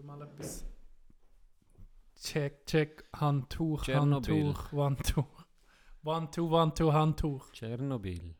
[0.00, 0.64] tu mal etwas.
[2.16, 3.86] Check, check, Handtuch.
[3.88, 5.44] Handtuch, Handtuch.
[6.02, 7.52] One, two, one, two, Handtuch.
[7.52, 8.34] Tschernobyl.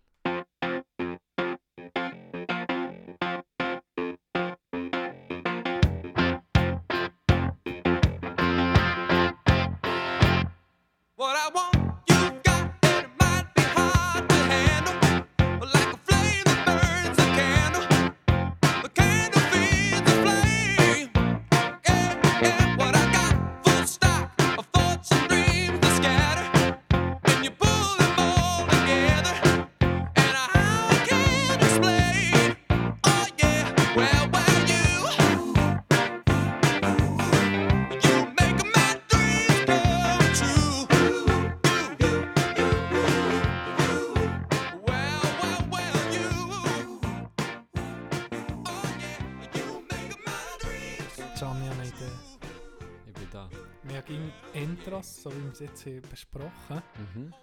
[55.22, 56.82] So wie wir es jetzt hier besprochen
[57.14, 57.34] Mhm.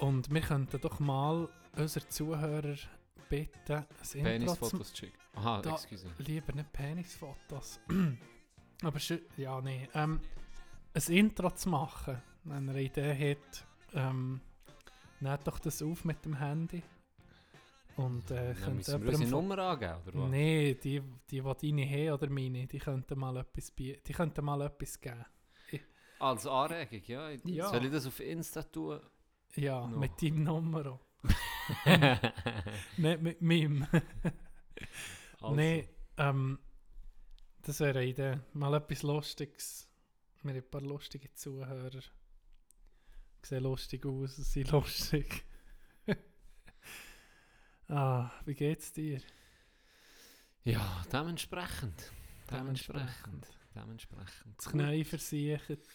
[0.00, 2.76] Und wir könnten doch mal unsere Zuhörer
[3.28, 5.18] bitten, ein Intro zu Penisfotos schicken.
[5.34, 6.06] Aha, Da- excuse.
[6.18, 7.78] Lieber nicht Penisfotos.
[8.82, 8.98] Aber
[9.36, 9.88] ja, nee.
[9.94, 10.20] Ähm,
[10.94, 14.40] ein Intro zu machen, wenn ihr eine Idee habt, ähm,
[15.20, 16.82] nehmt doch das auf mit dem Handy.
[17.96, 20.30] Und äh, könnt müssen wir unsere Nummer angeben, oder was?
[20.30, 21.00] Nee, die,
[21.30, 25.24] die, die deine haben oder meine, die könnten mal etwas, die könnten mal etwas geben.
[26.18, 27.30] Als Anregung, ja.
[27.44, 27.68] Ja.
[27.68, 29.00] Soll ich das auf Insta tun?
[29.54, 29.98] Ja, No.
[29.98, 31.00] mit deinem Nummer.
[32.96, 33.86] Nicht mit meinem.
[35.40, 36.58] Also, Nee, ähm,
[37.62, 38.40] das wäre eine Idee.
[38.52, 39.88] Mal etwas Lustiges.
[40.42, 42.00] Wir haben ein paar lustige Zuhörer.
[43.42, 45.44] Sehen lustig aus, sind lustig.
[47.88, 49.20] ah, wie geht's dir?
[50.64, 52.12] Ja, dementsprechend.
[52.50, 53.46] Dementsprechend.
[53.80, 54.56] Dementsprechend.
[54.56, 55.86] Das Knie versichert.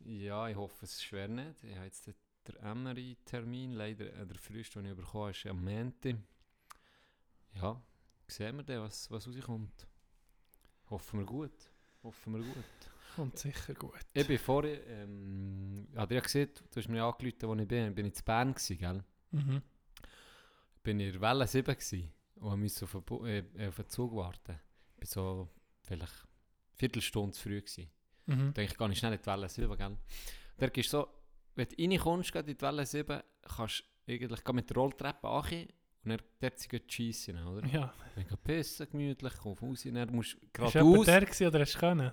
[0.00, 1.62] Ja, ich hoffe, es ist schwer nicht.
[1.64, 2.14] Ich habe jetzt den,
[2.62, 6.16] MRI-Termin, leider äh, der früheste, den ich bekommen ist am Montag.
[7.54, 7.82] Ja,
[8.28, 9.86] sehen wir dann, was, was rauskommt.
[10.90, 11.70] Hoffen wir gut.
[12.02, 12.64] Hoffen wir gut.
[13.16, 13.98] Kommt sicher gut.
[14.12, 17.88] Ich bin vorher, ähm, ja gesehen, du hast mir angerufen, wo ich bin.
[17.88, 19.04] Ich bin in Bern gewesen, gell?
[19.32, 19.62] Mhm.
[20.82, 24.60] bin in der Welle 7 gewesen und musste auf den, äh, auf den Zug warten.
[24.98, 25.48] Ich war so
[25.82, 26.26] vielleicht
[26.76, 27.60] Viertelstunde zu früh.
[27.60, 27.88] Gewesen.
[28.26, 28.48] Mhm.
[28.48, 29.96] Ich denke, ich gehe schnell in die Welle 7, gell?
[30.58, 31.08] Da gehst so,
[31.54, 33.22] wenn du reinkommst in die Welle 7,
[33.56, 35.68] kannst du eigentlich mit der Rolltreppe ankommen
[36.04, 37.66] und dann dort sie schiessen, oder?
[37.66, 37.92] Ja.
[38.14, 41.06] Dann geh pissen, gemütlich, komm raus, dann musst du geradeaus.
[41.06, 42.12] der gewesen oder hast du können?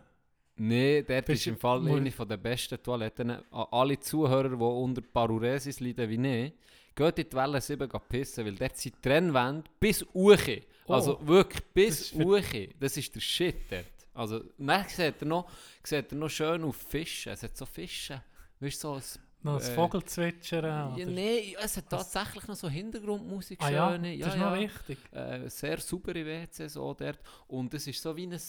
[0.55, 3.31] Nein, Bist ist im Fall eine von der besten Toiletten.
[3.31, 6.53] An alle Zuhörer, die unter Paruresis leiden wie ich,
[6.95, 10.61] geht in die Welle 7 gehen pissen, weil dort sind die Trennwände bis Uche.
[10.87, 12.69] Also Oh, wirklich das bis ist Uche.
[12.79, 14.02] Das ist der Shit dort.
[14.13, 15.49] Also, dann sieht er noch,
[15.83, 17.31] sieht er noch schön auf Fische.
[17.31, 18.21] Es hat so Fische.
[18.59, 19.03] Weißt du, so ein
[19.45, 20.97] Noch das Äh, Vogelzwitschern?
[20.97, 21.05] ja?
[21.05, 23.59] Nein, es hat tatsächlich noch so Hintergrundmusik.
[23.61, 24.17] Ah ja, schöne.
[24.19, 24.97] das ist noch wichtig.
[25.11, 27.19] Äh, sehr saubere WCs auch dort.
[27.47, 28.39] Und es ist so wie ein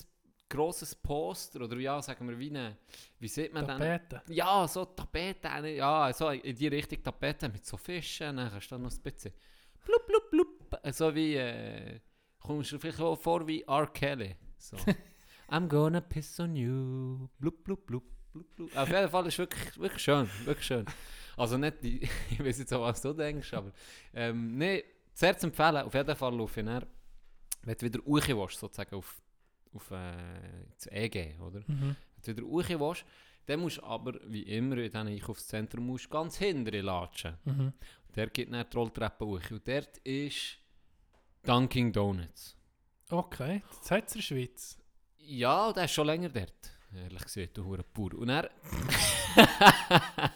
[0.49, 2.77] grosses Poster, oder ja, sagen wir, wie eine,
[3.19, 3.79] wie sieht man dann?
[3.81, 4.23] Tapete.
[4.33, 8.71] Ja, so Tapete, eine- ja, so in die Richtung Tapete mit so Fischen, dann kannst
[8.71, 9.33] du dann noch ein bisschen
[9.85, 11.99] blub, blub, blub, so wie, äh,
[12.39, 13.87] kommst du vielleicht auch vor wie R.
[13.89, 14.77] Kelly, so.
[15.49, 18.77] I'm gonna piss on you, blub, blub, blub, blub, blub.
[18.77, 20.87] Auf jeden Fall ist wirklich, wirklich schön, wirklich schön.
[21.37, 23.73] Also nicht, die, ich weiß jetzt auch, was du denkst, aber,
[24.13, 26.87] ähm, nee, sehr zu empfehlen, auf jeden Fall laufe ich dann,
[27.63, 29.23] wenn du wieder Uche willst, sozusagen auf,
[29.73, 30.13] auf äh,
[30.77, 31.61] das EG, oder?
[31.67, 31.97] Mhm.
[32.23, 33.05] Wenn du wieder raus willst,
[33.47, 37.37] dann musst du aber, wie immer in diesem Einkaufszentrum, musst ganz hinten latschen.
[37.45, 37.73] Mhm.
[38.15, 39.51] Der geht dann die Rolltreppe hoch.
[39.51, 40.59] Und dort ist
[41.43, 42.57] Dunkin' Donuts.
[43.11, 44.79] Okay, das hat es in der Schweiz.
[45.27, 46.73] Ja, der ist schon länger dort.
[46.95, 48.15] Ehrlich gesagt, du hure pur.
[48.15, 48.51] Und er...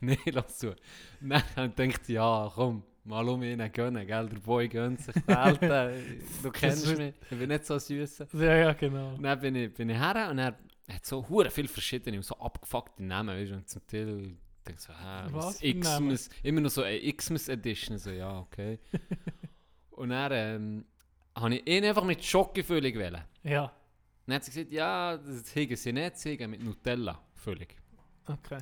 [0.00, 0.76] Nein, lass zu.
[1.20, 4.28] Dann ich gedacht, ja, komm, mal um ihn gönnen, gell?
[4.28, 6.20] Der Boy gönnt sich die Alten.
[6.42, 8.24] Du kennst mich, ich bin nicht so süß.
[8.34, 9.14] Ja, ja, genau.
[9.14, 10.56] Und dann bin ich, bin ich her und er
[10.88, 14.36] hat so hure viele verschiedene und so abgefuckte Namen, weißt du, und zum Teil
[14.66, 15.58] denke ich so, hä, Was?
[15.60, 18.78] Xmas, immer noch so eine Xmas Edition, so, ja, okay.
[19.90, 20.84] und dann ähm,
[21.34, 23.22] habe ich ihn einfach mit Schokofüllung wählen.
[23.42, 23.72] Ja,
[24.26, 27.66] Dann hat sie gesagt, ja, das hegen sie nicht, sie hegen mit Nutella Füllung.
[28.26, 28.60] okay.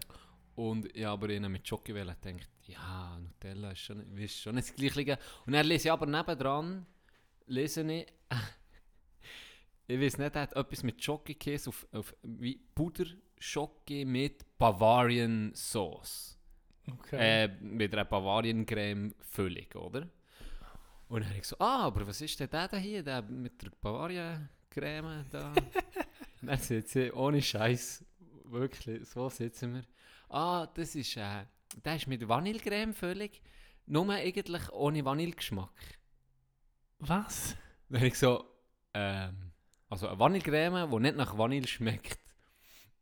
[0.55, 2.19] Und ich habe aber ihnen mit Schoki gedacht,
[2.67, 5.19] ja, Nutella ist schon, ist schon nicht das Gleiche.
[5.47, 6.87] Und dann lese ich aber nebendran,
[7.47, 8.07] lese ich,
[9.87, 16.39] ich weiß nicht, er hat etwas mit Schoki-Käse auf, auf wie Puder-Schoki mit Bavarian Sauce.
[16.91, 17.45] okay.
[17.45, 20.09] Äh, mit einer Bavarian-Creme Füllung, oder?
[21.09, 23.61] Und dann habe ich so, ah, aber was ist denn der da hier, der mit
[23.63, 23.71] der
[24.71, 25.53] Bavarian-Creme da?
[26.43, 28.05] Dann sitzen wir, ohne Scheiß,
[28.45, 29.83] wirklich, so sitzen wir.
[30.29, 31.45] Ah, das ist, äh,
[31.85, 33.43] der ist mit Vanillecreme völlig,
[33.87, 35.99] nur eigentlich ohne Vanillegeschmack.
[37.01, 37.57] Was?
[37.89, 38.45] Dann ich so,
[38.95, 39.53] ähm,
[39.89, 42.19] also eine Vanillecreme, die nicht nach Vanille schmeckt.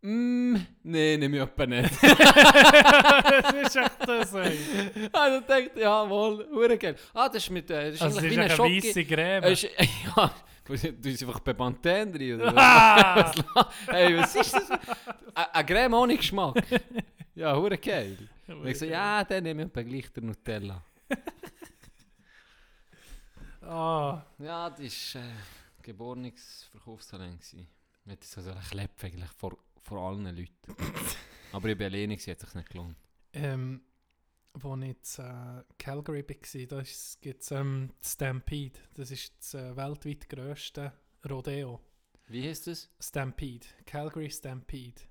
[0.00, 1.90] Mm, nee, nehme ich etwa nicht.
[2.02, 4.56] das ist echt das, ey.
[5.12, 6.94] also denkt, jawohl, hure geil.
[7.12, 9.42] Ah, das ist mit, äh, das ist Also, es eigentlich ist wie eine weisse Creme.
[9.42, 9.62] Äh, ist,
[10.16, 10.34] ja,
[10.68, 13.34] du bist einfach bei Pantene drin, oder was?
[13.86, 14.70] Hey, was ist das?
[15.34, 16.62] Eine Creme ohne Geschmack.
[17.34, 18.16] Ja, hure geil.
[18.48, 20.82] Und ich so, ja, dann nehme ich etwa gleich den Nutella.
[23.62, 25.26] Ah, Ja, das war äh,
[25.82, 27.42] geborenes Verkaufstalent.
[28.08, 30.76] hatten so einen Klepp eigentlich vor, vor allen Leuten.
[31.52, 32.96] Aber ich bin alleine, hat sich nicht gelohnt.
[33.34, 33.82] ähm,
[34.62, 34.82] wo ich
[35.18, 36.82] in äh, Calgary war, da
[37.20, 38.78] gibt es ähm, Stampede.
[38.94, 40.92] Das ist das äh, weltweit grösste
[41.28, 41.80] Rodeo.
[42.26, 42.90] Wie heißt das?
[43.00, 43.66] Stampede.
[43.86, 45.02] Calgary Stampede.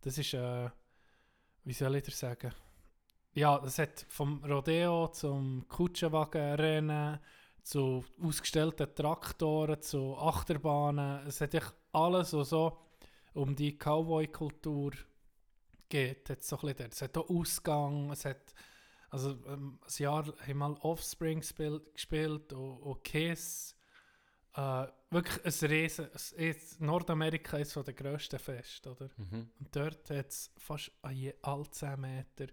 [0.00, 0.70] Das ist, äh,
[1.64, 2.52] wie soll ich dir sagen?
[3.32, 7.18] Ja, das hat vom Rodeo zum Kutschenwagenrennen,
[7.62, 11.26] zu ausgestellten Traktoren, zu Achterbahnen.
[11.26, 12.78] Es hat echt alles, was so
[13.34, 14.92] um die Cowboy-Kultur
[15.88, 16.30] geht.
[16.30, 16.92] Hat so ein bisschen dort.
[16.92, 18.54] Es hat auch Ausgang, es hat
[19.10, 23.74] also ähm, ein Jahr haben mal Offspring spiel, gespielt und, und Kiss.
[24.54, 29.08] Äh, wirklich ein riesen, es ist, Nordamerika ist so der grösste Fest, oder?
[29.16, 29.50] Mhm.
[29.58, 32.46] Und dort hat es fast an je alle 10 Meter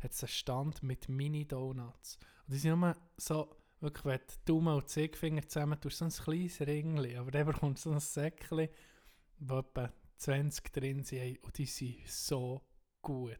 [0.00, 2.18] hat's einen Stand mit Mini-Donuts.
[2.46, 6.10] Und die sind nur so, wirklich, wenn du Daumen und Zeigefinger zusammen tust, so ein
[6.10, 8.68] kleines Ringli, aber dann bekommst du so ein Säckchen,
[9.40, 12.62] wo etwa 20 drin sind, und die sind so
[13.02, 13.38] gut.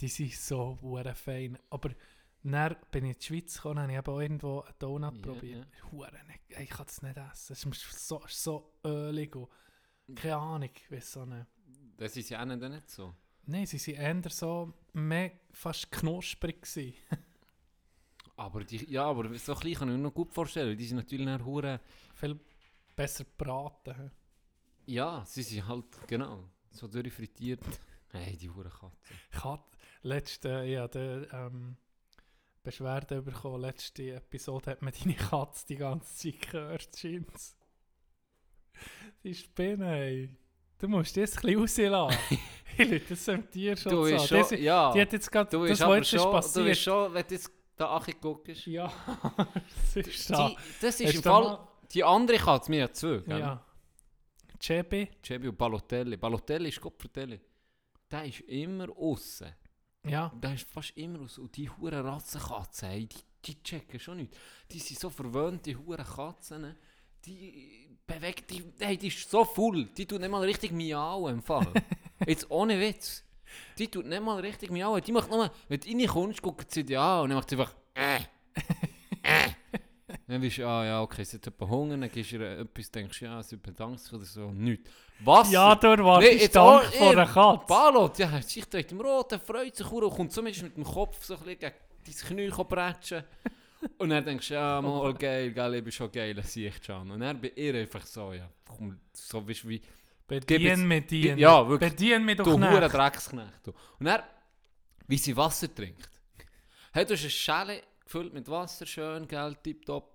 [0.00, 1.58] Die sind so hure fein.
[1.70, 1.90] Aber
[2.42, 5.22] dann bin ich in die Schweiz gekommen, habe ich eben auch irgendwo einen Donut Ja,
[5.22, 5.66] probiert.
[5.90, 7.52] Hure nicht, ey, ich kann das nicht essen.
[7.52, 9.48] Es ist so, so ölig und
[10.14, 11.46] keine Ahnung, wieso nicht.
[11.96, 13.14] Das ist ja auch nicht, so.
[13.46, 16.62] Nein, sie waren eher so mehr fast knusprig.
[16.62, 16.94] Gewesen.
[18.36, 20.76] Aber die, ja, aber so klein kann ich mir noch gut vorstellen.
[20.76, 21.80] Die sind natürlich nach Hure.
[22.14, 22.38] Viel
[22.96, 24.10] besser gebraten.
[24.86, 27.62] Ja, sie sind halt, genau, so durchfrittiert.
[28.14, 29.42] Hey, die Hure Katze.
[29.44, 31.76] Hatte letzte, ja, der, ähm,
[32.62, 33.60] Beschwerde bekommen.
[33.60, 37.56] Letzte Episode hat man deine Katze die ganze Zeit gehört, scheint's.
[39.22, 40.36] Die Spinne, ey.
[40.78, 42.38] Du musst das ein bisschen rauslassen.
[42.78, 44.18] ich lüte das dem Tier schon Du so.
[44.26, 44.92] schon, Das- ja.
[44.92, 46.66] Die hat jetzt gerade, du das, was aber jetzt ist schon, du passiert.
[46.66, 48.66] bist schon, wenn du jetzt da Achi guckst.
[48.66, 48.92] Ja,
[49.94, 50.48] das ist da.
[50.48, 53.38] Die, das ist Hast im du Fall, mal- die andere Katze, mir hat zwei, gell?
[53.40, 53.64] Ja.
[54.60, 55.08] Chebi?
[55.22, 56.16] Cebi und Balotelli.
[56.16, 57.40] Balotelli ist Kopfvertelli.
[58.14, 59.52] Der ist immer außen.
[60.06, 60.30] Ja.
[60.40, 61.36] Der ist fast immer aus.
[61.36, 64.36] Und die hure Ratzenkatzen, ey, die, die checken schon nicht.
[64.70, 66.76] Die sind so verwöhnt, die hure Katzen.
[67.24, 69.86] Die bewegt, die, hey, die ist so voll.
[69.96, 71.66] Die tut nicht mal richtig miauen im Fall.
[72.24, 73.24] Jetzt ohne Witz.
[73.78, 75.02] Die tut nicht mal richtig miauen.
[75.02, 77.74] Die macht nur, wenn du reinkommst, guckt sie dich an und dann macht sie einfach
[77.94, 78.18] äh,
[79.24, 79.50] äh.
[80.28, 82.90] Dann bist du, ah ja, okay, sie hat jemand Hunger, dann gibst du ihr etwas,
[82.90, 84.88] denkst du, ja, sie bedankt sich oder so, nichts.
[85.20, 85.50] Was?
[85.50, 87.66] Ja, du erwartest Nee, Dank ihr- einer Katze.
[87.66, 91.24] Balot, ja, sich dreht im Rot, er freut sich und kommt zumindest mit dem Kopf
[91.24, 91.74] so ein bisschen gegen
[92.04, 93.24] dein Knie bretschen.
[93.98, 96.84] und dann denkst du, ja, mal geil, geil, ich bin schon geil, das sehe ich
[96.84, 97.10] schon.
[97.10, 101.36] Und dann bei ihr einfach so, ja, komm, so du wie, jetzt- Bedien mit dir.
[101.38, 101.90] Ja, wirklich.
[101.92, 102.92] Bedien mit du doch hure nicht.
[102.94, 103.60] Drecksknecht.
[103.62, 103.72] Du.
[104.00, 104.22] Und dann,
[105.06, 106.08] wie sie Wasser trinkt.
[106.92, 110.12] Hey, du hast eine Schale gefüllt mit Wasser, schön, gell, tipptopp.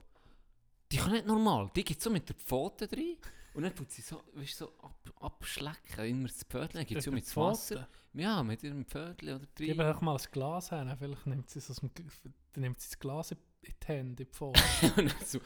[0.91, 3.18] Die kann nicht normal, die geht so mit der Pfote rein.
[3.60, 7.12] Und dann tut sie so, weißt, so ab, abschlecken, immer das Pfötchen, geht sie so
[7.12, 7.89] mit dem Wasser.
[8.13, 9.78] Ja, mit ihrem Pfötchen oder Gib drin.
[9.86, 11.92] ihr doch mal ein Glas her, vielleicht nimmt sie, es aus dem,
[12.56, 13.38] nimmt sie das Glas in
[13.68, 14.62] die Hände, in die Pfote.
[14.96, 15.39] Und dann, so,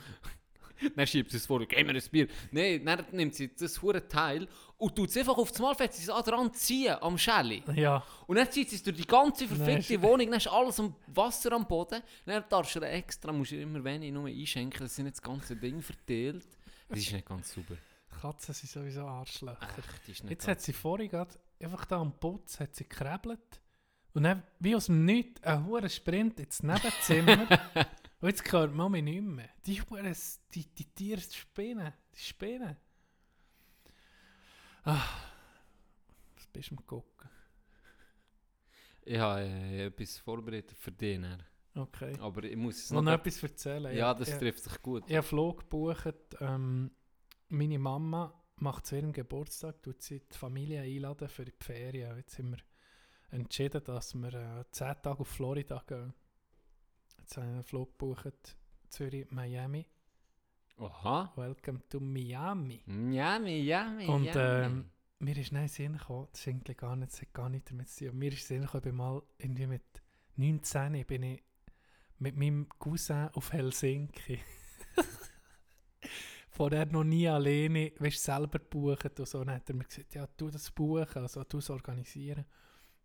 [0.95, 2.27] dann schiebt sie es vor, gib mir ein Bier.
[2.51, 5.93] Nein, dann nimmt sie das hure Teil und tut es einfach auf das Mal, fährt
[5.93, 7.63] sie es an dran ziehen, am Schelle.
[7.75, 10.47] ja, Und dann zieht sie es durch die ganze Nein, verfickte ist- Wohnung, dann ist
[10.47, 12.01] alles am Wasser am Boden.
[12.27, 15.55] Dann darfst du extra, musst du immer wenig nur einschenken, dass sie nicht das ganze
[15.55, 16.45] Ding verteilt.
[16.89, 17.75] Das ist nicht ganz sauber.
[18.21, 19.77] Katzen sind sowieso Arschlöcher.
[19.77, 23.61] Echt, ist nicht Jetzt hat sie vorhin gerade einfach da am Putz hat sie gekrebelt
[24.13, 27.47] und dann wie aus dem Nichts ein hoher Sprint ins Nebenzimmer.
[28.21, 29.49] und jetzt hört Mami nicht mehr.
[29.65, 29.81] Die,
[30.53, 31.93] die, die Tiere spinnen.
[32.15, 32.77] Die spinnen.
[34.83, 35.01] Ah,
[36.35, 37.29] was bist du am gucken?
[39.05, 41.23] Ich habe äh, etwas vorbereitet für den.
[41.23, 41.39] Herr.
[41.75, 42.15] Okay.
[42.19, 43.13] Aber ich muss es Noch noch...
[43.13, 43.95] etwas erzählen.
[43.95, 45.03] ja, das ich, trifft sich gut.
[45.07, 46.15] Ich habe Flug gebucht.
[46.39, 46.91] Ähm,
[47.53, 52.17] meine Mama macht zu ihrem Geburtstag, tut sie die Familie einladen für die Ferien.
[52.17, 52.59] Jetzt haben wir
[53.31, 56.13] entschieden, dass wir äh, 10 Tage auf Florida gehen.
[57.19, 58.57] Jetzt habe ich einen Flug gebucht,
[58.89, 59.85] Zürich, Miami.
[60.77, 61.31] Aha.
[61.35, 62.81] Welcome to Miami.
[62.87, 67.21] Yummy, yummy, Und, ähm, Mir ist nein Sinn gekommen, das ist eigentlich gar nicht, das
[67.21, 68.17] hat gar nicht damit zu tun.
[68.17, 69.83] Mir ist Sinn gekommen, ich bin mal irgendwie mit
[70.35, 71.43] 19 bin ich
[72.19, 74.39] mit meinem Cousin auf Helsinki.
[76.55, 79.43] Vorher noch nie alleine, weißt, selber gebucht und so.
[79.43, 82.45] Dann hat er mir gesagt, ja, du das buchen, also du es organisieren.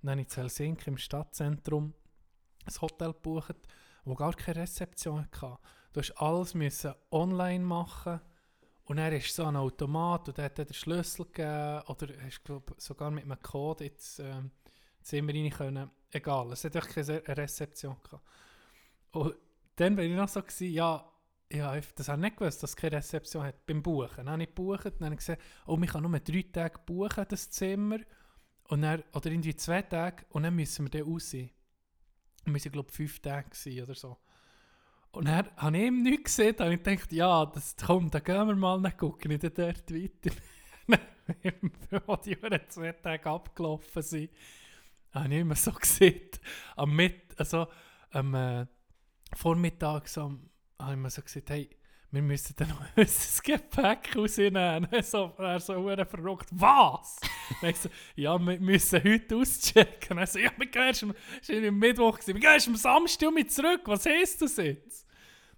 [0.02, 1.94] Dann habe ich zu Helsinki im Stadtzentrum
[2.66, 3.56] ein Hotel gebucht,
[4.04, 5.58] wo gar keine Rezeption hatte.
[5.92, 8.20] Du musst alles müssen online machen
[8.84, 12.44] und dann ist so ein Automat und der hat dir den Schlüssel gegeben oder hast
[12.44, 14.50] glaub, sogar mit einem Code ins ähm,
[15.00, 15.90] Zimmer rein können.
[16.10, 18.24] Egal, es hat keine Rezeption gehabt.
[19.12, 19.34] Und
[19.76, 21.10] dann war ich noch so, gewesen, ja,
[21.52, 24.16] ja, das habe ich nicht gewusst, dass es keine Rezeption hat beim Buchen.
[24.16, 27.24] Dann habe ich gebucht, dann habe ich gesehen, oh, man kann nur drei Tage buchen,
[27.28, 27.98] das Zimmer.
[28.64, 31.32] Und dann, oder irgendwie zwei Tage und dann müssen wir dann raus.
[31.32, 31.48] Wir
[32.44, 33.48] müssen, glaube ich, fünf Tage
[33.82, 34.18] oder so.
[35.12, 38.22] Und dann habe ich ihm nichts gesehen, dann habe ich gedacht, ja, das, komm, dann
[38.22, 40.30] gehen wir mal, dann gucken wir dort weiter.
[42.06, 44.30] Als die Uhren zwei Tage abgelaufen sind,
[45.12, 46.30] habe ich immer so gesehen,
[46.76, 47.68] am Mit also,
[48.10, 48.66] am äh,
[49.34, 51.68] Vormittag so, am- habe ich mir so gesagt, hey,
[52.10, 54.88] wir müssen dann noch unser Gepäck rausnehmen.
[55.02, 55.74] So, er so
[56.06, 57.20] verrückt, was?
[57.60, 60.18] Dann ich so, ja, wir müssen heute auschecken.
[60.18, 61.14] Er so, ja, wir gehen erst am,
[61.48, 65.06] am Mittwoch, wir gehen erst am Samstag mit zurück, was heisst das jetzt?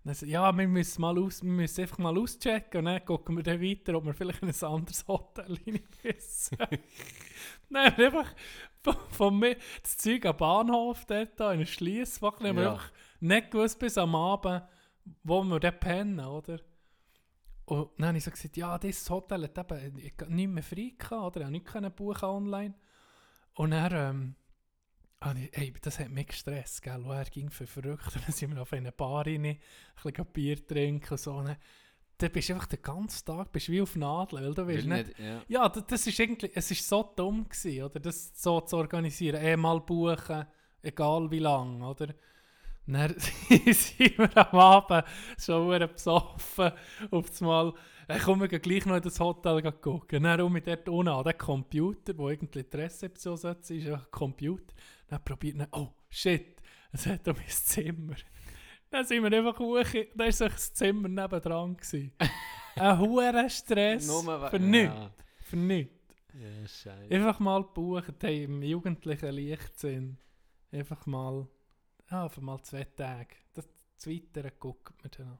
[0.03, 3.37] Dann so, ja, wir müssen, mal aus, wir müssen einfach mal auschecken und dann gucken
[3.37, 6.59] wir dann weiter, ob wir vielleicht in ein anderes Hotel rein müssen.
[7.69, 8.35] wir einfach
[8.83, 12.49] von, von mir das Zeug am Bahnhof dort da, in einem Schliessfach, Ja.
[12.49, 14.63] einfach nicht gewusst bis am Abend,
[15.23, 16.61] wo wir dann pennen, oder?
[17.71, 21.37] Und dann habe ich so gesagt, ja, dieses Hotel hat eben nicht mehr frei gehabt,
[21.37, 21.49] oder?
[21.51, 22.75] Ich konnte nicht buchen online.
[23.55, 24.35] Und dann,
[25.23, 27.01] ähm, hey, das hat mich gestresst, gell?
[27.05, 28.07] Und er ging für verrückt.
[28.17, 29.59] Und dann sind wir auf eine Bar rein, ein
[30.03, 31.35] bisschen Bier trinken und so.
[31.35, 31.57] Und
[32.19, 34.87] dann, bist du einfach den ganzen Tag bist wie auf Nadeln, weil du Will weißt
[34.87, 35.43] nicht, nicht, ja.
[35.49, 38.01] ja, das, das ist irgendwie, es ist so dumm gewesen, oder?
[38.01, 39.41] Das so zu organisieren.
[39.43, 40.45] Eh mal buchen,
[40.83, 42.15] egal wie lang, oder?
[42.87, 45.05] Dann sind wir am Abend
[45.39, 46.73] schon besoffen.
[47.11, 47.73] Auf das Mal,
[48.09, 50.23] ich komme gleich noch in das Hotel gucken.
[50.23, 54.75] Dann um dort unten an den Computer, wo irgendwie die Rezeption sitzt, ist ein Computer.
[55.09, 56.61] Dann probiert er, oh shit,
[56.93, 58.17] es hat um mein Zimmer.
[58.91, 59.85] Dann sind wir einfach hoch,
[60.15, 61.77] da war das Zimmer nebendran.
[62.77, 64.95] Ein hoher Stress Nur für nichts.
[64.95, 66.85] Ja, Für nichts.
[66.85, 66.95] ja.
[67.11, 70.17] Einfach mal buchen, hey, im jugendlichen Leichtsinn.
[70.73, 71.47] Einfach mal,
[72.11, 73.37] ja, einfach mal zwei Tage.
[73.53, 73.67] Das
[74.07, 75.39] Weitere guckt man dann an.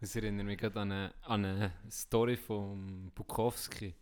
[0.00, 3.94] Das erinnert mich gerade an eine, an eine Story von Bukowski.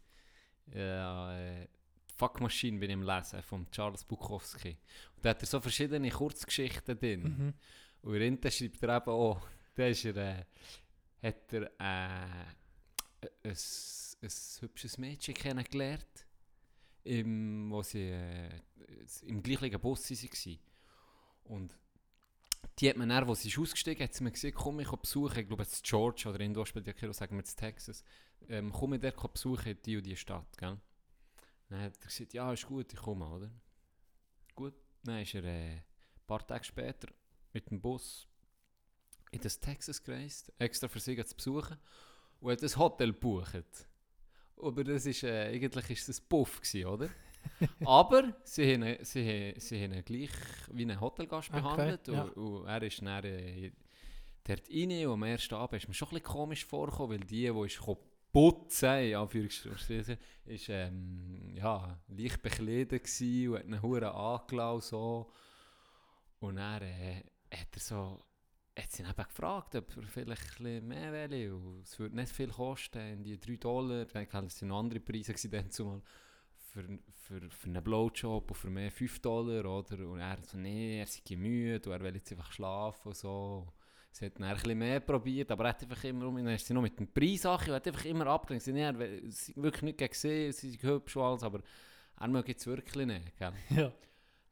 [0.75, 1.69] Ja, äh,
[2.11, 4.76] die Fuckmaschine bin ich am Lesen von Charles Bukowski.
[5.16, 7.23] Und da hat er so verschiedene Kurzgeschichten drin.
[7.23, 7.54] Mhm.
[8.02, 10.45] Und in der schreibt er eben auch, da ist er, äh,
[11.23, 13.57] hat er äh, ein,
[14.23, 16.26] ein hübsches Mädchen kennengelernt,
[17.04, 18.61] im, wo sie äh,
[19.23, 20.59] im gleichen Bus waren.
[21.44, 21.74] Und
[22.78, 25.38] die hat man dann, wo sie ist ausgestiegen hat sie mir gesagt, komm ich besuchen,
[25.38, 28.02] ich glaube jetzt Georgia oder irgendwo spielt ja Rolle, sagen wir jetzt Texas,
[28.48, 30.78] ähm, komm ich dort besuchen, die und die Stadt, gell?
[31.68, 33.50] Dann hat er gesagt, ja ist gut, ich komme, oder?
[34.54, 35.84] Gut, dann ist er äh, ein
[36.26, 37.08] paar Tage später
[37.52, 38.26] mit dem Bus
[39.30, 41.78] in das Texas gereist, extra für sie zu besuchen
[42.40, 43.88] und hat ein Hotel gebucht.
[44.56, 47.10] Aber das ist, äh, eigentlich ist das Puff gewesen, oder?
[47.82, 50.30] Aber sie haben, ihn- sie, haben, sie haben ihn gleich
[50.72, 52.22] wie einen Hotelgast Okay, behandelt ja.
[52.22, 53.72] und, und er ist dann äh,
[54.44, 57.50] dort rein und am ersten Abend ist mir schon ein bisschen komisch vorgekommen, weil die,
[57.50, 57.80] die ist
[58.32, 64.82] putzen, in Anführungsstrichen, ist ähm, ja, leicht bekleidet gewesen und hat einen Huren angelassen und
[64.84, 65.30] so.
[66.40, 67.22] Und dann äh,
[67.52, 68.24] hat er so,
[68.78, 71.80] hat sie eben gefragt, ob er vielleicht ein mehr will.
[71.82, 75.70] Es würde nicht viel kosten, die 3 Dollar, dann waren es noch andere Preise dann
[75.70, 76.02] zumal
[76.75, 80.07] für, für, für einen Blowjob und für mehr 5 Dollar, oder?
[80.09, 83.69] Und er so, nee, er sei müde und er will jetzt einfach schlafen und so.
[84.11, 86.66] Sie hat dann ein bisschen mehr probiert, aber er hat einfach immer um, dann ist
[86.66, 88.62] sie noch mit dem Preissache und hat einfach immer abgelehnt.
[88.62, 88.95] Sie, nee, er
[89.31, 91.61] sie wirklich nicht gesehen, sie sind hübsch und alles, aber
[92.21, 93.52] er mag jetzt wirklich nicht, gell?
[93.71, 93.93] Ja.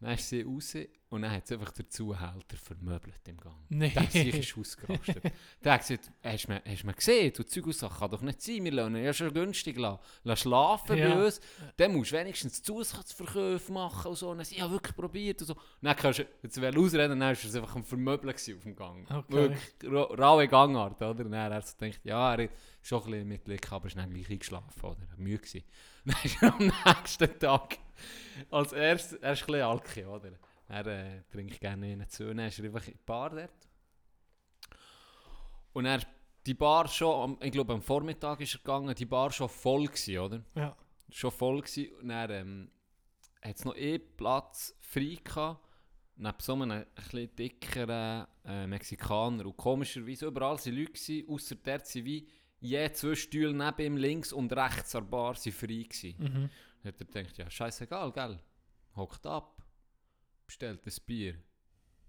[0.02, 0.76] Dann ist sie raus
[1.10, 3.54] und dann hat sie einfach den Zuhälter vermöbelt im Gang.
[3.68, 3.90] Nee.
[3.90, 5.22] Der sich ist ausgerastet.
[5.62, 8.64] Der hat gesagt, hast du hast mir gesehen, du Zeug aus, kann doch nicht sein,
[8.64, 11.14] wir lassen ja schon günstig lassen, lassen schlafen Ja.
[11.14, 11.40] bei uns.
[11.76, 14.30] Dann musst du wenigstens Zusatzverkäufe machen und so.
[14.30, 15.54] Und dann sie, ja wirklich probiert und so.
[15.54, 18.74] Und dann kannst du, jetzt will ausreden, dann war es einfach ein Vermöbeln auf dem
[18.74, 19.08] Gang.
[19.08, 19.24] Okay.
[19.32, 21.24] Wirklich, ra raue Gangart, oder?
[21.24, 22.50] Und dann hat so gedacht, ja, er hat
[22.82, 24.96] schon ein bisschen Mitleid gehabt, aber ist dann gleich eingeschlafen, oder?
[25.10, 25.62] Er Müde gewesen.
[26.04, 27.78] Dann ist er am nächsten Tag,
[28.50, 30.32] als erstes, er ist ein bisschen alki, oder?
[30.68, 33.68] Er äh, trinkt gerne einen zu, dann ist er einfach in die Bar dort.
[35.72, 36.00] Und er
[36.46, 40.18] die Bar schon, ich glaube am Vormittag ist er gegangen, die Bar schon voll gewesen,
[40.18, 40.42] oder?
[40.54, 40.76] Ja.
[41.10, 41.94] Schon voll gewesen.
[42.00, 42.70] Und dann ähm,
[43.42, 45.66] hat es noch eh Platz frei gehabt.
[46.16, 49.46] Neben so einem ein bisschen dickeren äh, Mexikaner.
[49.46, 52.28] Und komischerweise überall waren Leute, gewesen, ausser der sind wie
[52.60, 56.14] je zwei Stühle neben ihm links und rechts an der Bar sind frei gewesen.
[56.18, 56.50] Mhm.
[56.84, 58.38] Hat er gedacht, ja, scheißegal, gell?
[58.96, 59.62] Hockt ab,
[60.46, 61.38] bestellt ein Bier.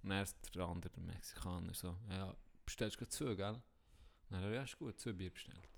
[0.01, 3.61] Und ist der andere, der Mexikaner, so, ja, bestellst du zu, gell?
[4.29, 5.69] Dann hat er, ja, ist gut, zwei Bier bestellt.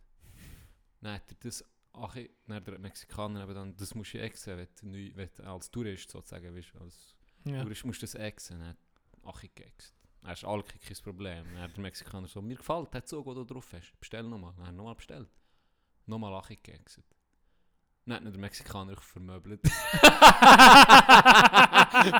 [1.02, 4.58] Dann hat er das, ach, ich- dann der Mexikaner eben dann, das musst du exen,
[4.58, 7.62] wenn du neu, wenn du als Tourist sozusagen, du, als Ja.
[7.62, 8.60] Tourist musst du das exen.
[8.60, 8.78] Dann hat
[9.24, 9.94] ach, ich geext.
[10.22, 11.46] Dann ist Alki kein Problem.
[11.54, 14.54] Dann hat der Mexikaner so, mir gefällt der Zug, den du drauf hast, bestell nochmal.
[14.56, 15.30] Dann hat er nochmal bestellt.
[16.08, 17.06] Nochmal Achi geexet.
[17.12, 17.25] Dann
[18.14, 19.62] hat ihn der Mexikaner einfach vermöbelt.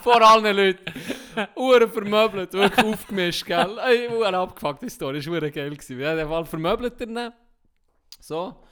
[0.04, 0.94] Vor allen Leuten.
[1.56, 3.78] Uhren vermöbelt, wirklich aufgemischt, gell?
[3.78, 5.70] Ey, Uhren abgefuckt, die Story, war verdammt geil.
[5.70, 6.00] gewesen.
[6.00, 7.34] Ja, dem Fall vermöbelt er.
[8.20, 8.64] So.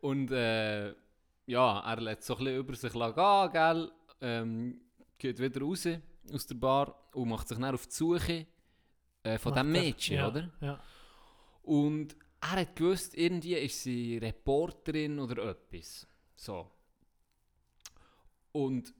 [0.00, 0.92] Und äh,
[1.46, 3.92] ja, er lässt so ein bisschen über sich gehen, gell?
[4.20, 4.80] Ähm,
[5.18, 5.88] geht wieder raus
[6.32, 8.46] aus der Bar und macht sich dann auf die Suche
[9.22, 10.50] äh, von diesem Mädchen, ja, oder?
[10.60, 10.80] Ja.
[11.62, 16.06] Und er hat gewusst, irgendwie ist sie Reporterin oder etwas.
[16.36, 16.70] So.
[18.52, 18.92] Und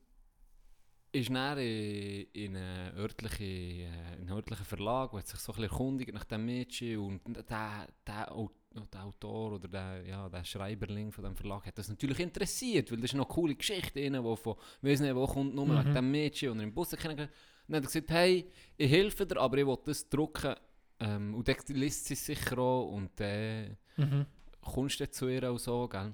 [1.12, 5.52] ist dann in, in einen örtlichen, äh, in einen örtlichen Verlag und hat sich so
[5.52, 8.50] ein bisschen erkundigt nach dem Mädchen und der, der, Au-
[8.92, 12.98] der Autor oder der, ja, der Schreiberling von dem Verlag hat das natürlich interessiert, weil
[12.98, 15.78] das ist noch eine coole Geschichte drin, die von, weiss nicht, wo kommt nur Mhm.
[15.78, 17.32] wegen dem Mädchen und im Bus kennengelernt.
[17.66, 20.54] Dann hat er gesagt, hey, ich helfe dir, aber ich will das drucken
[21.00, 24.26] ähm, und dann liest sie sicher auch und dann Mhm.
[24.60, 26.12] kommst du zu ihr auch so, gell?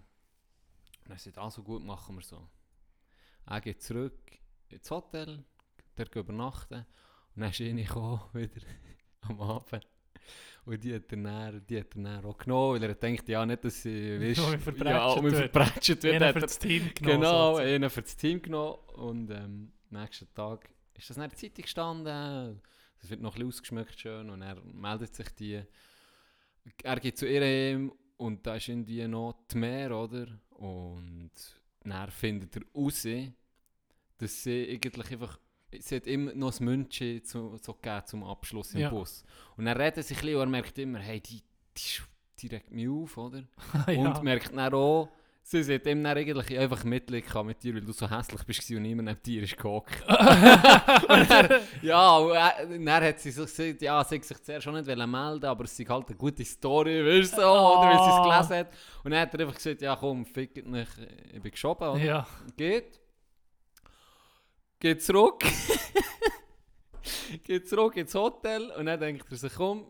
[1.05, 2.49] Und dann sagt er, also gut, machen wir so.
[3.47, 4.19] Er geht zurück
[4.69, 5.45] ins Hotel,
[5.97, 6.87] der geht übernachten
[7.35, 8.63] und dann ist er gekommen, wieder
[9.23, 9.87] am Abend.
[10.65, 13.45] Und die hat er dann, die hat er dann auch genommen, weil er denkt, ja
[13.45, 15.51] nicht, dass sie, weißt, verprätscht ja, um ihn wird.
[15.53, 16.15] verprätscht wird.
[16.15, 17.21] Einer hat für er- das Team genommen.
[17.21, 17.75] Genau, sozusagen.
[17.75, 22.63] einen für das Team genommen und ähm, nächsten Tag ist das in der Zeitung gestanden.
[23.01, 25.61] Es wird noch ein bisschen ausgeschmückt schön und er meldet sich die.
[26.85, 30.29] Er geht zu ihr und da ist irgendwie noch die Meer, oder?
[30.59, 31.31] Und
[31.85, 33.07] dann findet er raus,
[34.19, 35.39] dass sie eigentlich einfach
[35.81, 38.91] sie hat immer noch ein München zu, so gegeben zum Abschluss im Ja.
[38.91, 39.25] Bus.
[39.57, 41.43] Und dann redet sie ein bisschen und er merkt immer, hey, die,
[41.77, 42.03] die,
[42.39, 43.45] die regt mich auf, oder?
[43.87, 44.01] ja.
[44.01, 45.09] Und merkt dann auch,
[45.45, 48.71] sie hat ihm dann eigentlich einfach Mitleid gehabt mit dir, weil du so hässlich bist
[48.71, 49.93] und niemand neben dir ist gehockt.
[50.09, 54.75] dann, ja, und er- dann hat sie so gesagt, ja, sie hat sich zuerst schon
[54.75, 57.99] nicht wollen melden, aber es ist halt eine gute Story, weißt du, so, oder weil
[57.99, 58.23] sie es Oh.
[58.23, 58.69] gelesen hat.
[59.05, 60.89] Und dann hat er einfach gesagt, ja komm, fickt mich,
[61.33, 61.99] ich bin geschoben, oder?
[62.03, 62.27] ja.
[62.57, 63.01] Geht.
[64.81, 65.43] Geht zurück.
[67.45, 69.87] geht zurück ins Hotel und dann denkt er sich, komm,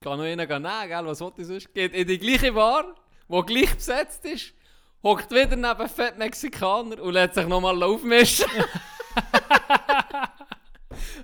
[0.00, 1.72] kann noch einer gehen nehmen, gell, was wollte ich sonst?
[1.74, 2.94] Geht in die gleiche Bar,
[3.28, 4.54] die gleich besetzt ist,
[5.02, 8.46] hockt wieder neben fett Mexikaner und lässt sich nochmal aufmischen.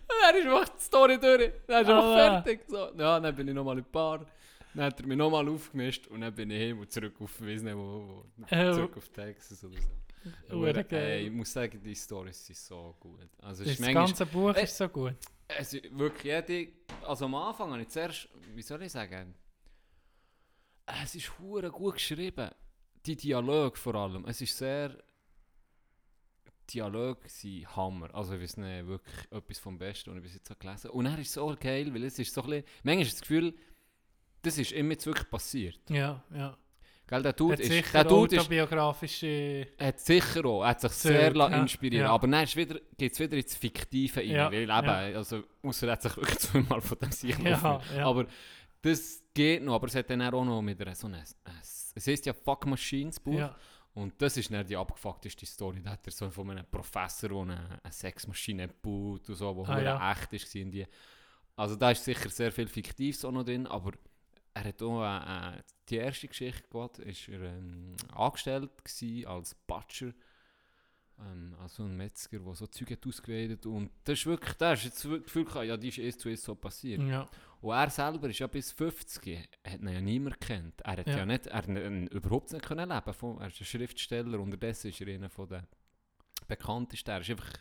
[0.09, 1.53] Und dann ist macht die Story durch.
[1.67, 2.43] Dann ist noch Allah.
[2.43, 2.61] fertig.
[2.69, 2.91] So.
[2.97, 4.27] Ja, dann bin ich nochmal in die Bar.
[4.75, 7.63] Dann hat er mich nochmal aufgemischt und dann bin ich hin und zurück auf, weiss
[7.63, 9.89] nicht wo, wo zurück auf Texas oder so.
[10.57, 13.29] Aber, ey, ich muss sagen, die Storys sind so gut.
[13.41, 15.15] Also Das ganze Buch Äh, ist so gut.
[15.49, 16.73] es ist wirklich jede,
[17.07, 19.35] also am Anfang habe ich zuerst, wie soll ich sagen,
[21.03, 22.51] es ist hure gut geschrieben.
[23.07, 24.97] Die Dialoge vor allem, es ist sehr,
[26.69, 28.13] Dialoge sind Hammer.
[28.13, 31.07] Also ich weiß nicht, wirklich etwas vom Besten, was ich bis jetzt habe gelesen Und
[31.07, 33.55] er ist so geil, weil es ist so ein bisschen, manchmal ist das Gefühl,
[34.43, 35.79] das ist ihm jetzt wirklich passiert.
[35.89, 36.57] Ja, ja.
[37.09, 39.69] Gell, der Dude Hat ist, sicher der Dude ist autobiografische...
[39.79, 41.47] Er hat sicher auch, hat sich Zurück, sehr ja.
[41.61, 42.11] inspiriert, Ja.
[42.11, 45.17] aber dann ist wieder, geht es wieder ins Fiktive rein, Ja, weil eben, ja.
[45.17, 48.05] also, ausser er hat sich wirklich zweimal von dem Sieg Ja, ja.
[48.05, 48.27] Aber
[48.83, 52.27] das geht noch, aber es hat dann auch noch mit einer, so einer, es heißt
[52.27, 53.57] ja Fuck Machines Buch, Ja.
[53.95, 57.39] und das ist dann die abgefuckteste Story, da hat er so von einem Professor, der
[57.39, 60.13] eine, eine Sexmaschine baut und so, die Ah, ja.
[60.13, 60.87] echt ist in die.
[61.57, 63.93] Also da ist sicher sehr viel Fiktives auch noch drin, aber
[64.55, 68.71] er hat auch äh, äh, die erste Geschichte gehabt, ist er ähm, angestellt
[69.27, 70.13] als Butcher,
[71.19, 74.85] ähm, also ein Metzger, der so Zeug hat ausgewählt und das ist wirklich, da ist
[74.85, 77.03] jetzt das Gefühl gehabt, ja, die ist erst zu erst so passiert.
[77.03, 77.27] ja.
[77.67, 80.81] Und er selber ist ja bis 50, hat ihn ja niemand kennt.
[80.83, 81.19] Er hat Ja.
[81.19, 85.01] ja, nicht, er n- überhaupt nicht können leben von, Er ist ein Schriftsteller, unterdessen ist
[85.01, 85.67] er einer von den
[86.47, 87.11] bekanntesten.
[87.11, 87.53] Er ist einfach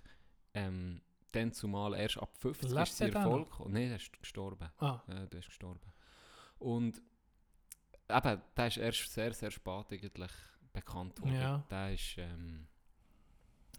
[0.54, 3.60] ähm, dann zumal erst ab 50 Lebt ist er Erfolg.
[3.68, 4.70] Nein, er ist gestorben.
[4.78, 5.92] Ah, Ja, der ist gestorben.
[6.60, 7.02] Und
[8.10, 10.32] eben, der ist erst sehr, sehr spät eigentlich
[10.72, 11.34] bekannt worden.
[11.36, 11.58] Ja.
[11.70, 12.68] Der ist ähm,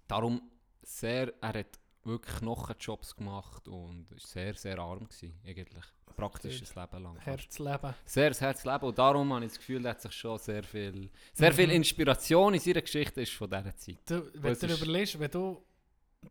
[0.09, 0.43] darum
[0.83, 5.85] sehr, er hat wirklich Knochenjobs gemacht und ist sehr, sehr arm gewesen, eigentlich.
[6.16, 7.19] Praktisch ein Leben lang.
[7.19, 7.95] Herzleben.
[8.07, 11.53] Sehr das Herzleben und darum habe ich das Gefühl, hat sich schon sehr viel, sehr
[11.53, 11.73] viel Mhm.
[11.75, 13.99] Inspiration in seiner Geschichte ist von dieser Zeit.
[14.07, 15.62] Du, wenn du überlegst, wenn du,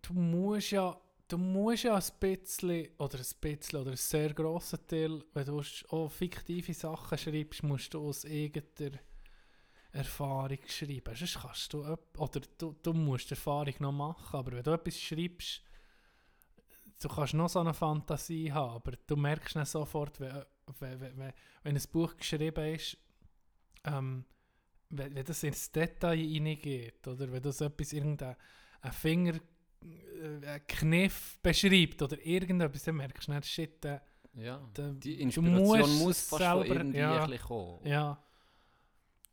[0.02, 4.84] du musst ja, du musst ja ein bisschen, oder ein bisschen, oder ein sehr grosser
[4.88, 8.98] Teil, wenn du auch fiktive Sachen schreibst, musst du aus eigener
[9.96, 11.16] Erfahrung schreiben.
[11.16, 11.84] Sonst kannst du,
[12.18, 15.62] oder du, du musst Erfahrung noch machen, aber wenn du etwas schreibst,
[17.02, 20.44] du kannst noch so eine Fantasie haben, aber du merkst nicht sofort, wenn,
[20.80, 22.98] wenn, wenn, wenn, ein Buch geschrieben ist,
[23.86, 24.26] ähm,
[24.90, 28.36] wenn, wenn das ins Detail hineingeht, oder wenn das etwas, irgendein
[28.82, 29.34] ein Finger,
[29.82, 34.02] äh, Kniff beschreibt oder irgendetwas, dann merkst du nicht, shit, der,
[34.34, 34.58] Ja.
[34.78, 37.38] Die du Inspiration musst muss fast von selber- irgendwie ja.
[37.38, 37.88] kommen.
[37.88, 38.22] ja.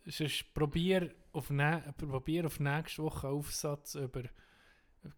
[0.07, 4.23] Sonst probier auf, ne, probier auf nächste Woche einen Aufsatz über,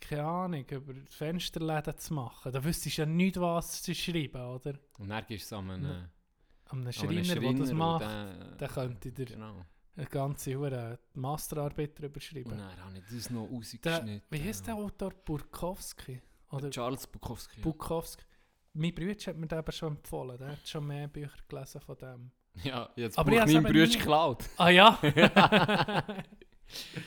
[0.00, 2.52] keine Ahnung, über Fensterläden zu machen.
[2.52, 4.74] Da wüsstest du ja nicht, was zu schreiben, oder?
[4.98, 6.08] Und dann gehst du es an einen, Ja.
[6.66, 9.64] an einen Schreiner, der das und macht, der- der könnte dir Genau.
[9.96, 12.50] eine ganze Hure Masterarbeit darüber Und schreiben.
[12.58, 14.22] dann habe ich das noch Der, rausgeschnitten.
[14.30, 15.10] wie heißt der Autor?
[15.24, 16.20] Burkowski?
[16.50, 17.56] Oder Charles Bukowski.
[17.58, 17.62] ja.
[17.64, 18.22] Bukowski?
[18.74, 20.36] Mein Bruder hat mir den aber schon empfohlen.
[20.38, 22.30] Der hat schon mehr Bücher gelesen von dem.
[22.62, 24.44] Ja, jetzt Aber ich eben Bruder nie- geklaut.
[24.56, 24.98] Ah ja?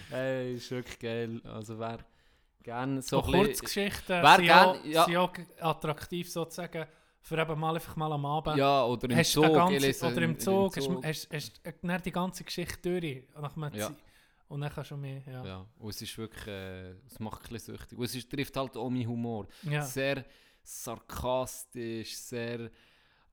[0.09, 1.41] Hey, ist wirklich geil.
[1.45, 1.99] Also wer
[2.63, 3.31] gerne so so.
[3.31, 5.05] Kurzgeschichten Wer sind, gern- auch, ja.
[5.05, 6.85] sind auch attraktiv sozusagen,
[7.21, 8.57] für eben mal einfach mal am Abend.
[8.57, 9.53] Ja, oder im hast Zug.
[9.53, 13.23] ganze, lese oder im in- Zug, hast, hast, hast, dann die ganze Geschichte durch.
[13.39, 13.91] Nach Ja.
[14.47, 15.45] Und dann kannst du mehr, ja.
[15.45, 16.47] Ja, und es ist wirklich...
[16.47, 17.97] Äh, es macht ein bisschen süchtig.
[17.97, 19.47] Und es ist, trifft halt auch meinen Humor.
[19.63, 19.81] ja.
[19.81, 20.23] Sehr
[20.63, 22.69] sarkastisch, sehr...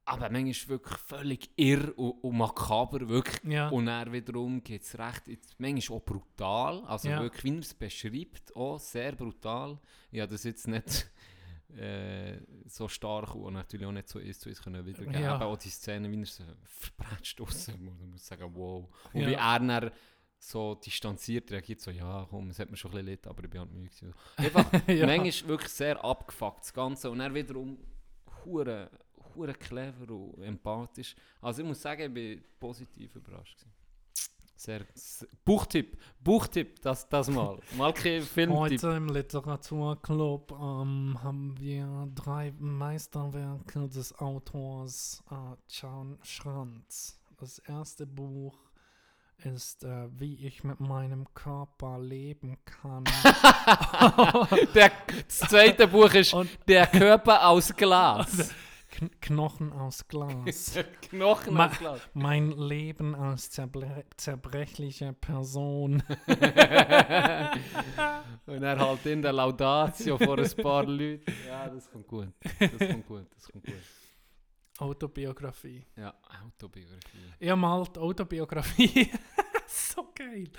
[0.07, 3.41] Aber manchmal wirklich völlig irr und, und makaber, wirklich.
[3.51, 3.69] ja.
[3.71, 7.23] Und dann wiederum geht es recht, jetzt manchmal auch brutal, also Ja.
[7.23, 9.79] wirklich, wie er es beschreibt, auch sehr brutal.
[10.11, 11.11] Ich habe das jetzt nicht
[11.79, 12.37] äh,
[12.67, 15.23] so stark und natürlich auch nicht so ist, zu uns können wiedergeben.
[15.23, 15.35] Ja.
[15.37, 18.87] Aber auch die Szene, wie er es verbretscht draussen, man muss sagen, wow.
[19.13, 19.29] Und Ja.
[19.29, 19.91] wie er dann
[20.39, 23.49] so distanziert reagiert, so, ja komm, es hat mir schon ein bisschen leid, aber ich
[23.51, 24.13] bin halt müde gewesen.
[24.37, 25.07] Einfach, ja.
[25.07, 27.11] manchmal wirklich sehr abgefuckt, das Ganze.
[27.11, 27.79] Und dann wiederum
[28.45, 28.91] hure,
[29.37, 31.15] hure clever und empathisch.
[31.41, 33.57] Also ich muss sagen, ich bin positiv überrascht.
[33.59, 33.73] Gewesen.
[34.57, 37.59] Sehr, s- Buchtipp, Buchtipp, das, das mal.
[37.77, 38.83] Mal kein Filmtipp.
[38.83, 47.19] Heute im Literaturclub ähm, haben wir drei Meisterwerke des Autors äh, Can Schranz.
[47.37, 48.57] Das erste Buch
[49.39, 53.05] ist, äh, wie ich mit meinem Körper leben kann.
[54.75, 54.93] Der,
[55.27, 58.55] das zweite Buch ist Und- Der Körper aus Glas.
[58.97, 60.79] Kn Knochen aus Glas.
[61.11, 62.01] Knochen Ma- aus Glas.
[62.15, 66.03] mein Leben als zerbre zerbrechliche Person.
[68.47, 71.23] Und er halt in der Laudatio vor ein paar Leuten.
[71.47, 72.29] Ja, das kommt gut.
[72.61, 73.75] Das kommt gut, das kommt gut.
[74.79, 75.85] Autobiografie.
[75.97, 76.15] Ja,
[76.47, 77.33] Autobiografie.
[77.39, 79.11] Ich habe mal die Autobiografie.
[79.67, 80.51] so geil.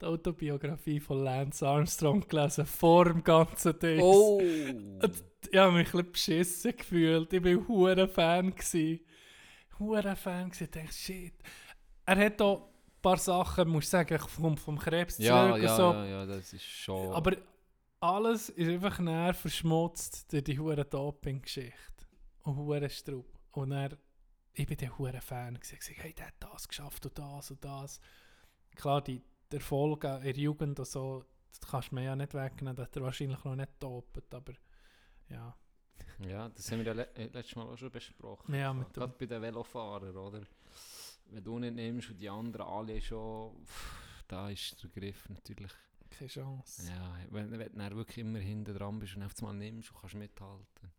[0.00, 4.00] Die Autobiografie von Lance Armstrong gelesen, vor dem ganzen Ding.
[4.00, 4.40] Oh!
[4.40, 7.32] Ich habe mich ein bisschen beschissen gefühlt.
[7.32, 8.52] Ich war hoher Fan.
[9.78, 10.50] Hure Fan.
[10.58, 11.34] Ich dachte, shit.
[12.06, 15.76] Er hat auch ein paar Sachen, muss ich sagen, vom, vom Krebs Ja, zurück ja,
[15.76, 15.92] so.
[15.92, 17.12] ja, ja, das ist schon.
[17.12, 17.36] Aber
[18.00, 22.06] alles ist einfach näher verschmutzt durch die hure Doping-Geschichte.
[22.42, 23.26] Und hure Strub.
[23.52, 23.96] Und er,
[24.52, 25.58] ich bin der hure Fan.
[25.62, 28.00] Ich gesagt, hey, der hat das geschafft und das und das.
[28.76, 32.34] Klar, die, die Erfolge in der Jugend und so, das kannst du mir ja nicht
[32.34, 32.76] wegnehmen.
[32.76, 34.52] Das hat er wahrscheinlich noch nicht dopet, aber
[35.28, 35.56] ja.
[36.20, 38.54] ja, das haben wir ja le äh, letztes Mal auch schon besprochen.
[38.54, 40.42] Ja, mit Gerade bei den Velofahrern, oder?
[41.30, 45.72] Wenn du nicht nimmst und die anderen alle schon, pff, da ist der Griff natürlich.
[46.10, 46.88] Keine Chance.
[46.88, 50.14] Ja, wenn, wenn du wirklich immer hinten dran bist und auf einmal nimmst und kannst
[50.14, 50.92] mithalten.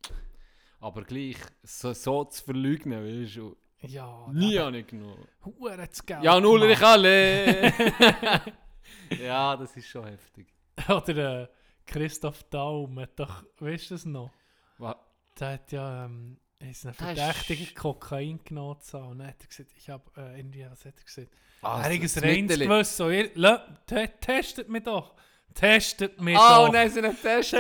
[0.80, 3.56] Aber gleich, so, so zu verleugnen, weißt du,
[3.88, 5.28] Ja, nie habe ich genommen.
[5.44, 6.24] Hure das Geld.
[6.24, 7.74] Ja, null ich alle!
[9.22, 10.48] ja, das ist schon heftig.
[10.90, 11.48] Oder äh,
[11.86, 14.32] Christoph Daum hat doch, weißt du das noch?
[14.78, 15.00] Wa-
[15.40, 18.78] Der hat ja ähm, ist ein Der ist Kokain genommen.
[18.94, 21.32] Und dann hat er gesagt, ich habe äh, irgendwie, was hat er gesagt?
[21.62, 22.98] Ah, er hat das ein reines.
[22.98, 23.32] So, ihr,
[23.86, 25.16] te testet mich doch.
[25.56, 26.66] Testet mich Ah, doch.
[26.68, 27.54] und dann sind sie Test.
[27.54, 27.60] ja,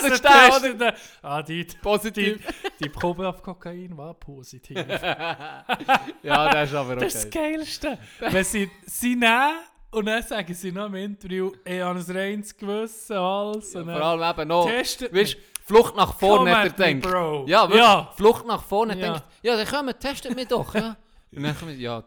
[0.00, 0.74] das ist der, oder?
[0.74, 0.94] der.
[1.22, 2.40] Ah, die, die, Positiv.
[2.80, 4.76] die Probe auf Kokain war positiv.
[6.22, 7.00] ja, das ist aber okay.
[7.04, 7.98] Das ist das Geilste.
[8.18, 9.58] Wenn sie sie nehmen
[9.92, 13.72] und dann sagen sie noch im Interview, ich habe ein reines Gewissen, alles.
[13.74, 15.36] Ja, vor allem eben noch, testet weißt.
[15.64, 17.06] Flucht nach vorne hat er denkt.
[17.08, 17.44] Bro.
[17.46, 18.12] Ja, wirklich, Ja.
[18.16, 19.12] Flucht nach vorne Ja.
[19.12, 20.96] denkt, ja, dann kommen, testet mich doch, ja.
[21.34, 22.02] Und dann kommen ja,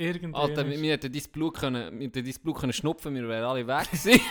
[0.00, 0.34] Irgendwie.
[0.34, 3.44] Alter, wir, wir hätten dein Blut können, wir hätten dein Blut können schnupfen, wir wären
[3.44, 4.18] alle weg gewesen.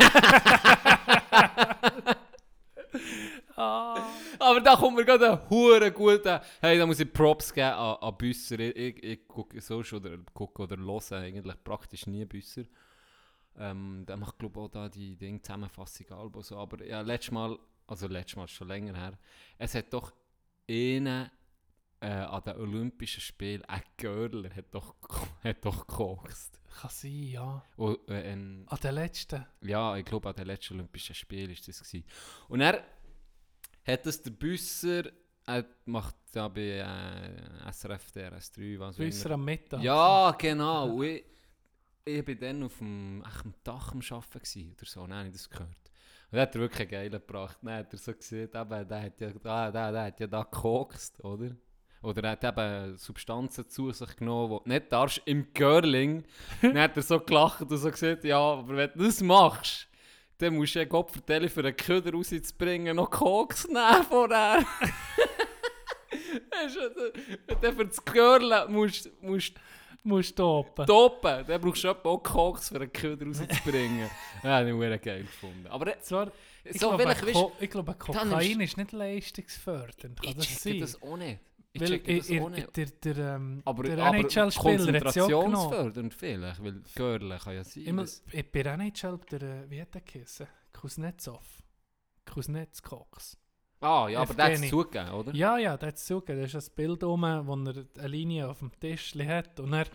[3.59, 6.41] Aber da kommt mir gerade ein hure guter.
[6.59, 8.57] Hey, da muss ich Props geben an, an Büsser.
[8.59, 12.63] Ich, ich, ich gucke so schon oder gucke oder höre eigentlich praktisch nie Büsser.
[13.57, 16.57] Ähm, der macht glaube ich auch da die Ding Zusammenfassung Alben so.
[16.57, 19.19] Aber ja, letztes Mal, also letztes Mal schon länger her,
[19.59, 20.13] es hat doch
[20.67, 21.29] einen
[22.01, 24.95] äh, an den Olympischen Spielen, ein Görler hat doch,
[25.43, 26.59] hat doch gekokst.
[26.79, 27.65] Kann sein, ja.
[27.75, 29.45] Und, äh, ein, An den letzten.
[29.61, 31.79] ja, ich glaube, an den letzten Olympischen Spielen war das.
[31.79, 32.05] Gewesen.
[32.47, 32.83] Und er
[33.85, 35.03] hat das der Büsser,
[35.45, 39.81] er macht ja bei äh, SRF, DRS3, was Büsser am Mittag.
[39.81, 40.93] Ja, genau.
[40.95, 41.25] Und ich,
[42.05, 45.33] ich bin dann auf dem, echt am Dach am Arbeiten oder so, dann habe ich
[45.33, 45.69] das gehört.
[46.31, 47.57] Und dann hat er wirklich einen geilen gebracht.
[47.61, 50.43] Dann hat er so gesehen, eben, der, hat ja, da, der, der hat ja da
[50.43, 51.55] gekokst, oder?
[52.01, 56.23] Oder er hat eben Substanzen zu sich genommen, die du nicht darfst, im Curling.
[56.61, 59.87] dann hat er so gelacht und so gesagt, ja, aber wenn du das machst,
[60.37, 64.65] dann musst du ja Gott vertellen, für einen Köder rauszubringen, noch Koks nehmen vorher.
[66.61, 67.13] Du,
[67.47, 69.53] Wenn du für das Curlen musst, musst
[70.03, 70.85] Musst du oben.
[70.85, 74.09] toppen, dann brauchst du auch Koks, für einen Köder rauszubringen.
[74.43, 75.67] ja, habe ich geil gefunden.
[75.67, 76.31] Aber jetzt, Zwar,
[76.63, 80.21] ich, so glaube, vielleicht, weißt ich glaube, dann Kokain ist nicht leistungsfördernd.
[80.21, 80.79] Kann ich das sein?
[80.79, 81.39] das auch nicht.
[81.71, 82.75] Ich Weil checke das i- nicht.
[82.77, 85.53] der, der, ähm, Aber, der NHL-Spieler hat ja auch genommen.
[85.53, 87.83] konzentrationsfördernd vielleicht, weil Görle kann ja sein.
[87.83, 88.05] Immer,
[88.51, 90.47] bei der NHL, der, äh, wie hat der geheißen?
[90.73, 91.45] Kuznetsov.
[92.25, 93.37] Kuznetskoks.
[93.81, 94.69] Ah, ja, aber der hat es Evgeny.
[94.71, 95.33] zugegeben, oder?
[95.35, 96.39] Ja, ja, der hat es zugegeben.
[96.39, 99.59] Da ist ein Bild rum, wo er eine Linie auf dem Tisch hat.
[99.59, 99.85] Und er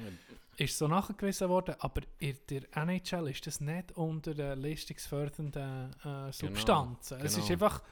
[0.57, 6.33] ist so nachgewiesen worden, aber in der NHL ist das nicht unter den leistungsfördernden äh,
[6.33, 7.19] Substanzen.
[7.21, 7.53] Es ist genau.
[7.65, 7.83] einfach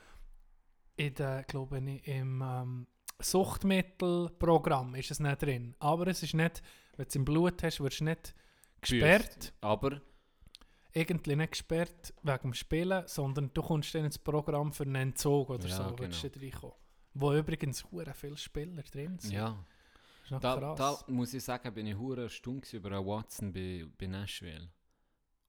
[0.96, 2.86] in der, glaube ich, im ähm,
[3.20, 5.74] Suchtmittelprogramm ist es nicht drin.
[5.78, 6.62] Aber es ist nicht,
[6.96, 8.34] wenn du es im Blut hast, wirst du nicht
[8.80, 9.36] gesperrt.
[9.36, 9.52] Büßt.
[9.60, 10.00] Aber,
[10.94, 15.48] Irgendwie nicht gesperrt wegen dem Spielen, sondern du kommst dann ins Programm für einen Entzug
[15.50, 16.44] oder Ja, so, würdest du genau.
[16.44, 16.76] reinkommen.
[17.14, 19.32] Wo übrigens hure viele Spieler drin sind.
[19.32, 19.56] ja.
[20.30, 24.68] Das Da, da muss ich sagen, bin ich hure gewesen über Watson bei, bei Nashville.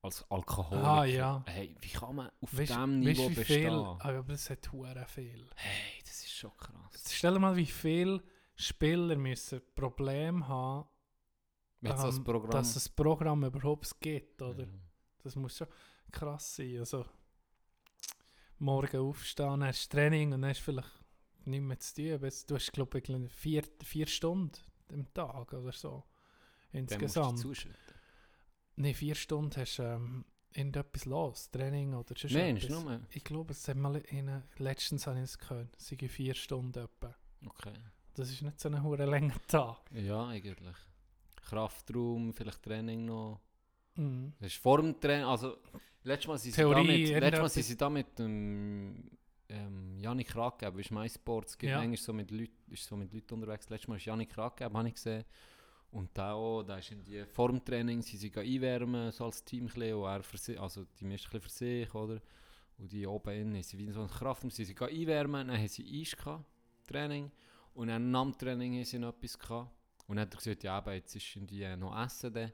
[0.02, 0.86] Als Alkoholiker.
[0.88, 1.44] Ah, ja.
[1.48, 3.70] Hey, wie kann man auf Weißt- diesem weißt, Niveau wie bestehen?
[3.70, 3.80] viel?
[3.80, 5.48] Ah, aber es hat hure viel.
[5.56, 7.04] Hey, das ist schon krass.
[7.10, 8.24] Stell dir mal, wie viele
[8.56, 10.88] Spieler müssen Probleme haben,
[11.82, 12.52] so ähm, einem Programm.
[12.52, 14.64] dass es Programm überhaupt gibt, oder?
[14.66, 14.70] Ja.
[15.24, 15.68] Das muss schon
[16.12, 16.80] krass sein.
[16.80, 17.06] Also,
[18.60, 20.90] morgen aufstehen, hast Training und hast vielleicht
[21.46, 22.24] nichts mehr zu tun.
[22.24, 24.52] Jetzt- Du hast, glaube ich, vier, vier Stunden
[24.90, 26.04] im Tag oder so.
[26.72, 27.44] Insgesamt.
[28.76, 31.50] Nein, vier Stunden hast du ähm, irgendetwas los.
[31.52, 33.02] Training oder sonst Nein, ist nur.
[33.12, 35.76] Ich glaube, es hat mal in, letztens habe ich es gehört.
[35.78, 37.16] Es sind vier Stunden etwa.
[37.46, 37.74] Okay.
[38.16, 39.78] Das ist nicht so ein hure langer Tag.
[39.92, 40.78] Ja, eigentlich.
[41.42, 43.42] Kraftraum, vielleicht Training noch.
[43.96, 44.34] Mhm.
[44.40, 45.26] Das ist vor dem Training.
[45.26, 45.58] Also,
[46.04, 49.10] letztes Mal sind sie da Theorie, mit, letztes Mal sind sie da mit dem
[49.50, 51.78] ähm, Janik Rackgeb, ist MySports, gibt Ja.
[51.78, 53.70] manchmal so mit Leuten, ist so mit Leuten unterwegs.
[53.70, 55.26] Letztes Mal ist Janik Rackgeb, habe ich gesehen.
[55.94, 59.44] Und da auch, da ist in die vor dem Training, sie sind einwärmen, so als
[59.44, 62.20] Team bisschen, und er für sich, also die meisten für sich, oder?
[62.80, 66.02] Und die oben innen, sie wie so eine Kraft, sie sind einwärmen, dann haben sie
[66.02, 66.46] Eis gehabt,
[66.88, 67.32] Training,
[67.76, 69.72] und dann nach Training haben sie noch etwas gehabt.
[70.08, 72.52] Und dann hat er gesagt, ja, aber jetzt ist die äh, noch Essen dann.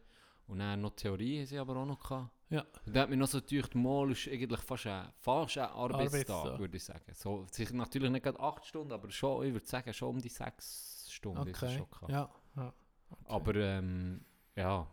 [0.47, 2.32] Und dann noch Theorie haben sie aber auch noch gehabt.
[2.49, 2.62] Ja.
[2.86, 6.30] Und dann hat mir noch so gedacht, mal ist eigentlich fast ein, fast ein Arbeitstag,
[6.30, 6.60] Arbeitstag.
[6.60, 7.13] würde ich sagen.
[7.13, 10.30] So, sicher natürlich nicht gerade 8 Stunden, aber schon, ich würde sagen, schon um die
[10.30, 11.78] 6 Stunden ist es Okay.
[11.78, 12.12] schon gehabt.
[12.12, 12.30] Ja.
[12.56, 12.73] ja.
[13.10, 13.24] Okay.
[13.28, 14.22] Aber ähm,
[14.56, 14.88] ja,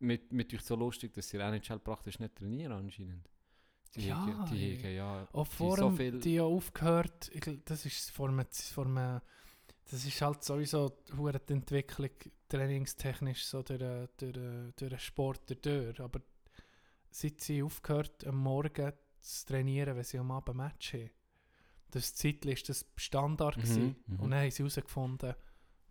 [0.00, 3.28] mit, mit euch so lustig, dass sie NHL praktisch nicht trainieren anscheinend.
[3.94, 7.30] Die, Ja, haben- die, haben ja, Auch die vor so dem, viel- die ja aufgehört,
[7.34, 9.20] ich, das ist vor einem, vor einem,
[9.90, 12.10] das ist halt sowieso die Entwicklung
[12.48, 13.80] trainingstechnisch so durch,
[14.16, 14.32] durch,
[14.76, 16.00] durch den Sport durch.
[16.00, 16.20] Aber
[17.10, 21.10] seit sie aufgehört, am Morgen zu trainieren, wenn sie am Abend Match haben,
[21.90, 23.96] das Zeitlich ist das Standard Mhm, gewesen.
[24.06, 24.20] mhm.
[24.20, 25.34] Und dann haben sie herausgefunden,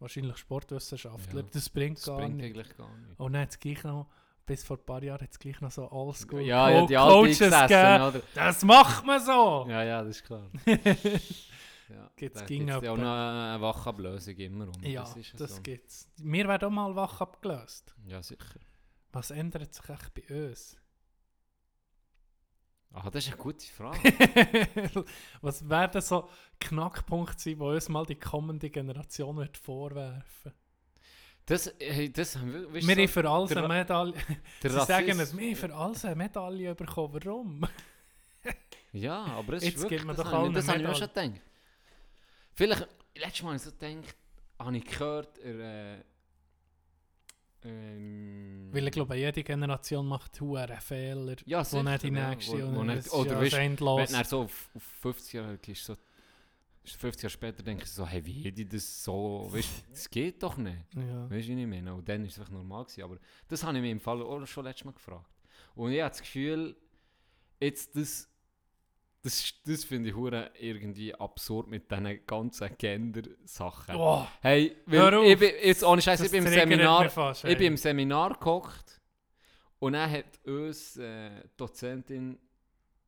[0.02, 1.48] wahrscheinlich Sportwissenschaftler, Ja.
[1.52, 2.46] das bringt das gar bringt nicht.
[2.58, 3.20] eigentlich gar nicht.
[3.20, 4.08] Und dann hat es gleich noch,
[4.46, 6.98] bis vor ein paar Jahren, hat es gleich noch so Oldschool Ja, ja, Co- die
[6.98, 8.22] alte Coaches oder?
[8.34, 9.66] Das macht man so!
[9.70, 10.50] Ja, ja, das ist klar.
[11.90, 14.82] Ja, Gibt's ging gibt's ja auch noch eine Wachablösung immer rum.
[14.82, 15.62] Ja, das, ist ja das so.
[15.62, 16.10] gibt's.
[16.22, 17.94] Wir werden auch mal wach abgelöst.
[18.08, 18.62] Ja, sicher.
[19.12, 20.78] Was ändert sich echt bei uns?
[22.93, 23.99] Ah, das ist eine gute Frage.
[25.41, 30.51] Was werden so Knackpunkte sein, die uns mal die kommende Generation wird vorwerfen
[31.45, 34.13] Das, hey, das haben wir, Wir haben für alles eine Medaille.
[34.62, 37.19] Sie sagen Rassismus- es, wir haben für alles eine Medaille bekommen.
[37.23, 37.62] Warum?
[38.91, 41.08] Ja, aber es Jetzt wirklich, gibt man das doch allen das habe ich auch schon
[41.08, 41.41] gedacht.
[42.54, 44.15] Vielleicht, letztes Mal habe ich so gedacht,
[44.60, 46.04] habe ich gehört, er, äh,
[47.63, 52.30] ähm, Weil ich glaube, jede Generation macht hure Fehler, ja, wo sicher, nicht die ja,
[52.30, 55.34] nächste wo- und wo es nicht, oder ja weißt, wenn er so auf, auf 50
[55.34, 55.97] Jahre ist, so,
[56.84, 60.41] 50 Jahre später denke ich so, hey, wie hätte ich das so, weißt das geht
[60.41, 60.84] doch nicht.
[60.95, 61.30] Ja.
[61.30, 61.93] Weißt du, wie ich meine?
[61.93, 62.86] Und dann war es einfach normal.
[62.86, 63.04] Gewesen.
[63.04, 65.30] Aber das habe ich mir im Fall auch schon letztes Mal gefragt.
[65.76, 66.76] Und ich habe das Gefühl,
[67.60, 68.28] jetzt das,
[69.24, 73.96] das, das finde ich hure irgendwie absurd mit diesen ganzen Gender-Sachen.
[73.96, 75.26] Oh, Hey, Hör auf.
[75.26, 79.00] ich bin, jetzt ohne Scheiß, ich bin im Seminar, fast, ich bin im Seminar gehockt
[79.80, 82.38] und dann hat uns äh, Dozentin,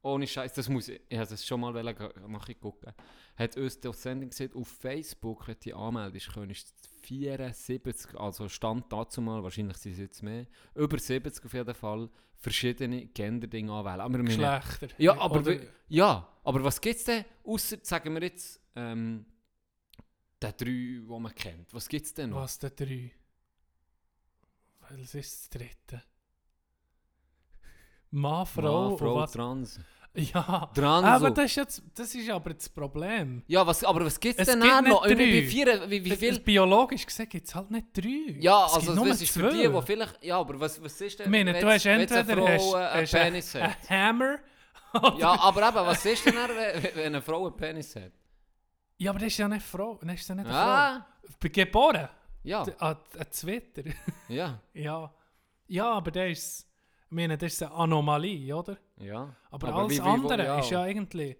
[0.03, 2.93] ohne Scheiß, das muss ich, ich habe das schon mal ge- nachgucken,
[3.35, 8.91] hat uns die Dozentin gesagt, auf Facebook, wenn dich anmeldest, könntest du 74, also Stand
[8.91, 14.01] dazu mal, wahrscheinlich sind es jetzt mehr, über 70 auf jeden Fall, verschiedene Gender-Dinge anwählen.
[14.01, 14.87] Aber Geschlechter.
[14.97, 19.25] ja, aber, Oder, ja, aber was gibt es denn, außer, sagen wir jetzt, ähm,
[20.41, 22.37] den drei, die man kennt, was gibt es denn noch?
[22.37, 23.11] was der drei?
[24.81, 26.03] Was ist das dritte?
[28.11, 29.31] Mann, Frau, Mann, Frau und was?
[29.31, 29.79] Trans.
[30.15, 31.05] Ja, Trans.
[31.07, 33.41] aber das ist, jetzt, das ist aber das Problem.
[33.47, 35.03] Ja, was, aber was gibt es denn gibt noch?
[35.05, 35.17] Wie, drei.
[35.25, 36.39] wie, vier, wie, wie Das- viel?
[36.39, 38.35] Biologisch gesehen gibt es halt nicht drei.
[38.39, 40.23] Ja, Es also das ist für die, die vielleicht...
[40.23, 43.01] Ja, aber was, was ist denn, Ich meine, du hast entweder eine hast, Frau einen
[43.01, 43.77] hast Penis einen, hat?
[43.89, 44.37] einen Hammer.
[45.17, 48.11] Ja, aber eben, was ist denn, wenn, wenn eine Frau einen Penis hat?
[48.99, 49.99] Ja, aber das ist ja nicht Frau.
[50.03, 51.07] Das ist ja nicht eine Ah,
[51.41, 51.49] Frau.
[51.51, 52.07] Geboren.
[52.43, 52.97] ja, an
[53.31, 53.81] Twitter.
[54.29, 55.11] ja, ja.
[55.67, 56.67] Ja, aber das ist...
[57.07, 58.77] Ich meine, das ist eine Anomalie, oder?
[58.97, 59.35] Ja.
[59.51, 60.59] Aber, Aber alles wie- wie- wo- andere ja.
[60.59, 61.37] ist ja eigentlich...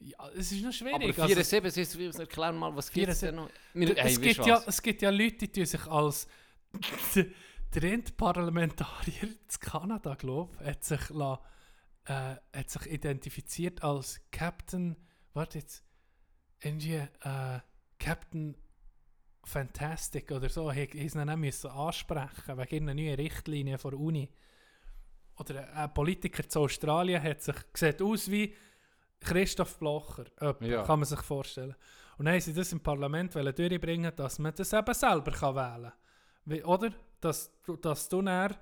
[0.00, 0.94] Ja, es ist noch schwierig.
[1.16, 3.28] Aber also- 74, jetzt wir erklären mal, was gibt es 74.
[3.28, 3.50] denn noch?
[3.74, 6.26] Wir, es, hey, gibt weißt du ja, es gibt ja Leute, die sich als
[7.74, 11.40] der Endparlamentarier in Kanada, glaube ich, hat sich, la,
[12.06, 14.96] äh, hat sich identifiziert als Captain,
[15.34, 15.84] warte jetzt,
[16.60, 17.60] irgendwie äh,
[17.98, 18.56] Captain
[19.44, 24.30] Fantastic oder so, hat es ihn müssen ansprechen wegen einer neuen Richtlinie von der Uni.
[25.50, 28.54] Oder ein- Politiker zu Australien hat sich, sieht aus wie
[29.20, 30.82] Christoph Blocher, Jemand, Ja.
[30.82, 31.74] kann man sich vorstellen.
[32.18, 35.92] Und dann haben sie das im Parlament durchbringen, dass man das eben selber kann wählen
[36.48, 36.64] kann.
[36.64, 36.92] Oder?
[37.20, 38.56] Dass, du- dass du dann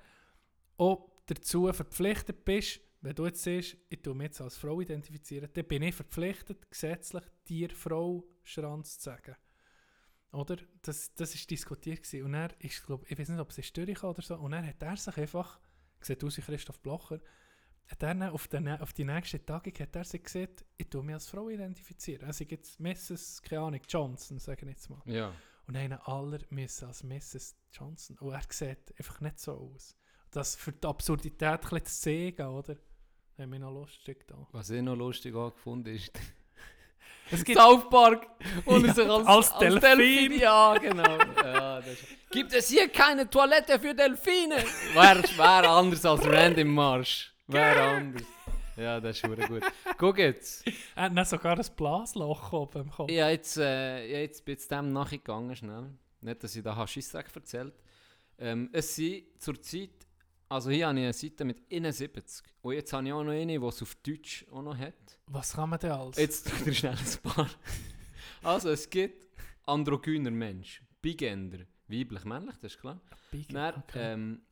[0.77, 5.49] auch dazu verpflichtet bist, wenn du jetzt siehst, ich tue mich jetzt als Frau identifizieren,
[5.53, 9.37] dann bin ich verpflichtet, gesetzlich dir Frau Schranz zu sagen.
[10.33, 10.57] Oder?
[10.83, 12.25] Das, das ist diskutiert gewesen.
[12.27, 14.83] Und er ist, glaub, ich weiß nicht, ob es ist oder so, und dann hat
[14.83, 15.59] er sich einfach,
[16.01, 17.21] sieht aus wie Christoph Blocher,
[17.91, 21.15] hat er auf, den, auf die nächste Tagung hat er sich gesagt, ich tue mich
[21.15, 22.27] als Frau identifizieren.
[22.27, 23.43] Also gibt es Mrs.
[23.43, 25.03] keine Ahnung, Johnson, sagen jetzt mal.
[25.07, 25.33] Ja.
[25.67, 27.57] Und einen aller müssen als Mrs.
[27.73, 28.17] Johnson.
[28.19, 29.97] Und er sieht einfach nicht so aus.
[30.31, 32.77] Das für die Absurdität ein bisschen zu sehen, oder?
[33.37, 34.47] Haben wir noch lustig da.
[34.53, 36.13] Was ich noch lustig angefunden ist,
[37.31, 38.27] Es gibt, South Park,
[38.65, 39.81] und Ja, er sich als, als als Delfin.
[39.81, 40.41] Delfin.
[40.41, 41.19] Ja, genau.
[41.45, 41.81] Ja,
[42.31, 44.57] Gibt es hier keine Toilette für Delfine?
[44.95, 47.33] Wäre wär anders als Random Marsch.
[47.47, 48.23] Wäre anders.
[48.77, 49.63] Ja, das ist schon gut.
[49.99, 50.65] Guck jetzt.
[50.95, 53.11] er hat dann sogar ein Blasloch oben im Kopf.
[53.11, 55.91] Ich habe jetzt, äh, ich jetzt bin jetzt dem nachgegangen, schnell.
[56.21, 57.75] Nicht, dass ich da Scheissdreck erzählt
[58.39, 59.91] ähm, Es sind zurzeit,
[60.51, 62.45] also hier habe ich eine Seite mit 71.
[62.63, 64.95] Und jetzt habe ich auch noch eine, die es auf Deutsch auch noch hat.
[65.29, 66.19] Was kann man denn als?
[66.19, 67.49] Jetzt tut er schnell ein paar.
[68.43, 69.27] Also, es gibt
[69.67, 73.01] androgyner Mensch, Bigender, weiblich, männlich, das ist klar.
[73.31, 74.13] Big- Dann, okay.
[74.15, 74.43] ähm,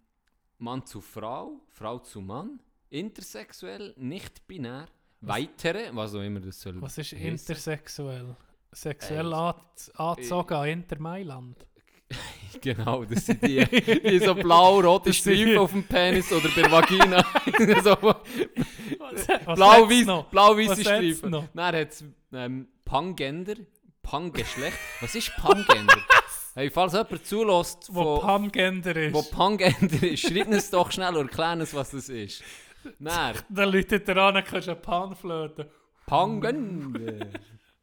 [0.58, 4.86] Mann zu Frau, Frau zu Mann, intersexuell, nicht binär,
[5.20, 6.80] weitere, was auch immer das soll.
[6.80, 7.26] Was ist heissen.
[7.26, 8.36] intersexuell?
[8.72, 9.54] Sexuell Äh, an-
[9.94, 11.66] angezogen an Inter Mailand.
[12.60, 17.24] Genau, das sind die, die so blau-rote Streifen auf dem Penis oder bei der Vagina.
[17.82, 17.96] so,
[20.30, 21.32] blau-weiße hat's Streifen.
[21.32, 23.54] Dann hat es ähm, Pangender,
[24.02, 24.78] Pangeschlecht.
[25.00, 25.96] Was ist Pangender?
[26.54, 29.14] hey, falls jemand zulässt, Wo wo, Pamgender ist.
[29.14, 32.42] wo Pangender ist, schreibt uns doch schnell und erklärt uns, was das ist.
[32.98, 35.70] Dann, Dann läutet er an, kannst du eine Panflöte.
[36.06, 37.26] Pangender.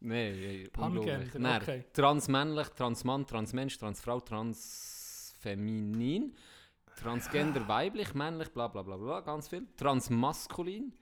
[0.05, 1.17] Nein, Pangender.
[1.33, 1.83] Dann, okay.
[1.91, 6.35] Transmännlich, Transmann, Transmensch, Transfrau, Transfeminin,
[6.95, 9.65] Transgender, weiblich, männlich, bla bla bla bla, ganz viel.
[9.75, 10.93] Transmaskulin,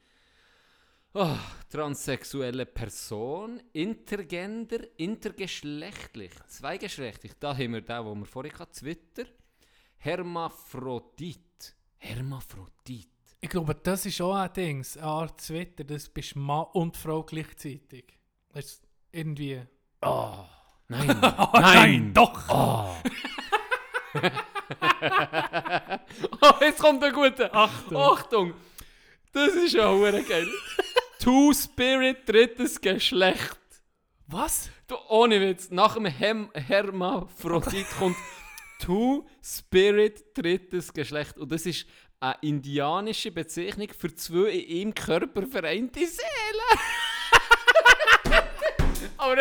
[1.13, 1.36] oh,
[1.70, 7.34] transsexuelle Person, Intergender, intergeschlechtlich, zweigeschlechtlich.
[7.41, 9.26] Da haben wir den, wo wir vorhin hatten, Twitter.
[9.97, 11.76] Hermaphrodit.
[11.97, 13.10] Hermaphrodit.
[13.41, 17.24] Ich glaube, das ist auch ein Ding, eine Art Twitter, das bist Mann und Frau
[17.24, 18.18] gleichzeitig.
[18.54, 18.83] Das
[19.14, 19.61] irgendwie...
[20.01, 20.39] Oh,
[20.89, 22.49] nein, Oh, nein, doch!
[22.49, 22.95] Oh.
[26.41, 27.53] oh, jetzt kommt ein guter.
[27.55, 27.97] Achtung.
[27.97, 28.53] Achtung!
[29.32, 30.47] Das ist ja hure geil.
[31.20, 33.59] Two Spirit, drittes Geschlecht.
[34.28, 34.70] Was?
[34.88, 38.18] Du, ohne Witz, nach dem Hem Hermaphrodit kommt
[38.80, 41.38] Two Spirit, drittes Geschlecht.
[41.38, 41.88] Und das ist
[42.20, 46.80] eine indianische Bezeichnung für zwei in ihm Körper vereinte Seelen.
[49.24, 49.38] Aber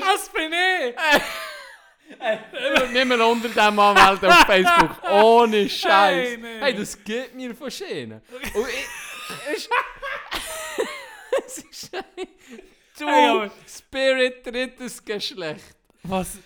[0.00, 0.94] Das bin ich!
[2.92, 5.02] Nimm mal unter dem anmelden auf Facebook.
[5.10, 6.28] Ohne Scheiß.
[6.28, 6.60] Hey, nee.
[6.60, 8.20] Hey, das geht mir von Schienen.
[8.54, 9.68] Und ich.
[11.46, 11.90] Es ist.
[12.98, 15.76] Du Hey, Spirit drittes Geschlecht.
[16.02, 16.38] Was?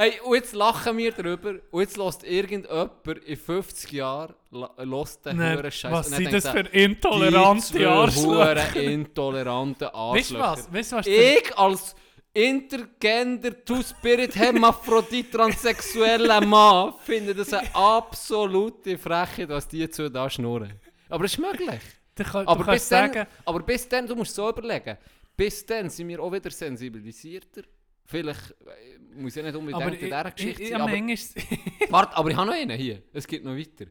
[0.00, 1.56] Hey, und jetzt lachen wir drüber.
[1.72, 5.92] Und jetzt lässt irgendjemand in 50 Jahren lässt den Nein, Huren Scheiß.
[5.92, 8.76] was sind das für intolerante er, Arschlöcher?
[8.76, 10.40] Intolerante Weißt du Arschlöcher.
[10.40, 10.72] was?
[10.72, 11.06] Weißt du was?
[11.08, 11.96] Ich als
[12.32, 20.78] intergender, two-spirit, hermaphrodit, transsexueller Mann finde das eine absolute Frechheit, was die zwei da schnurren.
[21.08, 21.80] Aber es ist möglich.
[22.14, 24.96] Du, kann, Aber du bis, dann, sagen, aber bis dann, du musst so überlegen,
[25.36, 27.62] bis dann sind wir auch wieder sensibilisierter.
[28.08, 31.44] Vielleicht äh, muss ja nicht unbedingt aber in dieser Geschichte ich, sein, ich, aber, manchmal,
[31.90, 33.02] warte, aber ich habe noch einen hier.
[33.12, 33.84] Es geht noch weiter.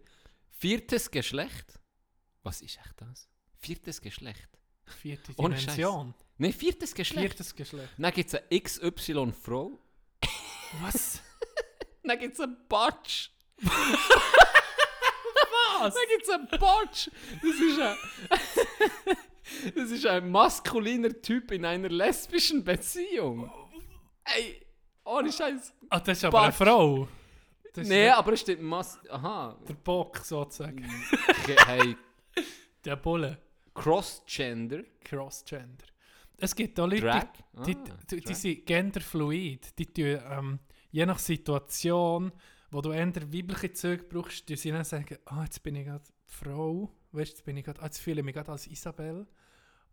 [0.50, 1.80] Viertes Geschlecht.
[2.42, 3.30] Was ist echt das?
[3.60, 4.50] Viertes Geschlecht.
[4.86, 6.16] vierte Ohne Dimension.
[6.40, 7.36] Nein, viertes Geschlecht.
[7.36, 7.90] Viertes Geschlecht.
[7.96, 9.78] Dann gibt es eine XY-Frau.
[10.82, 11.22] Was?
[12.04, 13.30] Dann gibt es einen Batsch.
[13.62, 13.74] Was?
[15.94, 17.12] Dann gibt es einen Batsch.
[17.44, 17.96] Das ist ein...
[19.76, 23.52] das ist ein maskuliner Typ in einer lesbischen Beziehung.
[24.36, 24.66] Ey,
[25.06, 25.74] ohne Scheiß.
[25.90, 26.58] Ah, das ist aber eine Batsch.
[26.58, 27.08] Frau.
[27.74, 29.00] Das Nee, aber es steht Mas...
[29.10, 29.58] Aha.
[29.68, 30.84] Der Bock sozusagen.
[31.44, 31.96] Okay, Hey,
[32.86, 33.38] Der Bulle.
[33.74, 34.84] Cross-Gender.
[35.04, 35.86] Crossgender.
[36.38, 38.36] Es gibt auch Leute, die, Ah, die, die, die Drag.
[38.36, 39.78] sind genderfluid.
[39.80, 40.60] Die tun, ähm,
[40.92, 42.32] je nach Situation,
[42.72, 46.04] wo du eher weibliche Züge brauchst, die sie dann sagen, ah, jetzt bin ich gerade
[46.26, 49.26] Frau, weißt, jetzt bin ich gerade, ah, jetzt fühle ich mich gerade als Isabel.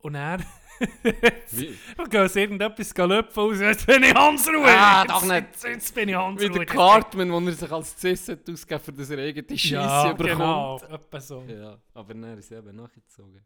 [0.05, 0.39] Und er
[1.53, 1.79] Wie?
[2.11, 4.67] gehen sie irgendetwas löpfen aus, jetzt bin ich Hans-Ruhe.
[4.67, 5.35] Ah, jetzt, doch nicht.
[5.53, 6.51] Jetzt, jetzt bin ich Wie Hans-Ruhe.
[6.51, 10.13] der Cartman, wo er sich als Cis hat ausgegeben für das er eigene Scheisse Ja,
[10.13, 10.37] bekommt.
[10.37, 11.45] genau, etwa so.
[11.47, 13.41] Ja, aber dann ist eben nachgezogen.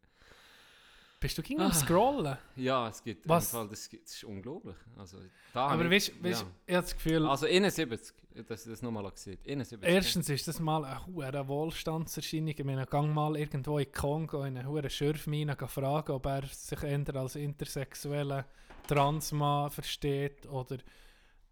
[1.21, 1.67] Bist du Ah.
[1.67, 2.39] am Scrollen?
[2.57, 3.51] Ja, es gibt Was?
[3.51, 4.77] Fall, das, das ist unglaublich.
[4.97, 5.19] Also,
[5.53, 6.47] da Aber weißt du, weißt, ja.
[6.67, 8.15] ich habe das Gefühl, Also 71,
[8.47, 9.83] dass ich das nochmal gesehen 71.
[9.89, 12.49] Erstens ist das mal eine hohe Wohlstandserscheinung.
[12.57, 16.83] Ich meine, gang mal irgendwo in Kongo in eine hohe Schürfmine fragen, ob er sich
[16.85, 18.45] eher als intersexueller
[18.87, 20.79] Transmann versteht oder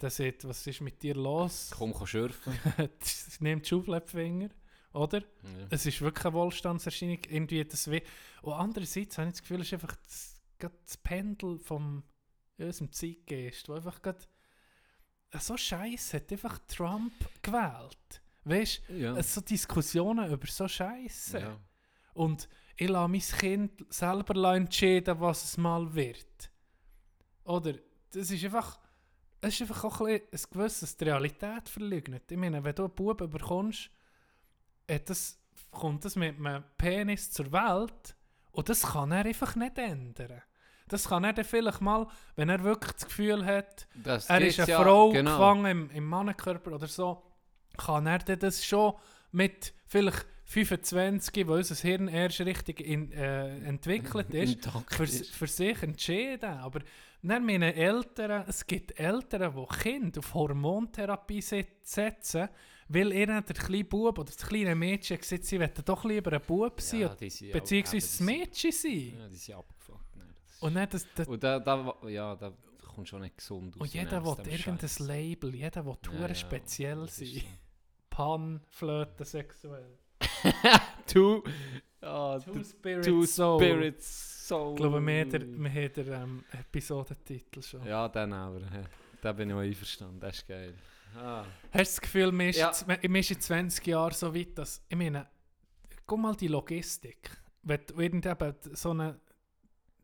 [0.01, 1.71] der sagt, was ist mit dir los?
[1.77, 2.53] Komm, komm schürfen.
[3.41, 4.51] Nimmt die Schauflöpfinger,
[4.97, 5.21] oder?
[5.21, 5.67] ja.
[5.71, 7.19] Es ist wirklich eine Wohlstandserscheinung.
[7.29, 8.03] Irgendwie das we
[8.43, 12.03] Und andererseits habe ich das Gefühl, es ist einfach das, das Pendel vom
[12.59, 14.21] unserem Zeitgeist, wo einfach gerade
[15.39, 18.23] so Scheiße hat einfach Trump gewählt.
[18.45, 19.23] Weißt du, Ja.
[19.23, 21.39] so Diskussionen über so Scheiße.
[21.41, 21.61] ja.
[22.15, 26.51] Und ich lasse mein Kind selber entscheiden, was es mal wird.
[27.45, 27.75] Oder?
[28.11, 28.79] Das ist einfach.
[29.41, 32.31] Es ist einfach auch ein, ein gewisses die Realität verleugnet.
[32.31, 33.91] Ich meine, wenn du einen Bub bekommst,
[34.87, 35.39] das,
[35.71, 38.17] kommt das mit einem Penis zur Welt
[38.53, 40.43] und das kann er einfach nicht ändern.
[40.89, 42.07] Das kann er dann vielleicht mal,
[42.37, 45.33] wenn er wirklich das Gefühl hat, Das er ist eine ja, Frau genau.
[45.33, 47.23] gefangen im, im Mannenkörper oder so,
[47.77, 48.95] kann er dann das schon
[49.33, 55.83] mit vielleicht 25, wo unser Hirn erst richtig in, äh, entwickelt ist, für, für sich
[55.83, 56.59] entscheiden.
[56.61, 56.81] Aber
[57.23, 62.49] dann meine Eltern, es gibt Eltern, die Kinder auf Hormontherapie set- setzen,
[62.89, 66.41] weil ihnen der kleine Bub oder das kleine Mädchen gesagt sie wollen doch lieber ein
[66.47, 67.09] Bub sein, Ja,
[67.53, 69.15] beziehungsweise die Mädchen sein.
[69.19, 70.01] Ja, die sind abgefuckt.
[70.15, 72.53] Das Und dann das, das, Und da, da, ja, da
[72.95, 73.83] kommt schon nicht gesund aus.
[73.83, 74.99] und jeder will irgendein Scheiß.
[75.01, 77.43] Label, jeder will Ja, ja, speziell das sein.
[78.09, 79.99] Pan, Flöte, sexuell.
[81.07, 81.43] Two,
[82.01, 83.61] ah, Two Spirits Two Soul.
[83.63, 84.71] Spirits Soul.
[84.71, 87.87] Ich glaube, wir haben den, wir haben den ähm, Episodentitel schon.
[87.87, 88.61] Ja, den aber.
[89.21, 90.21] Da bin ich auch einverstanden.
[90.21, 90.75] Das ist geil.
[91.17, 91.45] Ah.
[91.73, 92.71] Hast du das Gefühl, wir ist, Ja.
[93.31, 95.27] in 20 Jahren so weit, dass, ich meine,
[96.07, 97.31] guck mal die Logistik.
[97.63, 99.21] Wenn du irgendein so eine,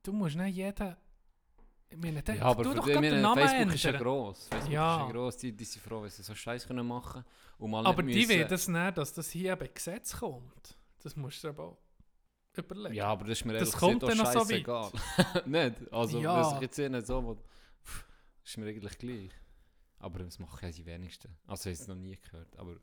[0.03, 0.97] du musst nicht jeden,
[1.91, 4.03] ich meine, der, Ja, aber du doch die, meine, Namen Facebook ist ja ändern.
[4.05, 4.49] gross.
[4.49, 4.97] Facebook Ja.
[4.97, 5.37] ist ja gross.
[5.37, 7.25] Die, die sind froh, wenn sie so Scheiß können machen
[7.59, 10.77] mal Aber die will das nicht, dass das hier eben Gesetz kommt.
[11.03, 11.79] Das musst du aber auch
[12.57, 12.95] überlegen.
[12.95, 14.91] Ja, aber das ist mir Das kommt gesagt dann auch noch so scheissegal.
[15.47, 15.93] nicht?
[15.93, 16.37] Also, Ja.
[16.39, 17.37] wenn sich jetzt nicht so...
[17.85, 18.05] Pff,
[18.45, 19.31] ist mir eigentlich gleich.
[20.03, 21.35] Aber das machen ja die wenigsten.
[21.47, 22.57] Also, ich habe es noch nie gehört.
[22.59, 22.77] Aber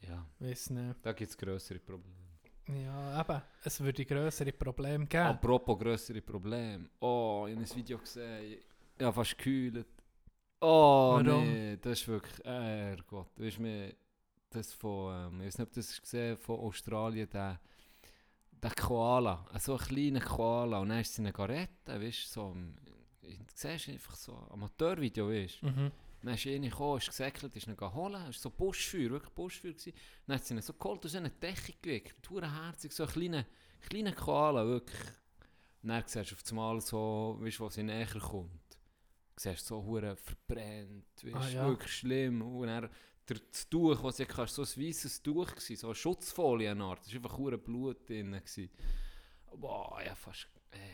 [0.00, 0.96] ja, Weiss nicht.
[1.02, 2.14] da gibt es grössere Probleme.
[2.68, 5.24] Ja, eben, es würde grössere Probleme geben.
[5.24, 6.88] Apropos grössere Probleme.
[7.00, 8.58] Oh, ich habe ein Video gesehen.
[8.96, 9.86] Ich habe fast gekühlt.
[10.60, 11.46] Oh, Warum?
[11.46, 12.42] nee, das ist wirklich...
[12.44, 13.94] Herrgott, du weißt mir...
[14.50, 15.32] Das von...
[15.34, 17.60] Ähm, ich weiß nicht, ob du das gesehen von Australien, der...
[18.62, 20.78] Der Koala, so ein kleiner Koala.
[20.78, 22.56] Und dann ist seine Garette, weißt du, so...
[23.20, 25.66] Du siehst einfach so ein Amateurvideo, weißt du.
[25.66, 25.92] Mhm.
[26.24, 29.72] Dann ist einer gekommen, ist gesäckelt, ist ihn geholt, es war so Buschfeuer, wirklich Buschfeuer
[29.72, 29.92] gewesen.
[30.26, 33.08] Dann hat sie ihn so geholt und so eine Decke gewickelt, hure herzig, so ein
[33.10, 33.46] kleiner,
[33.82, 35.00] kleiner Koala, wirklich.
[35.82, 38.50] dann siehst du auf einmal so, weißt du, wo sie näher kommt.
[39.36, 41.68] Siehst so hure verbrennt, weißt, Ah, ja.
[41.68, 42.40] wirklich schlimm.
[42.40, 42.88] Und dann
[43.28, 46.84] der, das Tuch, was sie hatte, so ein weißes Tuch, gewesen, so eine Schutzfolie, eine
[46.84, 47.00] Art.
[47.04, 48.32] Da war einfach hure Blut drin.
[48.32, 48.70] gewesen.
[49.56, 50.48] Boah, ja, fast,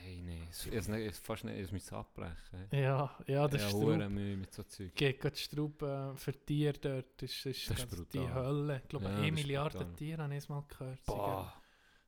[0.05, 2.67] ey, nee, es- es fast nicht, ich musste abbrechen.
[2.73, 4.11] Ja, ja, das ja, ist Straub.
[4.11, 4.95] Mühe mit so Zeug.
[4.95, 5.37] Geht gerade
[5.83, 7.23] äh, für Tiere dort.
[7.23, 8.29] Ist, ist, Das ist die.
[8.35, 8.81] Hölle.
[8.83, 9.95] Ich glaube, Ja, eine das ist Milliarde brutal.
[9.97, 11.05] Tiere habe ich mal gehört.
[11.07, 11.53] Boah.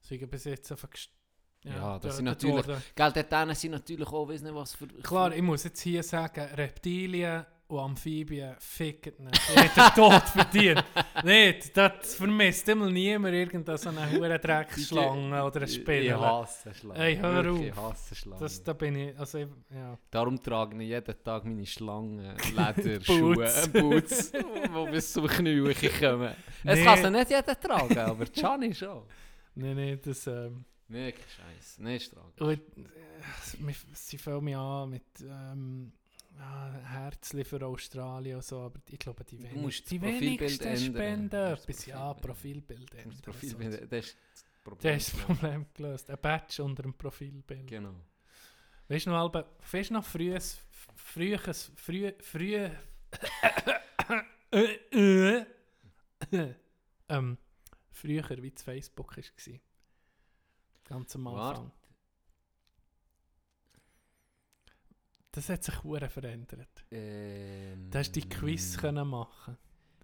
[0.00, 1.10] Sie sind bis jetzt einfach gest-
[1.64, 2.82] Ja, das sind natürlich- worden.
[2.94, 4.86] Gell, dort sind natürlich auch, weiss nicht was für...
[4.88, 9.56] Klar, ich muss jetzt hier sagen, Reptilien und Amphibien ficken nicht.
[9.56, 10.84] Hat den Tod verdient.
[11.24, 16.20] Nicht, das vermisst immer niemand irgendeine so eine hure Dreckschlange oder eine Ich Spinne.
[16.20, 17.00] hasse Schlangen.
[17.00, 17.92] Ey, hör Wirklich, Ich auf.
[17.92, 18.40] hasse Schlangen.
[18.40, 19.98] Das, da bin ich, also ich, ja.
[20.10, 22.36] Darum trage ich jeden Tag meine Schlangen,
[22.76, 23.66] Lederschuhe, Boots.
[23.66, 26.34] äh, Boots, die bis zum Knie kommen.
[26.64, 26.84] Es Nee.
[26.84, 29.02] kann sie nicht jeder tragen, aber Gianni schon.
[29.54, 31.22] Nein, nein, das, ähm, Nee, kein
[31.56, 31.78] Scheiß.
[31.78, 32.40] Nee, ist tragisch.
[32.76, 35.92] und, äh, sie fangen mich an mit, ähm,
[36.38, 40.94] ja, Herzli für Australien und so, aber ich glaube, die, wenig, musst die wenigsten ändern.
[40.94, 41.86] spenden etwas.
[41.86, 43.20] Ja, Profilbild Profilbild Das ändern.
[43.22, 43.86] Profilbild, so.
[43.86, 44.94] das ist das Problem.
[44.94, 46.10] Das ist das Problem gelöst.
[46.10, 47.66] Ein Badge unter dem Profilbild.
[47.66, 47.94] Genau.
[48.88, 50.58] Weißt du noch, Alba, weißt du noch frühes,
[50.96, 52.68] frühes, früh, früh,
[57.08, 57.38] ähm,
[57.90, 59.24] früher, wie das Facebook war.
[60.84, 61.26] Ganz am.
[61.28, 61.72] Anfang.
[65.34, 66.84] Das hat sich hure verändert.
[66.90, 69.56] Ähm, Da hast du die Quiz können machen.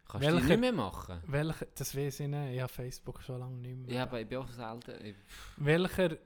[0.08, 1.22] Kannst du Welche- nicht mehr machen?
[1.26, 3.94] Welcher, das weiß ich nicht, ich habe Facebook schon lange nicht mehr.
[3.94, 5.14] Ja, aber ich bin auch selten...
[5.58, 6.16] Welcher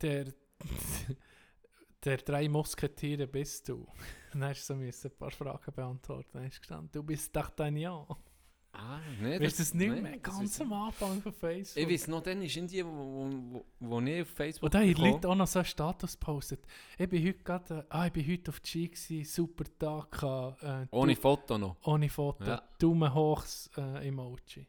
[0.00, 0.32] der,
[2.04, 3.86] der drei Musketiere bist du?
[4.32, 6.30] Dann hast du so ein paar Fragen beantworten.
[6.32, 8.16] Dann hast du gestanden, du bist D'Artagnan.
[8.72, 10.18] Ah, nee, Weißt du das nicht nee, mehr?
[10.18, 11.82] Ganz am Anfang von Facebook.
[11.82, 14.74] Ich weiß noch, dann ist in die, wo, wo, wo, wo ich auf Facebook Und
[14.74, 16.64] da haben Leute auch noch so einen Status gepostet.
[16.98, 20.22] Ich bin heute gerade, äh, ah, ich bin heute auf G gewesen, super Tag
[20.62, 21.76] äh, Ohne Foto noch.
[21.84, 22.62] ohne Foto, Ja.
[22.78, 23.44] Daumen hoch
[23.76, 24.66] äh, Emoji.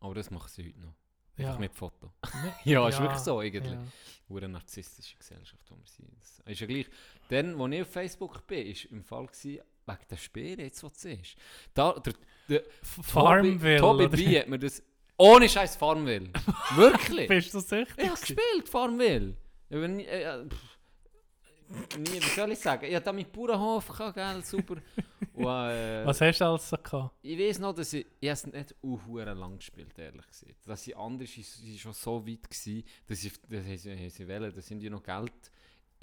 [0.00, 0.94] Aber das machen sie heute noch.
[1.36, 1.48] Ja.
[1.48, 2.12] Einfach mit Foto.
[2.22, 2.54] Ne?
[2.64, 3.72] Ja, ist wirklich so eigentlich.
[3.72, 3.82] Ja.
[4.28, 6.16] Hure eine narzisstische Gesellschaft, wo wir sind.
[6.16, 6.86] Das ist ja gleich.
[7.28, 10.92] Dann, als ich auf Facebook bin, war im Fall gewesen, wegen der Speere, jetzt was
[10.94, 11.36] du siehst.
[11.74, 12.14] Da, der,
[12.48, 13.78] der Farmville.
[13.80, 14.04] Tobi?
[14.04, 14.82] Tobi B hat mir das...
[15.18, 16.28] Ohne Scheiß Farmville.
[16.76, 17.28] Wirklich.
[17.28, 17.86] Bist du sicher?
[17.96, 19.34] ich habe gespielt, Farmville.
[19.70, 20.44] Ich bin nie, äh,
[21.98, 22.86] nie, wie soll ich sagen?
[22.86, 24.76] Ich hatte da meinen Bauernhof, gell, super.
[25.34, 27.14] Und, äh, Was hast du alles so gehabt?
[27.22, 30.54] ich weiß noch, dass ich, ich es nicht uh, lang gespielt ehrlich gesagt.
[30.66, 34.28] Dass die anderen sie- sie schon so weit waren, dass sie, dass sie, haben sie
[34.28, 35.32] wollen, dass sie noch Geld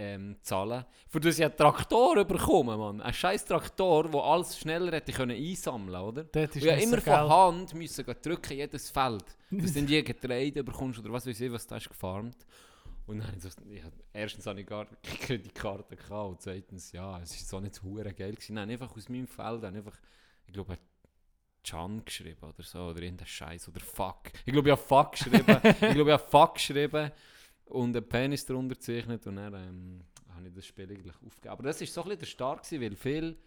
[0.04, 0.86] ähm, zahlen.
[1.08, 3.02] Für das einen Traktor bekommen, Mann.
[3.02, 6.22] Ein scheiß Traktor, der alles schneller hätte können einsammeln oder?
[6.22, 7.30] Und ist nicht immer so von Geld.
[7.30, 9.24] Hand müssen drücken, jedes Feld.
[9.52, 12.38] Dass du dann die Getreide bekommst oder was weiß ich, was du hast gefarmt.
[13.06, 16.92] Und dann, habe ich so, hab- erstens hatte ich gar keine Kreditkarte gehabt, und zweitens,
[16.92, 18.34] ja, es war so nicht hure geil.
[18.34, 18.56] Gewesen.
[18.56, 19.98] Nein, einfach aus meinem Feld, einfach,
[20.48, 20.78] ich glaube,
[21.64, 24.32] Chan geschrieben oder so, oder irgendein Scheiß, oder Fuck.
[24.46, 27.12] Ich glaube, ich habe Fuck geschrieben, ich glaube, ich habe Fuck geschrieben
[27.66, 30.02] und einen Penis darunter gezeichnet und dann ähm,
[30.36, 31.50] habe ich das Spiel eigentlich aufgegeben.
[31.52, 33.38] Aber das war so ein bisschen der Start, gewesen, weil viel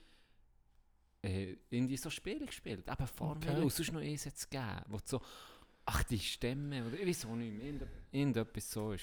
[1.22, 2.84] äh, irgendwie so Spiele gespielt.
[2.88, 3.62] Eben Farmville Okay.
[3.62, 5.20] und sonst noch eins jetzt gegeben, wo du so,
[5.88, 8.96] ach die Stämme, oder ich weiß auch nicht mehr, irgende- irgendetwas so war.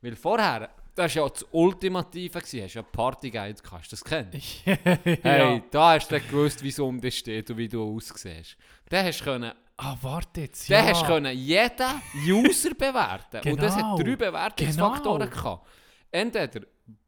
[0.00, 4.34] Weil vorher, das war ja das Ultimative, gewesen, hast ja Partyguide gehabt, das kennt?
[4.64, 5.58] Hey, ja.
[5.70, 8.56] da hast du gewusst, wie es um dich steht und wie du aussiehst.
[8.88, 10.68] Dann hast du können, Ah, warte jetzt.
[10.68, 10.82] ja.
[10.84, 13.50] hast du können jeden User bewerten.
[13.50, 13.98] Und das hat Genau.
[13.98, 15.42] drei Bewertungsfaktoren Genau.
[15.42, 15.68] gehabt.
[16.10, 16.60] Entweder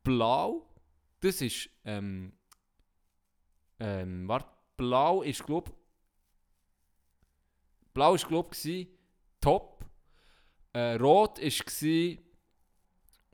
[0.03, 0.69] blau,
[1.21, 2.33] das ist, ähm,
[3.79, 5.73] ähm, warte, blau ist, glaub,
[7.95, 8.89] blau ist, glaub, gsi,
[9.41, 9.85] top.
[10.73, 12.21] Äh, rot ist gsi,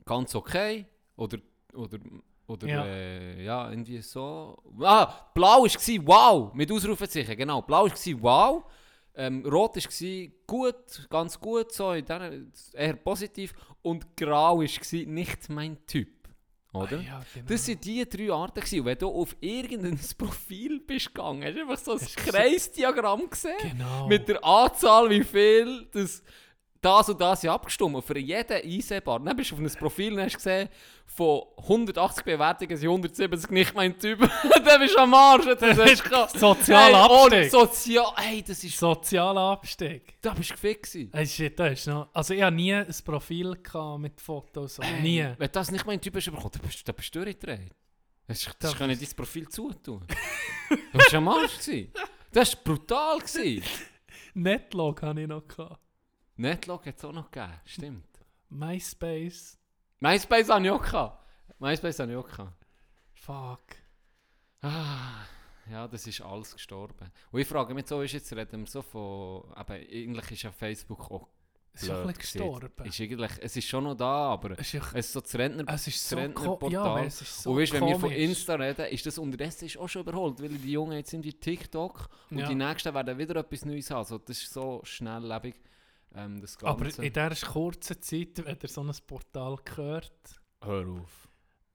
[0.04, 0.86] ganz okay.
[1.16, 1.38] Oder,
[1.74, 1.98] oder,
[2.46, 2.84] oder, Ja.
[2.84, 4.56] äh, ja, irgendwie so.
[4.80, 7.62] Ah, blau ist gsi, wow, mit Ausrufezeichen, genau.
[7.62, 8.64] Blau ist gsi, wow.
[9.14, 13.52] Ähm, rot ist gsi, gut, ganz gut, so, eher positiv.
[13.82, 16.21] Und grau ist gsi, nicht mein Typ.
[16.72, 16.98] Oder?
[16.98, 17.46] Ah, ja, genau.
[17.48, 18.60] Das waren die drei Arten.
[18.60, 18.80] Gewesen.
[18.80, 21.98] Und wenn du auf irgendein Profil bist gegangen, hast du einfach so ein?
[21.98, 23.56] Kreisdiagramm gesehen.
[23.60, 24.08] Genau.
[24.08, 26.22] Mit der Anzahl, wie viel das,
[26.82, 28.04] das und das ja abgestimmt.
[28.04, 29.20] Für jeden einsehbar.
[29.20, 30.68] Dann bist du auf ein Profil und hast gesehen,
[31.06, 34.18] von 180 Bewertungen sind 170 nicht mein Typ.
[34.64, 35.46] Dann bist du am Arsch.
[35.46, 36.32] Das ist krass.
[36.32, 37.50] Sozialer hey, ohne Abstieg.
[37.50, 38.12] Sozial...
[38.16, 38.76] Hey, das ist...
[38.76, 40.20] Sozialer Abstieg.
[40.20, 40.88] Da bist du gefickt.
[41.12, 42.08] Hey, shit, da ist noch.
[42.12, 43.56] Also, ich hatte nie ein Profil
[43.98, 44.74] mit Fotos.
[44.74, 44.82] So.
[45.00, 45.28] Nie.
[45.38, 47.72] Wenn das nicht mein Typ ist, dann bist, dann bist du durchgedreht.
[48.26, 50.04] Das, das Das kann ich dein Profil zutun.
[50.68, 51.52] Du warst am Arsch.
[52.32, 53.20] Das war brutal.
[54.34, 55.46] Netlog hatte ich noch.
[55.46, 55.78] Gehabt.
[56.36, 58.06] Netlog hat es auch noch gegeben, stimmt.
[58.48, 59.58] MySpace.
[60.00, 61.24] MySpace habe ich auch gehabt.
[61.58, 62.66] MySpace habe ich auch gehabt.
[63.14, 63.62] Fuck.
[64.62, 65.24] Ah,
[65.70, 67.10] ja, das ist alles gestorben.
[67.30, 70.50] Und ich frage mich so, ist jetzt reden wir so von, aber eigentlich ist ja
[70.52, 71.28] Facebook auch
[71.72, 72.84] Es ist schon ein gestorben.
[72.86, 75.64] Ist eigentlich, es ist schon noch da, aber Es ist, es ist so das Rentner,
[75.72, 76.72] es ist so, Rentnerportal.
[76.72, 78.10] ja, es ist so und weißt, wenn wir von.
[78.10, 81.32] Insta reden, ist das unterdessen ist auch schon überholt, weil die Jungen jetzt sind wie
[81.32, 82.48] TikTok und Ja.
[82.48, 83.98] die Nächsten werden wieder etwas Neues haben.
[83.98, 85.54] Also das ist so schnelllebig,
[86.14, 87.04] ähm, das Aber Ganze.
[87.04, 91.28] in dieser kurzen Zeit, wenn ihr so ein Portal hört, Hör auf,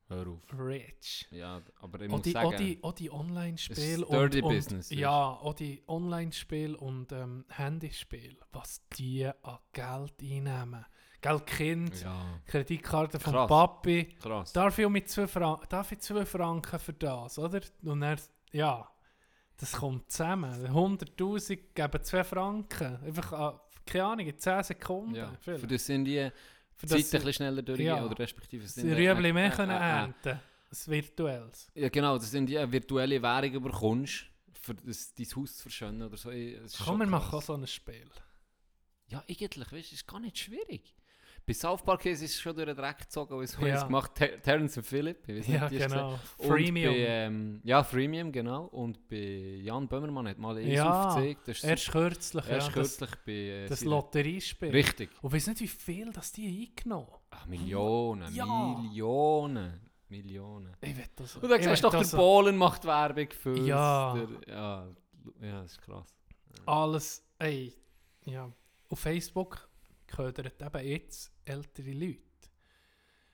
[0.08, 0.60] hör auf.
[0.60, 1.28] rich.
[1.32, 5.12] Ja, aber ich muss die, sagen, auch die, auch die Online-Spiele und, business, und, ja,
[5.32, 10.86] auch die Online-Spiele und ähm, Handyspiele, was die an Geld einnehmen.
[11.20, 13.50] Geld Kind, ja, Kreditkarte von Krass.
[13.50, 14.16] Papi.
[14.22, 14.54] krass.
[14.54, 17.60] Darf ich, mit zwei Franken, darf ich 2 Franken für das, oder?
[17.84, 18.20] Und dann,
[18.52, 18.88] ja,
[19.58, 20.54] das kommt zusammen.
[20.68, 22.98] 100'000 geben 2 Franken.
[23.04, 25.16] Einfach, an, keine Ahnung, in 10 Sekunden.
[25.16, 25.62] Ja, vielleicht.
[25.62, 26.30] für das sind die
[26.76, 28.06] Für ein das sie bisschen schneller durchgehen Ja.
[28.06, 30.40] oder respektive sind Rüebli äh, mehr äh, können äh, äh, ernten.
[30.70, 31.72] Das Virtuelles.
[31.74, 36.02] Ja genau, das sind die eine virtuelle Währung bekommst, für das, dein Haus zu verschönen
[36.04, 36.30] oder so.
[36.30, 36.98] Wir krass.
[37.08, 38.10] machen so ein Spiel.
[39.08, 40.94] Ja, eigentlich, weißt du, ist gar nicht schwierig.
[41.48, 43.82] Bei South Park ist es schon durch den Dreck gezogen, weil so Ja.
[43.86, 45.28] gemacht Ter Terence und Philipp.
[45.30, 46.20] Ich weiß nicht, Ja, es genau.
[46.40, 46.94] Freemium.
[46.94, 48.66] Bei, ähm, ja, Freemium, genau.
[48.66, 49.16] Und bei
[49.64, 51.48] Jan Böhmermann hat mal eins Ja, aufgezeigt.
[51.48, 54.72] Das ist Erst kürzlich, erst ja, das, kürzlich bei äh, das Lotteriespiel.
[54.72, 55.10] Richtig.
[55.22, 58.46] Und weiss nicht, wie viel das die eingenommen Ach, Millionen, Ja.
[58.82, 59.80] Millionen,
[60.10, 60.76] Millionen.
[60.82, 63.58] Ich will das Und dann ich siehst du doch, der das Polen macht Werbung für
[63.60, 64.14] Ja.
[64.16, 64.88] Der, ja,
[65.42, 66.14] ja, das ist krass.
[66.66, 67.74] alles, ey,
[68.26, 68.52] ja.
[68.90, 69.70] Auf Facebook
[70.08, 72.20] ködern eben jetzt ältere Leute.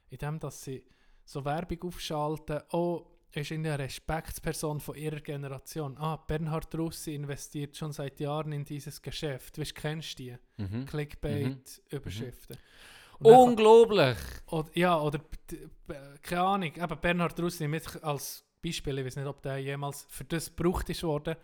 [0.09, 0.83] Indem, dass sie
[1.25, 5.97] so Werbung aufschalten, oh, ist eine Respektsperson von ihrer Generation.
[5.97, 9.57] Ah, Bernhard Russi investiert schon seit Jahren in dieses Geschäft.
[9.57, 10.37] Weißt, kennst du die?
[10.57, 10.85] Mhm.
[10.85, 12.57] Clickbait-Überschriften.
[13.19, 14.17] Und dann- Unglaublich!
[14.47, 15.19] Oder, ja, oder
[16.21, 20.25] keine Ahnung, eben Bernhard Russi mit als Beispiel, ich weiß nicht, ob der jemals für
[20.25, 21.35] das gebraucht ist worden,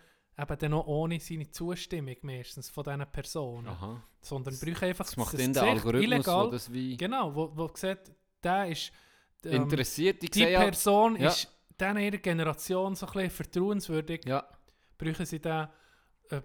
[0.41, 3.67] eben dann noch ohne seine Zustimmung meistens von diesen Personen.
[3.67, 4.01] Aha.
[4.21, 7.99] Sondern bräuchte einfach Das macht das Algorithmus, illegal, wo das wie Genau, wo, wo sieht,
[8.43, 8.91] der ist
[9.45, 10.21] ähm, interessiert.
[10.33, 11.29] Die ja, Person Ja.
[11.29, 14.47] ist dann ihrer Generation so ein bisschen vertrauenswürdig, ja,
[14.97, 15.69] brauchen sie da ein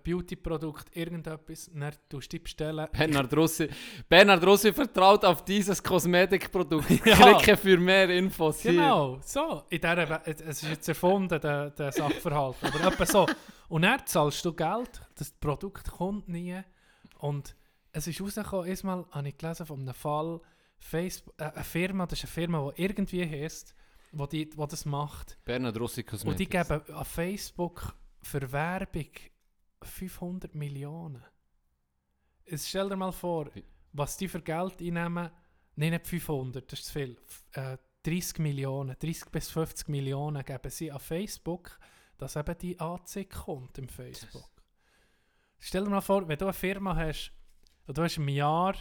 [0.03, 2.89] Beauty-Produkt, irgendetwas, dann tust du die bestellen.
[2.93, 3.68] Bernhard Russi.
[4.09, 6.91] Bernhard Russi vertraut auf dieses Kosmetikprodukt.
[7.05, 7.16] Ja.
[7.16, 8.72] Klicke für mehr Infos hier.
[8.72, 9.62] Genau, so.
[9.68, 12.57] In We- es ist jetzt erfunden, der, der Sachverhalt.
[12.62, 13.26] Aber etwa so.
[13.68, 16.61] Und dann zahlst du Geld, das Produkt kommt nie.
[17.18, 17.55] Und
[17.93, 20.41] es ist rausgekommen, erstmal habe ich gelesen von einem Fall,
[20.78, 23.74] Facebook, äh, eine Firma, das ist eine Firma, die irgendwie heisst,
[24.12, 25.39] wo, die, wo das macht.
[25.45, 26.30] Bernhard Russi Kosmetik.
[26.32, 29.07] Und die geben an Facebook für Werbung
[29.85, 31.22] 500 Millionen.
[32.47, 33.51] Jetzt stell dir mal vor,
[33.93, 35.30] was die für Geld einnehmen.
[35.76, 37.18] Nein, nicht 500, das ist zu viel.
[37.53, 41.78] Äh, 30 Millionen, 30 bis 50 Millionen geben sie an Facebook,
[42.18, 44.51] dass eben die Anzeige kommt im Facebook.
[45.59, 47.32] Stell dir mal vor, wenn du eine Firma hast,
[47.87, 48.74] und du hast im Jahr,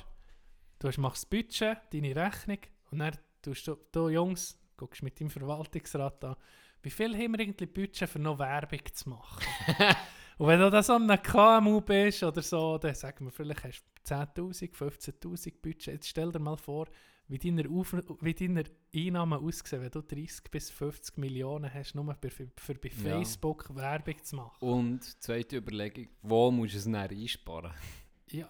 [0.80, 2.60] du hast, machst das Budget, deine Rechnung,
[2.92, 6.36] und dann tust du, du Jungs, guckst mit deinem Verwaltungsrat an,
[6.82, 9.46] wie viel haben wir irgendwie Budget für noch Werbung zu machen?
[10.38, 13.84] und wenn du da so ein KMU bist oder so, dann sagen wir, vielleicht hast
[14.08, 15.88] du 10'000, 15'000 Budget.
[15.88, 16.88] Jetzt stell dir mal vor,
[17.28, 18.64] wie deine, Auf wie deine
[18.94, 22.96] Einnahmen aussehen, wenn du 30 bis 50 Millionen hast, nur für, für, für bei Ja.
[23.16, 24.58] Facebook Werbung zu machen.
[24.60, 27.72] Und zweite Überlegung, wo musst du es dann einsparen?
[28.30, 28.48] Ja,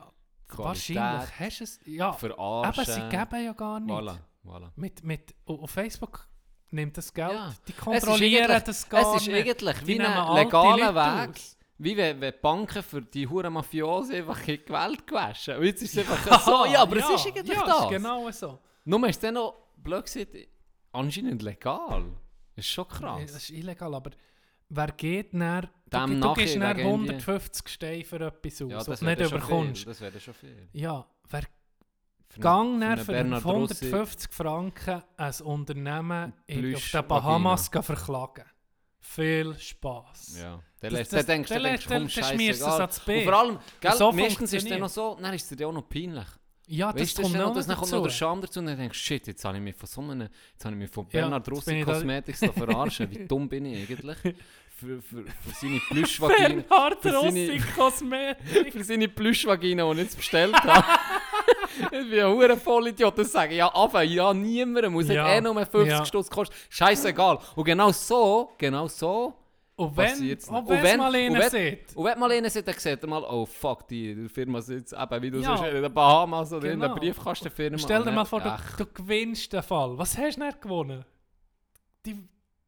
[0.48, 1.80] Qualität, wahrscheinlich hast du es.
[1.86, 2.82] Ja, Verarschen.
[2.82, 3.92] aber sie geben ja gar nicht.
[3.94, 4.72] Voilà, voilà.
[4.76, 6.28] Mit, mit, auf Facebook
[6.72, 7.54] nimmt das Geld, Ja.
[7.68, 10.96] die kontrollieren das gar Es ist eigentlich wie ein legaler
[11.28, 11.36] Weg.
[11.36, 11.58] aus.
[11.80, 15.58] Wie wenn, wenn Banken für die Huren Mafiosi einfach in die Welt gewaschen.
[15.58, 16.66] Und jetzt ist es einfach so.
[16.66, 17.84] Ja, aber es ist eigentlich ja, das.
[17.84, 18.60] ist genau so.
[18.86, 20.30] Nur ist dann noch, blöd gesagt,
[20.92, 22.04] anscheinend legal.
[22.56, 23.22] Das ist schon Nee, krass.
[23.26, 24.12] Das ist illegal, aber
[24.70, 29.02] wer geht näher, du, Dem du gibst irgendwie- 150 Steine für etwas aus, ja, das
[29.02, 29.78] nicht überkommst.
[29.84, 29.86] viel.
[29.92, 30.70] Das wäre schon viel.
[30.74, 31.42] Ja, wer
[32.30, 38.46] Für gang einen für Bernhard Rossi- 150 Franken ein Unternehmen in, auf den Bahamas verklagen.
[39.06, 40.38] Viel Spaß.
[40.42, 40.52] Ja.
[40.52, 43.18] Dann Das- lässt- das- dann denkst du, dann dann denkst du, lässt- komm, scheißegal.
[43.18, 45.68] Und vor allem, gell, so meistens ist es dann noch so, dann ist es dir
[45.68, 46.26] auch noch peinlich.
[46.66, 48.08] Ja, das Weißt kommt das, noch das dann kommt noch dazu.
[48.08, 50.22] der Scham dazu und dann denkst du, shit, jetzt habe ich mich von so einem,
[50.22, 53.12] jetzt habe ich mich von Ja, Bernhard jetzt Rossi Cosmetics da verarschen.
[53.12, 54.18] Wie dumm bin ich eigentlich?
[54.76, 58.74] Für, für, für seine Plüschvagina, Bernhard für Rossi seine- Kosmetik.
[58.74, 60.86] für seine Plüschvagina, die ich jetzt bestellt habe.
[61.80, 65.56] ich bin ein hure Vollidiot, das sagen, ja, aber ja, niemand muss Ja, eh nur
[65.66, 66.06] 50 ja.
[66.06, 66.54] Stutz kosten.
[66.70, 67.40] Scheißegal.
[67.56, 69.34] Und genau so, genau so
[69.76, 70.12] Und wenn,
[70.50, 71.96] Und wenn- mal einer sieht.
[71.96, 75.22] Und wenn mal einer sieht, dann sieht er mal, oh fuck, die Firma sitzt eben,
[75.24, 75.58] wie du Ja.
[75.58, 76.94] sagst, in den Bahamas oder in Genau.
[76.94, 77.78] der Briefkastenfirma.
[77.80, 79.98] Stell dir mal vor, du, du gewinnst den Fall.
[79.98, 81.04] Was hast du nicht gewonnen?
[82.06, 82.16] Die,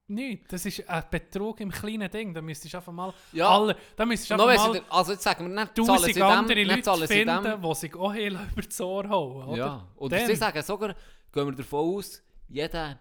[0.08, 0.48] nichts.
[0.50, 2.34] Das ist ein Betrug im kleinen Ding.
[2.34, 3.50] Da müsstest du einfach mal Ja.
[3.50, 3.76] alle...
[3.96, 7.08] Da müsstest du einfach mal also jetzt sagen wir, nicht tausend dem, andere nicht Leute
[7.08, 7.08] dem.
[7.08, 9.48] finden, die sich auch heel über das Ohr hauen.
[9.48, 9.58] Oder?
[9.58, 10.96] Ja, oder sie sagen sogar,
[11.32, 13.00] gehen wir davon aus, jeder,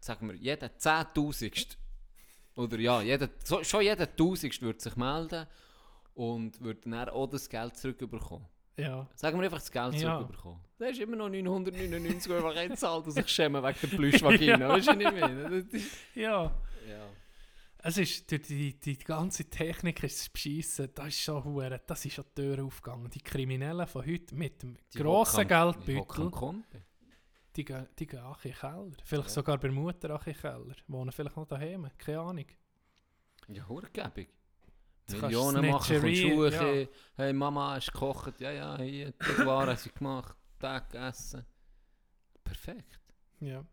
[0.00, 1.76] sagen wir, jeder Zehntausendste,
[2.56, 5.46] oder ja, jeder, so, schon jeder Tausendste würde sich melden
[6.14, 8.46] und würde dann auch das Geld zurückbekommen.
[8.76, 9.08] Ja.
[9.14, 10.18] Sagen wir einfach das Geld Ja.
[10.18, 10.60] zurückbekommen.
[10.78, 14.58] Der ist immer noch 999 Euro eingezahlt und sich schämen wegen der Plüschvagina.
[14.58, 14.68] Ja.
[14.68, 15.64] Weißt du, ich?
[15.70, 16.44] Das ist, ja.
[16.88, 17.06] ja.
[17.78, 22.14] Es ist, die, die, die ganze Technik ist beschissen, das ist schon hure, das ist
[22.14, 23.08] schon die Tür aufgegangen.
[23.10, 25.48] Die Kriminellen von heute mit dem Die grossen hocken
[25.86, 26.62] Geldbeutel,
[27.54, 28.90] die, gehen- die gehen auch in den Keller.
[29.04, 29.32] Vielleicht Ja.
[29.34, 30.74] sogar bei der Mutter auch in den Keller.
[30.88, 32.46] Wohnen vielleicht noch daheim, keine Ahnung.
[33.48, 34.26] Ja, Hurgebung.
[35.08, 36.86] Du Millionen machen, kommst Schuhe, ja.
[37.24, 38.40] hey Mama, hast du gekocht?
[38.40, 41.44] Ja, ja, hier, die Ware haben sie gemacht, Tag gegessen.
[42.42, 42.98] Perfekt.
[43.40, 43.64] Ja.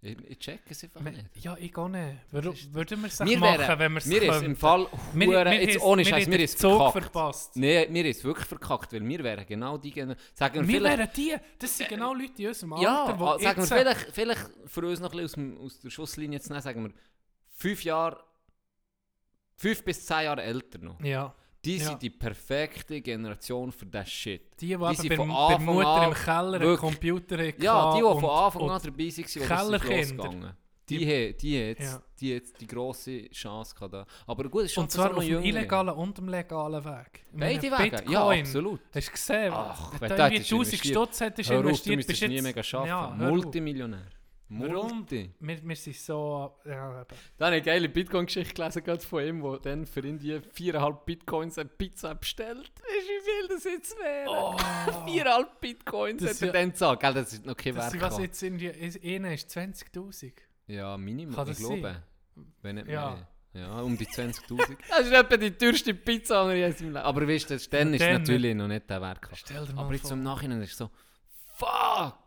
[0.00, 1.24] Ich, ich check es einfach nicht.
[1.36, 2.18] ja, ich auch nicht.
[2.30, 5.26] Warum ist- würden wir es machen, wären- wenn wir es Mir ist im Fall Wir,
[5.26, 7.04] hure- wir jetzt ohne wir Scheiß, haben mir ist Zug verkackt.
[7.04, 7.56] verpasst.
[7.56, 9.92] Nee, mir ist wirklich verkackt, weil wir wären genau die,
[10.34, 13.38] sagen wir, Wir wären die, das sind genau Leute in unserem Alter, ja, die ah,
[13.38, 16.50] sagen wir vielleicht, vielleicht für uns noch ein bisschen aus, dem, aus der Schusslinie zu
[16.50, 16.92] nehmen, sagen wir,
[17.56, 18.22] fünf Jahre,
[19.64, 21.00] fünf bis zehn Jahre älter noch.
[21.00, 21.34] Ja,
[21.64, 21.84] Die Ja.
[21.86, 24.60] sind die perfekte Generation für das Shit.
[24.60, 27.62] die, die, Die sind bei, von bei Anfang Mutter an im Keller einen Computer hatten.
[27.62, 30.24] Ja, die, die und- von Anfang an dabei waren, wo Kellerkinder.
[30.24, 30.52] losgegangen.
[30.90, 32.02] Die, die, die, jetzt, Ja.
[32.20, 34.06] die jetzt die grosse Chance gehabt.
[34.26, 37.24] Aber gut, es ist schon Und zwar auf dem illegalen und dem legalen Weg.
[37.32, 38.80] Beide Wege, Bitcoin, ja, absolut.
[38.94, 39.52] Hast du gesehen?
[39.56, 40.94] Ach, Wenn du du irgendwie hättest 1000 investiert.
[40.94, 42.42] Stutz hättest du investiert, bist nie jetzt...
[42.44, 43.20] mega arbeiten.
[43.22, 43.28] Ja.
[43.30, 44.06] Multimillionär.
[44.50, 44.98] Warum?
[44.98, 45.32] Multi.
[45.40, 46.58] Wir, wir sind so...
[46.66, 47.06] Ja, eben.
[47.38, 50.34] Da habe ich eine geile Bitcoin-Geschichte gelesen, gerade von ihm, der dann für ihn die
[50.34, 52.58] 4,5 Bitcoins eine Pizza bestellt.
[52.58, 54.28] Weißt du, wie viel das jetzt wäre?
[54.28, 54.54] Oh.
[55.06, 57.00] 4,5 Bitcoins Das hat er ja- dann gezahlt.
[57.00, 58.00] Gell, das ist noch kein Wert.
[58.00, 58.66] was jetzt irgendwie...
[58.66, 60.32] ist- Einer ist 20'000.
[60.66, 61.82] Ja, Minimum, Kann ich das glaube.
[61.82, 62.02] sein?
[62.62, 63.10] Wenn nicht Ja.
[63.54, 63.62] mehr.
[63.62, 64.76] Ja, um die 20'000.
[64.90, 66.96] das ist etwa die teuerste Pizza, die ich je in meinem Leben...
[67.06, 69.38] Aber weißt du, das- dann ist natürlich noch nicht der Wert gehabt.
[69.38, 70.12] Stell dir mal Aber jetzt vor.
[70.12, 70.90] im Nachhinein ist es so,
[71.54, 72.18] fuck!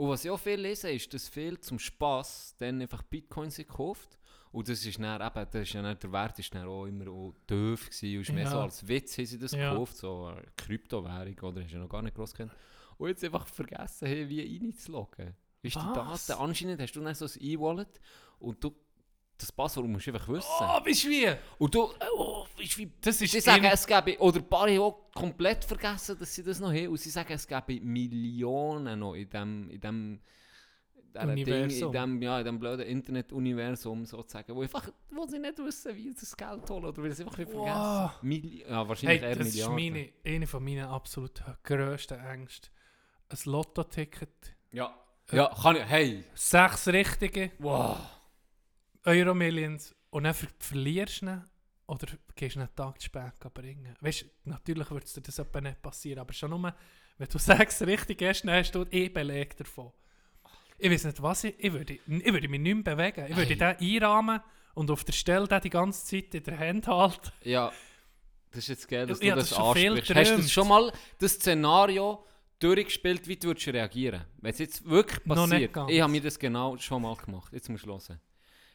[0.00, 4.18] Und was ich auch viel lese, ist, dass viel zum Spass dann einfach Bitcoins gekauft
[4.50, 7.34] und das ist dann eben, das ist nicht, der Wert ist dann auch immer auch
[7.46, 8.50] tief gewesen und ist mehr Ja.
[8.50, 9.70] so als Witz haben sie das Ja.
[9.72, 12.50] gekauft, so eine Kryptowährung oder hast du ja noch gar nicht groß kennt.
[12.96, 15.34] Und jetzt einfach vergessen, hey, wie reinzuloggen.
[15.62, 15.80] Ist die?
[15.80, 18.00] Daten, anscheinend hast du dann so ein E-Wallet
[18.38, 18.74] und du,
[19.40, 20.48] das Passwort musst du einfach wissen.
[20.60, 21.28] Oh, bist du wie?
[21.58, 24.48] Und du, oh, weißt du, wie Das ist Sie sagen, in- es gäbe, oder ein
[24.48, 26.88] paar haben auch komplett vergessen, dass sie das noch haben.
[26.88, 30.20] Und sie sagen, es gäbe Millionen noch in dem, in dem,
[31.12, 35.58] dieser Ding, in dem, ja, in dem blöden Internet-Universum sozusagen, wo, einfach, wo sie nicht
[35.58, 37.78] wissen, wie sie das Geld holen oder weil sie einfach nicht vergessen.
[37.80, 38.10] Wow.
[38.22, 39.74] Milli ja, wahrscheinlich Hey, eher das ist Milliarden.
[39.92, 42.68] meine, eine von meinen absolut grössten Ängste.
[43.28, 44.94] Ein Lotto-Ticket, Ja,
[45.32, 47.96] ja, kann ich, hey, sechs richtige wow.
[49.04, 51.44] Euro Millions und dann ver verlierst du ihn
[51.86, 53.94] oder gehst du einen Tag zu spät bringen.
[54.00, 56.74] Weißt du, natürlich würde dir das etwa nicht passieren, aber schon nur,
[57.18, 59.92] wenn du sechs richtig hast, dann hast du eh Beleg davon.
[60.78, 61.94] Ich weiß nicht, was ich, ich würde.
[61.94, 63.26] Ich würde mich nicht mehr bewegen.
[63.28, 63.76] Ich würde Hey.
[63.78, 64.40] den einrahmen
[64.74, 67.32] und auf der Stelle den die ganze Zeit in der Hand halten.
[67.42, 67.70] Ja,
[68.50, 70.14] das ist jetzt geil, dass Ich du das das ansprichst.
[70.14, 72.24] Hast du schon mal das Szenario
[72.60, 75.76] durchgespielt, wie du würdest reagieren Wenn es jetzt wirklich passiert.
[75.88, 77.52] Ich habe mir das genau schon mal gemacht.
[77.52, 78.20] Jetzt musst du hören.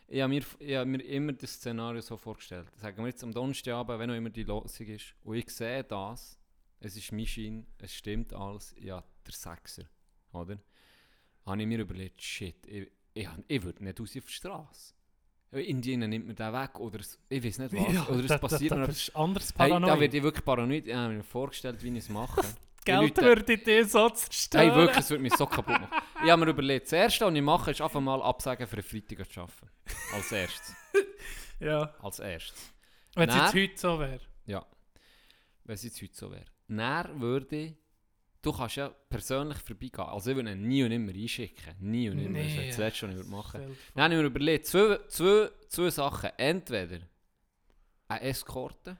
[0.08, 2.68] Ich habe mir, ich habe mir immer das Szenario so vorgestellt.
[2.78, 6.38] Sagen wir jetzt am Donnerstagabend, wenn auch immer die Losung ist, und ich sehe das,
[6.80, 9.84] es ist mein Schein, es stimmt alles, ja, der Sechser,
[10.32, 10.60] oder?
[11.46, 14.94] Habe ich mir überlegt, shit, ich, ich, ich würde nicht raus auf die Straße.
[15.52, 18.72] Indien nimmt mir den weg, oder es- ich weiß nicht was, oder es da- passiert
[18.74, 19.90] da, mir das ist anders Hey, paranoid.
[19.96, 20.86] da werde ich wirklich paranoid.
[20.88, 22.42] Ich habe mir vorgestellt, wie ich es mache.
[22.86, 24.70] Geld würde dir so zerstören.
[24.70, 25.90] Hey, wirklich, es würde mich so kaputt machen.
[26.24, 28.84] Ich habe mir überlegt, das Erste, was ich mache, ist einfach mal absagen, für einen
[28.84, 29.70] Freitag zu arbeiten.
[30.14, 30.76] Als erstes.
[31.60, 31.94] Ja.
[32.02, 32.74] Als erstes.
[33.16, 34.20] Wenn es jetzt heute so wäre.
[34.46, 34.66] Ja.
[35.64, 36.44] Wenn es jetzt heute so wäre.
[36.68, 37.74] Dann würde ich...
[38.42, 40.06] Du kannst ja persönlich vorbeigehen.
[40.06, 41.76] Also ich würde ihn nie und nimmer einschicken.
[41.80, 42.40] Nie und nimmer.
[42.40, 42.58] Das Nee.
[42.58, 43.76] wäre das Letzte, was ich würde machen vor.
[43.96, 46.30] Dann habe ich mir überlegt, zwei, zwei, zwei Sachen.
[46.38, 47.00] Entweder
[48.10, 48.98] eine Eskorte.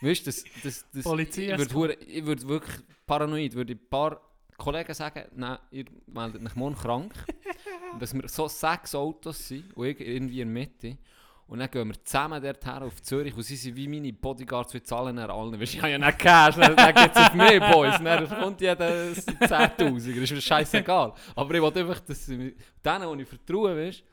[0.00, 1.96] Weißt du, das, das, das, Polizei- ich würde,
[2.26, 2.76] würde wirklich
[3.06, 4.20] paranoid, würde ein paar
[4.56, 7.12] Kollegen sagen, nein, ihr meldet mich morgen krank.
[7.98, 10.98] dass wir so sechs Autos sind und ich irgendwie in der Mitte.
[11.46, 14.84] Und dann gehen wir zusammen dorthin auf Zürich und sie sind wie meine Bodyguards, wir
[14.84, 15.58] zahlen dann allen.
[15.58, 17.98] Weisst du, Ich habe ja nicht Cash, dann, geht es auf mich, Boys.
[18.04, 21.14] Dann kommt jeder 10'000, das ist mir scheißegal.
[21.34, 24.04] Aber ich wollte einfach, dass denen, die ich vertraue, weißt,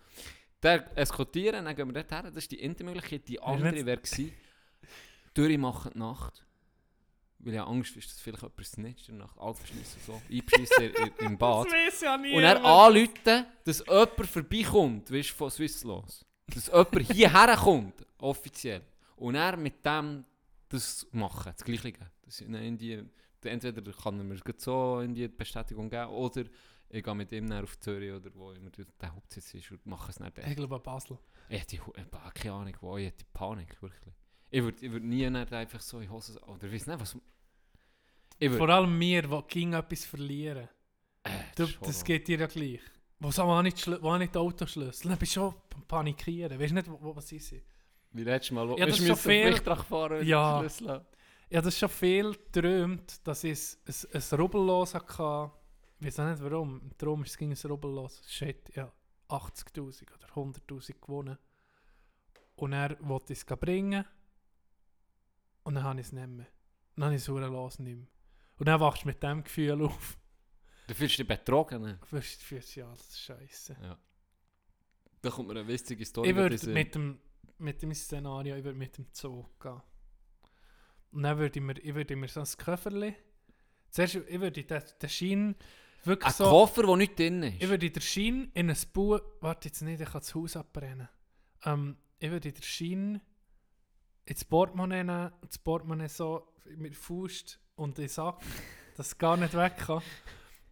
[0.64, 2.24] Der eskortieren, dann gehen wir dort her.
[2.24, 3.28] Das ist die Intermöglichkeit.
[3.28, 4.32] Die andere wäre gewesen,
[5.36, 6.46] durchmachen die Nacht.
[7.40, 9.38] Weil ich Angst ist, dass vielleicht jemand snitcht in der Nacht.
[9.38, 10.22] Alles verschliessen so.
[10.32, 10.84] Einbeschiessen
[11.20, 11.68] in- im Bad.
[11.68, 12.36] weiß ja nie.
[12.36, 16.26] Und er anrufen, dass jemand vorbeikommt, weißt du, von Swisslos.
[16.48, 18.82] Dass jemand hierher kommt, offiziell.
[19.18, 20.26] Und er mit dem
[20.70, 21.94] das machen, das Gleiche.
[22.24, 23.04] Das in die,
[23.44, 26.44] entweder kann er mir so in die Bestätigung geben, oder
[26.90, 30.20] ich gehe mit ihm auf Zürich oder wo immer der Hauptsitz ist und mache es
[30.20, 30.38] nicht.
[30.40, 31.20] Ich glaube, Basel.
[31.50, 34.14] Ich hätte, habe keine Ahnung, wo, ich hätte Panik, wirklich.
[34.56, 37.18] Ich würde ich würd nie einfach so in Hose, oder weiß nicht, was...
[38.40, 40.70] Ich Vor allem wir, die gegen etwas verlieren.
[41.24, 42.80] Äh, Du, ist das geht dir ja gleich.
[43.20, 45.10] Wo so, wo nicht, wo nicht die Autoschlüssel?
[45.10, 45.56] Dann bist du schon
[45.88, 46.58] panikieren.
[46.58, 47.64] Weißt du nicht, wo, wo was sie sind?
[48.12, 50.60] Wie letztes Mal, wo Ja, das ist schon viel- fahren Ja.
[50.60, 51.06] Schlüssel
[51.58, 55.52] habe das schon viel geträumt, dass ich ein, ein Rubbellos hatte.
[56.00, 56.92] Ich weiß auch nicht warum.
[56.98, 58.22] Darum ist es ging ein Rubbellos.
[58.28, 58.90] Shit, ja.
[59.28, 61.38] 80'000 oder 100'000 gewonnen.
[62.56, 64.06] Und er wollte es bringen.
[65.66, 66.46] Und dann habe ich es nicht mehr.
[66.96, 68.08] Dann habe ich es los nicht mehr.
[68.58, 70.18] Und dann wachst du mit dem Gefühl auf.
[70.88, 71.82] Du fühlst dich betrogen.
[71.82, 72.00] ne?
[72.06, 73.76] Fürs, fürs ja, das ist scheiße.
[75.22, 76.30] Da kommt mir eine witzige Story.
[76.30, 77.20] Ich würde mit dem,
[77.58, 79.82] mit dem Szenario, ich würde mit dem Zug gehen.
[81.12, 83.16] Und dann würde ich mir, ich würde mir so ein Köfferli.
[83.90, 85.56] Zuerst, ich würde den, den Schein
[86.04, 86.44] wirklich Ein so.
[86.44, 87.64] Koffer, der nicht drin ist.
[87.64, 89.20] Ich würde den Schein in ein Buch.
[89.42, 91.10] Warte jetzt nicht, ich kann das Haus abbrennen.
[91.64, 93.22] Ähm, ich würde den Schein
[94.26, 96.48] ins Portemonnaie nehmen, und das Portemonnaie so
[96.78, 98.42] mit der Faust und in den Sack,
[98.98, 100.02] dass es gar nicht weg kann.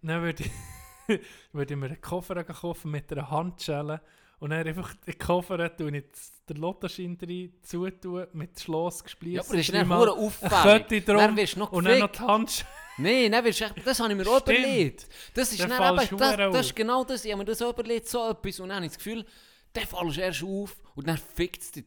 [0.01, 4.01] Dann würde ich, würde ich mir einen Koffer kaufen mit einer Handschelle
[4.39, 6.03] und dann einfach den Koffer tun
[6.49, 9.35] den Lottoschein rein, zutun, mit Schloss gespielt.
[9.35, 11.05] ja, aber das ist nicht Eine auffällig.
[11.05, 12.27] Drum Dann wirst du noch und dann noch gefickt.
[12.27, 12.69] die Handschelle.
[12.97, 15.07] Nein, dann wirst du echt, das habe ich mir auch überlegt.
[15.33, 17.23] Das ist Dann eben, das, das ist genau das.
[17.23, 18.59] Ich habe mir das auch überlegt, so etwas.
[18.59, 19.25] Und dann habe ich das Gefühl,
[19.71, 21.85] dann fallst du erst auf und dann fickt es dich.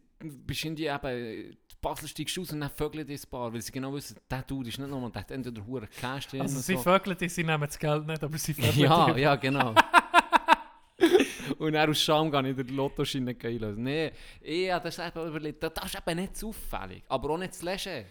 [0.65, 3.73] In die eben, die Basel steigst aus und dann vögeln dich ein paar, weil sie
[3.73, 6.75] genau wissen, der Dude ist nicht nochmal, der hat entweder hure Cash drin Also sie
[6.75, 6.81] so.
[6.83, 9.21] vögeln die, sie nehmen das Geld nicht, aber sie vögeln Ja, die.
[9.21, 9.75] ja, genau.
[11.59, 13.83] und dann aus Scham gar nicht den Lottoschein nicht einlösen.
[13.83, 14.11] Nein,
[14.41, 17.65] ich habe das eben überlegt, das ist eben nicht zu auffällig, aber auch nicht zu
[17.65, 18.05] leger.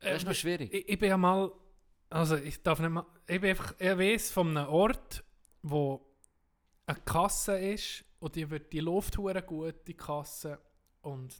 [0.00, 0.72] Das ist noch schwierig.
[0.72, 1.50] Ich, ich bin ja mal,
[2.10, 5.24] also ich darf nicht mal, ich bin einfach, ich weiss von einem Ort,
[5.62, 6.04] wo
[6.86, 10.58] eine Kasse ist und die wird, die hure gut, die Kasse
[11.00, 11.34] und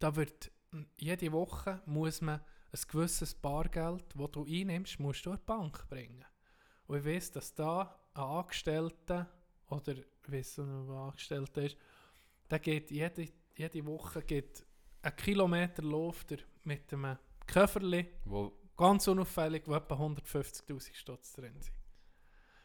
[0.00, 0.50] da wird
[0.98, 2.40] jede Woche muss man
[2.72, 6.24] ein gewisses Bargeld, das du einnimmst, musst du an die Bank bringen.
[6.86, 9.28] Und ich weiss, dass da ein Angestellter
[9.68, 11.76] oder ich weiss nicht, wer ein Angestellter ist,
[12.50, 14.64] der geht jede, jede Woche geht
[15.02, 21.54] einen Kilometer läuft er mit einem Köfferli, Wo ganz unauffällig, wo etwa 150'000 Stutz drin
[21.60, 21.74] sind.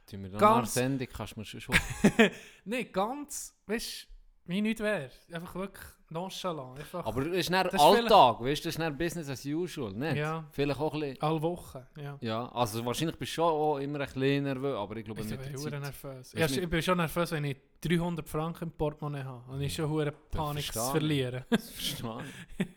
[0.05, 1.75] tun wir dann Ganz- Sendung, kannst du mir schon schon...
[2.65, 4.07] Nein, ganz, weißt
[4.45, 5.09] wie nichts wäre.
[5.31, 6.79] Einfach wirklich nonchalant.
[6.79, 10.17] Einfach Aber das ist nicht Alltag, weißt du, das ist nicht Business as usual, nicht?
[10.17, 10.45] Ja.
[10.51, 11.21] Vielleicht auch ein bisschen...
[11.21, 12.17] alle Wochen, ja.
[12.21, 15.29] Ja, also wahrscheinlich bist du schon auch immer ein bisschen nervös, aber ich glaube Ich
[15.29, 15.81] mit bin der Zeit...
[15.81, 16.33] nervös.
[16.33, 19.51] Ja, ich bin schon nervös, wenn ich 300 Franken im Portemonnaie habe.
[19.51, 21.43] Und ich schon hure Panik zu verlieren.
[21.49, 22.23] Das verstehe
[22.57, 22.67] ich.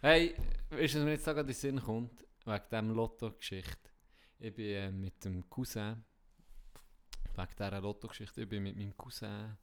[0.00, 0.34] hey,
[0.70, 2.24] weißt du, was mir jetzt gerade in den Sinn kommt?
[2.44, 3.90] Wegen dieser Lotto-Geschichte.
[4.38, 6.04] Ich bin äh, mit dem Cousin,
[7.34, 9.56] wegen dieser Lotto-Geschichte, ich bin mit meinem Cousin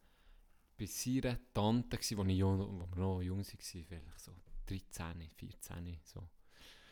[0.82, 3.46] bei seiner Tante, gsi, wo, ich jung, wo wir noch jung waren,
[3.86, 4.32] vielleicht so
[4.66, 6.22] 13, 14, so.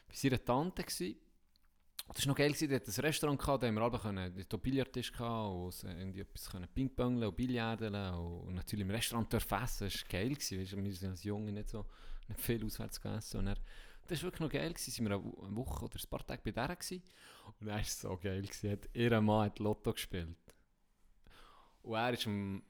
[0.07, 1.17] Bei seiner Tante gsi.
[2.07, 4.61] Das war noch geil, gewesen, die hat ein Restaurant da haben wir alle können, einen
[4.61, 9.63] Billardtisch gehabt und so irgendwie etwas können Ping-Pongeln und Billardeln und, natürlich im Restaurant dürfen
[9.63, 11.85] essen, das war geil, gewesen, weißt, wir sind als Junge nicht so
[12.27, 13.57] nicht viel auswärts gegessen und er,
[14.07, 16.25] das war wirklich noch geil, gewesen, sind wir eine Wo- eine Woche oder ein paar
[16.25, 17.03] Tage bei der gewesen
[17.45, 20.37] und er war so geil, gewesen, hat, ihr Mann hat Lotto gespielt
[21.83, 22.63] und er ist am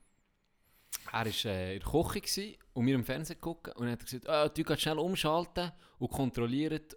[1.11, 4.05] er war äh, in der Küche gewesen und wir im Fernsehen gucken und er hat
[4.05, 6.95] gesagt, ah, du kannst schnell umschalten und kontrolliert,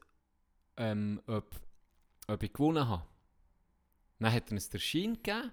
[0.76, 1.60] ähm, ob,
[2.28, 3.04] ob ich gewonnen habe.
[4.18, 5.52] Dann hat er uns den Schein gegeben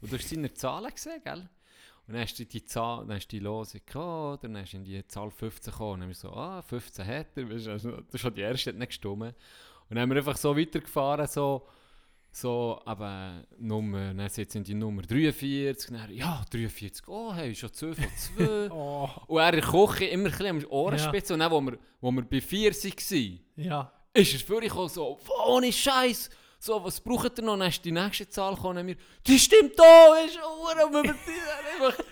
[0.00, 1.48] und du hast seine Zahlen gesehen, gell?
[2.06, 4.76] Und dann hast du die Zahl, dann hast du die Lose gehabt, dann hast du
[4.76, 7.70] in die Zahl 15 gekommen und dann haben wir so, ah, 15 hat er, du,
[7.72, 9.22] also, das ist schon die erste, hat nicht gestimmt.
[9.22, 9.34] Und
[9.90, 11.66] dann haben wir einfach so weitergefahren, so,
[12.36, 17.94] so, aber Nummer, dann sind die Nummer 43, dann, ja, 43, oh, hey, schon 2
[17.94, 18.04] von
[18.36, 18.70] 2.
[18.70, 22.22] Oh, und er Küche immer ein bisschen am Ohrenspitze und dann, wo wir, wo wir
[22.22, 23.92] bei 4 waren, ja.
[24.12, 26.28] ist er für gekommen, so, ohne Scheiß.
[26.58, 27.56] So, was braucht ihr noch?
[27.56, 31.14] Dann ist die nächste Zahl gekommen mir, die stimmt da, weißt du, oh, wir
[31.88, 32.04] einfach,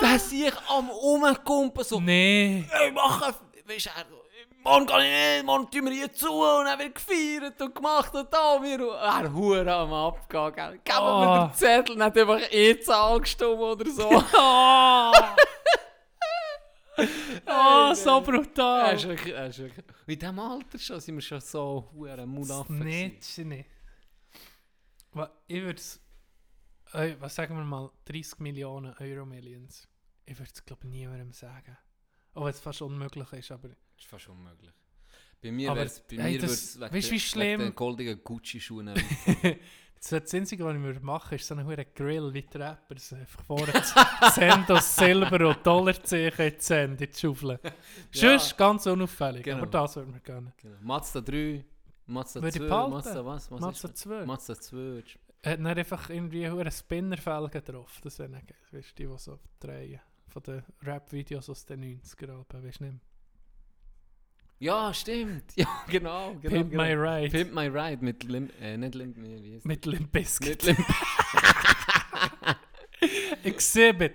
[0.00, 2.64] da sehe ich am Umkumpen so, Nee.
[2.86, 3.32] ich mache,
[3.64, 3.90] weißt du,
[4.68, 8.14] morgen kann ich nicht, morgen tun wir hier zu und dann wird gefeiert und gemacht
[8.14, 10.80] und da wir er hure am abgehen, gell.
[10.84, 11.20] Geben Oh.
[11.20, 12.40] mir den Zettel, nicht einfach
[12.84, 14.08] Zahl gestimmt oder so.
[14.10, 15.12] Oh!
[17.46, 18.94] oh, so Er brutal!
[18.96, 19.86] ist wirklich, ist wirklich.
[19.86, 22.78] Und In diesem Alter schon sind wir schon so hure Mulaffen.
[22.80, 23.68] Nicht, nicht.
[25.46, 26.00] Ich würde es,
[27.20, 29.88] was sagen wir mal, 30 Millionen Euro Millions.
[30.26, 31.76] Ich würde es, glaube ich, niemandem sagen.
[32.34, 34.72] Auch wenn es fast unmöglich ist, aber ist fast unmöglich.
[35.42, 38.20] Bei mir wäre es bei hey, das- wegen weißt der- wie wegen schlimm- den goldigen
[38.24, 38.86] Gucci-Schuhen.
[40.00, 43.12] das, das Einzige, was ich würde machen ist so einen hohen Grill wie die Rappers.
[43.12, 43.72] Einfach vorne
[44.68, 47.58] aus Silber und Dollarzeichen in die Cent in die Schaufel.
[48.12, 49.58] Sonst ganz unauffällig, Genau.
[49.58, 50.52] aber das würde mir gerne.
[50.56, 50.76] genau.
[50.82, 51.64] Mazda 3,
[52.06, 52.90] Mazda Würde ich 2, behalten.
[52.92, 53.50] Mazda was?
[53.50, 54.14] was Mazda ist 2.
[54.18, 54.26] das?
[54.26, 55.02] Mazda 2.
[55.42, 58.00] Er hat dann einfach irgendwie hohe Spinnerfelgen drauf.
[58.02, 58.56] Das wäre nicht geil.
[58.72, 60.00] Weißt du, die, die so drehen.
[60.26, 62.96] Von den Rap-Videos aus den 90er Alben, weißt du nicht?
[64.58, 65.44] Ja, stimmt.
[65.56, 66.34] Ja, genau.
[66.40, 66.82] genau Pimp genau.
[66.82, 67.30] My Ride.
[67.30, 70.64] Pimp My Ride mit Lim äh, nicht Limp, wie heißt Mit Limp Bizkit.
[70.64, 70.86] Mit Limp.
[73.44, 74.14] Exhibit.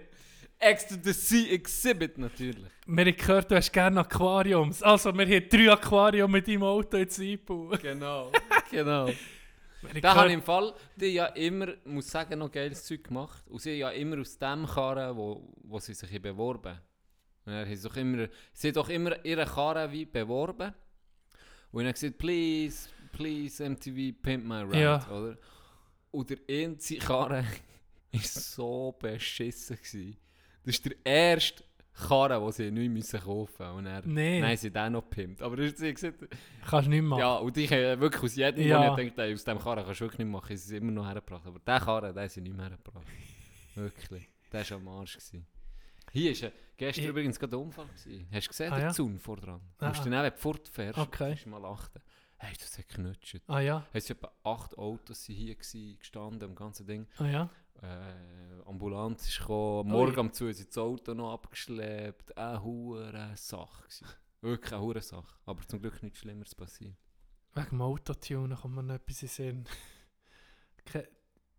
[0.60, 2.72] Ecstasy Exhibit natürlich.
[2.86, 4.82] Wir haben gehört, du hast gerne Aquariums.
[4.82, 7.82] Also, wir haben drei Aquarium mit deinem Auto jetzt eingebaut.
[7.82, 8.32] Genau.
[8.72, 9.08] genau.
[9.08, 13.44] Haben Da habe ich im Fall, die ja immer, muss sagen, noch geiles Zeug gemacht.
[13.50, 16.93] Und sie haben ja immer aus dem Karren, wo, wo sie sich haben beworben Und
[17.46, 20.74] haben sie doch immer, sie haben doch immer ihre Karren wie beworben.
[21.72, 25.08] Und dann gesagt, please, please MTV Pimp My Ride, Ja.
[25.10, 25.38] oder?
[26.12, 27.46] Und der einzige Karren
[28.12, 29.78] war so beschissen.
[29.78, 30.18] Gewesen.
[30.66, 31.64] Das ist der erste
[32.08, 33.64] Karren, den sie nicht müssen kaufen mussten.
[33.78, 34.40] Und dann, Nee.
[34.40, 35.42] Nein, sie den noch gepimpt.
[35.42, 36.24] Aber das ist sie gesagt,
[36.66, 37.20] Kannst du nicht machen.
[37.20, 38.90] ja, und ich habe wirklich aus jedem, Ja.
[38.92, 41.06] ich denke, ey, aus dem Karren kannst du wirklich nicht machen, ist es immer noch
[41.08, 41.46] hergebracht.
[41.46, 43.08] Aber der Karren, den haben sie nicht mehr hergebracht.
[43.76, 44.30] wirklich.
[44.52, 45.18] Der war am Arsch.
[45.18, 45.46] Gewesen.
[46.14, 47.88] Hier war gestern Ich- übrigens gerade ein Unfall.
[47.88, 48.28] Gewesen.
[48.32, 48.94] Hast du gesehen, Ah, der ja?
[48.94, 49.62] Zaun vor dran?
[49.78, 50.04] Du Ah, musst ah.
[50.04, 51.32] dann, wenn du fortfährst, Okay.
[51.32, 52.00] musst du mal achten.
[52.38, 53.42] Hey, das hat geknutscht.
[53.48, 57.08] Ah ja, Es sind etwa acht Autos hier gewesen, gestanden, im ganzen Ding.
[57.18, 57.50] ah ja.
[57.82, 62.38] Äh, Ambulanz ist gekommen, morgen um 2 Uhr sind das Auto noch abgeschleppt.
[62.38, 63.84] Eine hure Sache.
[63.84, 64.08] gewesen.
[64.42, 65.36] Wirklich eine hure Sache.
[65.46, 66.96] Aber zum Glück nichts Schlimmeres passiert.
[67.56, 69.66] Wegen dem Autotune kommt mir noch etwas in Sinn.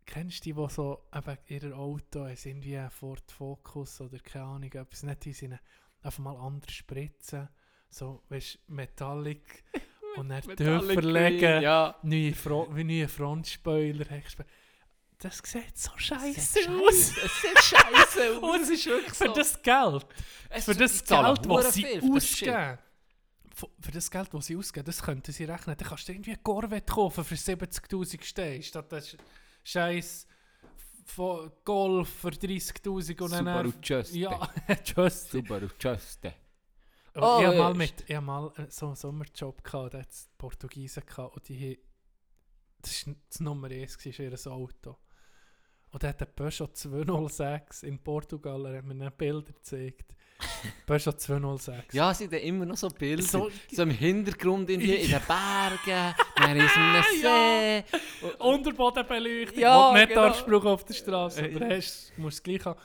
[0.07, 4.19] Ke kennst du die, die so eben ihr Auto haben, irgendwie ein Ford Focus oder
[4.19, 5.59] keine Ahnung, etwas nicht in seinen
[6.03, 7.49] einfach mal anders spritzen,
[7.91, 9.65] so, weißt du, Metallic
[10.17, 11.97] und dann Metallic tiefer Green, legen, Ja.
[12.03, 14.05] neue, Fro neue Frontspoiler.
[15.19, 17.13] Das sieht so scheiße aus.
[17.17, 20.07] Es sieht scheiße Und Es ist wirklich Für das Geld,
[20.51, 22.79] Es- für das Geld, das sie ausgeben,
[23.81, 25.77] für das Geld, das sie ausgeben, das könnten sie rechnen.
[25.79, 29.17] Dann kannst du irgendwie eine Corvette kaufen für 70'000 stehen, statt das
[29.65, 30.27] scheiß
[31.65, 33.45] Golf für 30'000 und dann...
[33.47, 34.19] Subaru Juste.
[34.19, 34.49] Ja,
[34.97, 35.31] just.
[35.31, 36.35] Subaru Juste.
[37.17, 40.11] Oh, ich habe mal, mit, ich hab mal äh, so einen Sommerjob gehabt, da hat
[40.11, 41.83] es Portugiesen gehabt und die haben,
[42.83, 44.99] das war das Nummer 1 gewesen, ihr Auto.
[45.91, 50.13] Und er hat ein Peugeot 206 in Portugal, er hat mir dann Bilder gezeigt.
[50.87, 51.95] Peugeot 206.
[51.95, 53.23] Ja, sind da immer noch so Bilder.
[53.23, 57.85] So, So- im Hintergrund irgendwie in den Bergen, dann ist ein See.
[58.39, 60.23] Unterbodenbeleuchtung, Ja, ja, nicht genau.
[60.23, 61.47] darfst brauchen auf der Straße.
[61.47, 62.79] Äh, Aber hast, musst es gleich haben.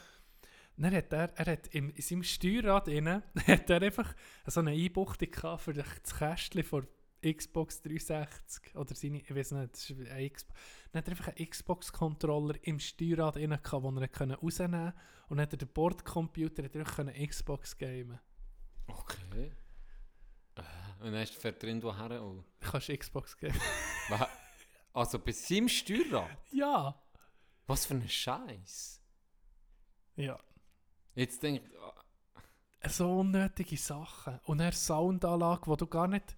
[0.78, 4.14] Dann hat er, er hat im, in seinem Steuerrad innen, hat er einfach
[4.46, 5.86] so eine Einbuchtung gehabt für das
[6.18, 6.88] Kästchen von
[7.22, 10.60] Xbox 360 oder seine, ich weiß nicht, das ist ein Xbox.
[10.92, 15.00] Dann hat er einfach einen Xbox-Controller im Steuerrad innen gehabt, den er können rausnehmen konnte.
[15.30, 18.20] Und dann hat er den Bordcomputer er können Xbox gamen.
[18.88, 19.52] Okay.
[20.56, 20.62] Äh,
[21.06, 22.44] Und dann fährt drin woher auch.
[22.60, 23.60] Kannst Xbox gamen.
[24.92, 26.30] Also bei seinem Steuerrad?
[26.52, 27.00] ja.
[27.68, 29.00] Was für ein Scheiß.
[30.16, 30.40] Ja.
[31.14, 34.40] Jetzt denkt ah, so unnötige Sachen.
[34.46, 36.36] Und eine Soundanlage, die du gar nicht.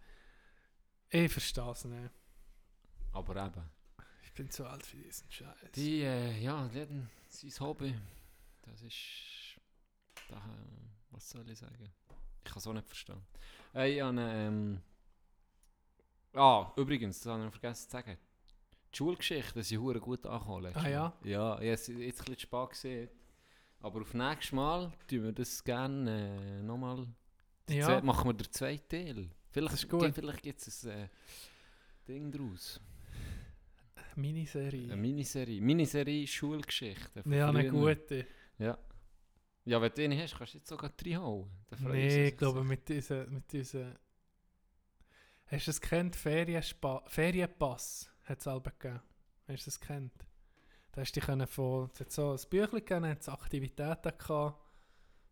[1.13, 2.11] Ich verstehe es nicht.
[3.11, 3.69] aber eben.
[4.23, 5.71] Ich bin zu alt für diesen Scheiß.
[5.75, 7.93] Die, äh, ja, hatten sein Hobby.
[8.61, 8.95] Das ist.
[10.29, 10.39] Da, äh,
[11.09, 11.91] was soll ich sagen?
[12.43, 13.21] Ich kann es auch nicht verstehen.
[13.75, 14.81] Äh, ich habe, ähm,
[16.33, 18.17] ah, übrigens, das habe ich noch vergessen zu sagen.
[18.93, 20.71] Die Schulgeschichte, ist hure gut angekommen.
[20.75, 21.13] Ah, ja?
[21.23, 23.09] Ja, habe es jetzt ein bisschen spät gesehen.
[23.81, 27.05] Aber auf nächstes Mal tun wir das gerne äh, nochmal.
[27.69, 28.01] Ja.
[28.01, 29.29] Machen wir den zweiten Teil.
[29.51, 30.13] Vielleicht, ist gut.
[30.13, 31.07] Vielleicht gibt es ein äh,
[32.07, 32.79] Ding draus.
[34.15, 34.85] Miniserie.
[34.85, 35.61] Eine Miniserie.
[35.61, 37.23] Miniserie Schulgeschichte.
[37.25, 38.25] ja, eine gute.
[38.57, 38.77] Ja.
[39.65, 40.89] Ja, wenn du den hast, kannst du jetzt sogar.
[40.89, 43.33] Dann freuen Nee, ich glaube mit diesen.
[43.33, 43.95] Mit diesen
[45.45, 46.15] Hast du es kennt?
[46.15, 49.01] Ferienspa Ferienpass hat es selber gegeben.
[49.47, 50.13] Hast du es kennt?
[50.93, 51.89] Da hast du dich von.
[51.93, 54.59] Es hat so ein Büchlein gegeben, hat Aktivitäten gehabt,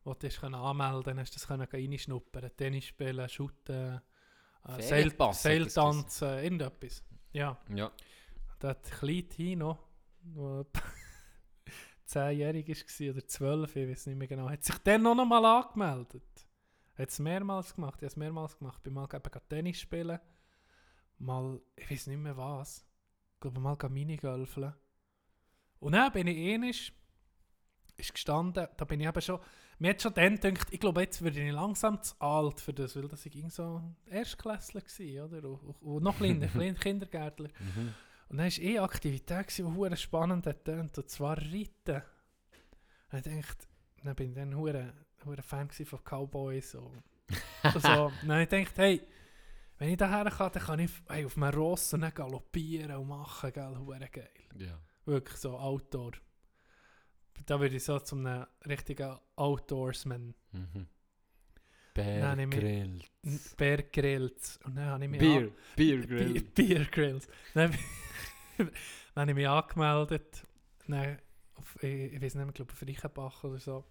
[0.03, 1.35] wo du dich anmelden konntest.
[1.35, 2.51] Hast du das reinschnuppern.
[2.55, 4.01] Tennis spielen, shooten,
[4.67, 7.03] Äh, Ferienpass Seil, hat das Seiltanz, äh, irgendetwas.
[7.31, 7.91] Ja, Ja.
[8.59, 9.77] da hat klein Tino,
[10.21, 10.65] der
[12.05, 16.23] zehnjährig war oder zwölf, ich weiß nicht mehr genau, hat sich dann noch einmal angemeldet.
[16.97, 18.83] Hat es mehrmals gemacht, ich habe es mehrmals gemacht.
[18.83, 20.19] Bin mal eben Tennis spielen,
[21.17, 22.85] mal, ich weiß nicht mehr was,
[23.35, 24.73] ich glaube mal Minigolfen.
[25.79, 26.91] Und dann bin ich ähnlich,
[27.95, 29.39] ist gestanden, da bin ich eben schon,
[29.79, 32.95] mir hat schon dann gedacht, ich glaube jetzt werde ich langsam zu alt für das,
[32.95, 35.49] weil das ich ging so Erstklässler war, oder?
[35.49, 37.49] Und, und, und noch kleiner, kleiner Kindergärtler.
[37.59, 37.93] Mhm.
[38.29, 42.03] Und dann war eh eine Aktivität, gewesen, die hure spannend hat und zwar Reiten.
[43.11, 43.67] Und ich dachte,
[44.03, 44.93] dann bin ich dann hure,
[45.25, 47.01] hure Fan von Cowboys und,
[47.63, 48.11] und so.
[48.27, 49.01] Dann ich gedacht, hey,
[49.77, 53.07] wenn ich daher kann, dann kann ich hey, auf einem Ross und dann galoppieren und
[53.07, 54.29] machen, gell, hure geil.
[54.57, 54.77] Ja.
[55.05, 56.11] Wirklich so Outdoor.
[57.45, 60.35] Da würde ich so zum einem richtigen Outdoorsman.
[60.51, 60.87] Mhm.
[62.49, 62.59] Mehr.
[62.59, 62.99] Berggrill.
[63.57, 64.59] Bear Grills.
[64.63, 65.19] Und dann habe ich mich.
[66.53, 67.27] Bier Grills.
[67.53, 67.71] Dann,
[68.57, 68.69] dann
[69.15, 70.43] habe ich mich angemeldet.
[70.87, 71.17] Dann
[71.55, 73.85] auf, ich, ich weiß nicht mehr, ich glaube auf Reichenbach oder so.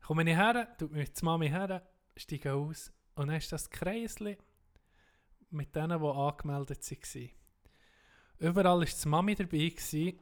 [0.00, 1.86] Dann komme ich her, tut mich die Mami her,
[2.16, 4.36] steige aus und dann ist das Kreisli
[5.50, 7.30] mit denen, die angemeldet waren.
[8.38, 9.68] Überall war die Mami dabei.
[9.68, 10.18] Gewesen.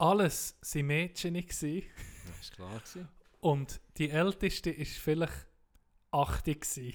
[0.00, 1.34] Alles waren Mädchen.
[1.34, 1.82] Gewesen.
[2.26, 3.08] Das ist klar gewesen.
[3.40, 5.46] Und die älteste war vielleicht
[6.10, 6.94] 80 gsi.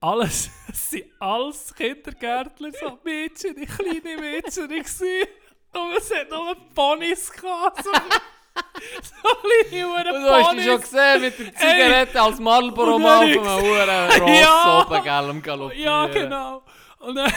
[0.00, 4.64] Alles, es sind alles Kindergärtler, so Mädchen, die kleine Mädchen.
[4.70, 7.84] Und es hat noch Ponys gehabt.
[7.84, 9.28] So, so
[9.70, 10.90] kleine Und du hast dich schon Ponys.
[10.90, 14.80] gesehen mit der Zigarette als Marlboro Mann hab einem hohen Ross Ja.
[14.86, 15.82] oben, gell, am Galoppieren.
[15.84, 16.62] Ja, genau.
[16.98, 17.32] Und dann,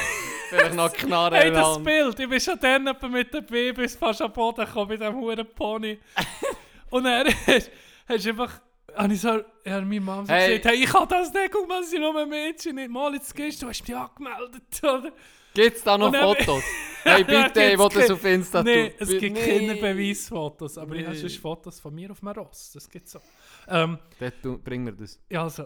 [0.52, 1.84] Vielleicht noch Knarre hey, das Hand.
[1.86, 5.48] Bild, ich bin schon dann mit den Babys fast am Boden gekommen mit diesem huren
[5.56, 5.98] Pony.
[6.92, 7.72] Und hast
[8.08, 8.62] hast du einfach,
[8.96, 9.30] habe ich so,
[9.66, 10.58] ja, meine Mama so Hey.
[10.60, 13.34] gesagt, hey, ich kann das nicht, guck mal, es sind nur Mädchen, nicht mal, jetzt
[13.36, 15.12] gehst du, hast dich angemeldet, oder?
[15.54, 16.64] Gibt's da noch Und dann- Fotos?
[17.04, 18.96] hey, bitte, ich will Gibt's das auf Insta Nein, tun.
[19.00, 19.60] es Bi- gibt Nee.
[19.60, 21.22] keine Beweisfotos, aber ich habe Nee.
[21.22, 23.20] sonst Fotos von mir auf dem Ross, das gibt so.
[23.70, 25.20] Ähm, Dort tu- bring mir das.
[25.30, 25.66] ja, also,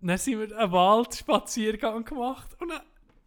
[0.00, 2.80] dann sind wir einen Waldspaziergang gemacht und dann,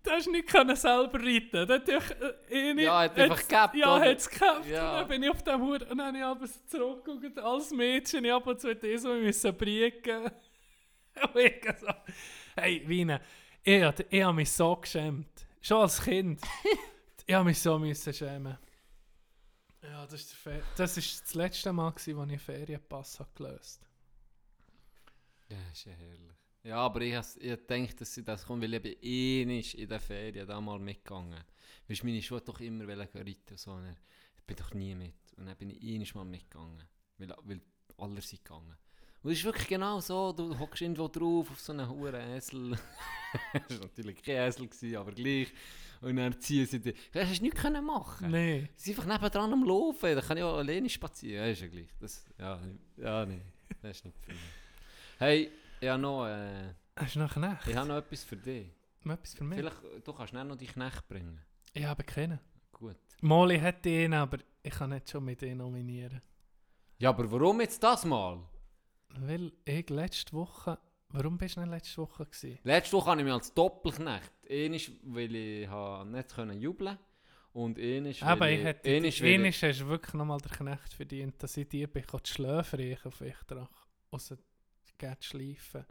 [0.03, 1.67] da hast du nicht können selber reiten.
[1.67, 4.65] Dann ich, äh, eine- Ja, hat einfach gehabt, Ja, hat es gehabt.
[4.65, 4.91] Ja.
[4.93, 8.25] Und dann bin ich auf dem Hut und dann habe ich aber zurückgeguckt als Mädchen.
[8.25, 10.31] Ich habe zu dir so müssen briegen.
[11.33, 11.87] Und ich so,
[12.55, 13.19] hey, Wiener,
[13.63, 15.27] ich, ich habe mich so geschämt.
[15.61, 16.41] Schon als Kind.
[17.27, 18.57] ich habe mich so müssen schämen.
[19.83, 23.19] Ja, das ist, der Fe das ist das letzte Mal, gewesen, als ich einen Ferienpass
[23.19, 23.81] habe gelöst
[25.49, 26.31] Ja, ist ja herrlich.
[26.63, 29.77] Ja, aber ich, has- ich denke, dass sie das kommt, weil ich bin eh nicht
[29.77, 31.43] in der Ferien da mal mitgegangen.
[31.87, 33.71] Weißt du, meine Schuhe doch immer reiten und so.
[33.71, 33.95] Und
[34.37, 35.15] ich bin doch nie mit.
[35.37, 36.83] Und dann bin ich eh nicht mal mitgegangen.
[37.17, 37.61] Weil, weil
[37.97, 38.75] alle sind gegangen.
[39.23, 42.71] Und es ist wirklich genau so, du hockst irgendwo drauf auf so einen hohen Esel.
[43.53, 45.51] das war natürlich kein Esel, gewesen, aber gleich.
[46.01, 46.95] Und dann ziehen sie dich.
[47.11, 48.31] Du hast nichts können machen.
[48.31, 48.69] Nein.
[48.75, 51.43] Sie sind einfach nebendran am Laufen, da kann ich auch alleine spazieren.
[51.45, 51.89] Ja, ist ja gleich.
[51.99, 52.59] Das, ja,
[52.97, 53.41] ja, nee,
[53.81, 54.41] das ist nicht für mich.
[55.19, 55.51] Hey,
[55.89, 57.67] habe noch, äh, Hast du noch einen Knecht?
[57.67, 58.67] ich habe noch etwas für dich.
[59.03, 59.57] Etwas für mich?
[59.59, 59.77] Vielleicht,
[60.07, 61.39] du kannst dann noch die Knecht bringen.
[61.73, 62.39] Ich habe keinen.
[62.71, 62.97] Gut.
[63.21, 66.21] Molly hat ihn, aber ich kann nicht schon mit ihm nominieren.
[66.99, 68.39] Ja, aber warum jetzt das mal?
[69.19, 70.77] Weil ich letzte Woche...
[71.13, 72.59] Warum bist du nicht letzte Woche gewesen?
[72.63, 74.31] Letzte Woche habe ich mich als Doppelknecht.
[74.49, 75.69] Einmal, weil ich
[76.05, 76.97] nicht können jubeln
[77.53, 78.63] und einmal, weil Aber ich...
[78.63, 78.89] hätte...
[78.89, 82.05] einmal, weil Einmal ich- hast du wirklich nochmal den Knecht verdient, dass ich dir bin
[82.23, 83.87] schläfrig auf Echtrach.
[84.11, 84.33] Aus
[85.01, 85.85] der schleifen.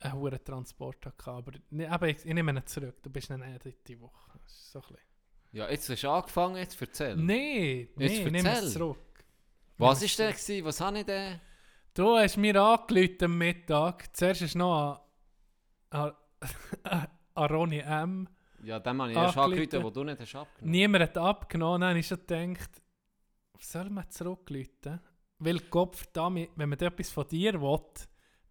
[0.00, 1.30] Einen hohen Transport hatte.
[1.30, 3.02] Aber ne, aber ich, ich nehme ihn zurück.
[3.02, 3.42] Du bist nicht
[3.86, 4.38] diese Woche.
[4.42, 4.98] Das ist so ein bisschen...
[5.52, 7.16] Ja, jetzt hast du angefangen, jetzt erzähl.
[7.16, 8.26] Nein, nee, erzähl.
[8.64, 9.24] es zurück.
[9.76, 10.46] Was Nimm denn zurück.
[10.46, 10.64] gewesen?
[10.66, 11.40] Was habe ich denn?
[11.94, 14.16] Du hast mir angerufen am Mittag.
[14.16, 15.00] Zuerst ist noch
[15.90, 16.12] an,
[16.84, 18.28] an, an Ronny M.
[18.62, 19.82] Ja, dem habe ich erst Angerufen.
[19.82, 20.70] wo du nicht hast abgenommen.
[20.70, 21.80] Niemand hat abgenommen.
[21.80, 22.70] Dann habe ich schon gedacht,
[23.58, 25.00] soll man zurückrufen?
[25.40, 27.78] Weil Kopf, damit, wenn man etwas von dir will,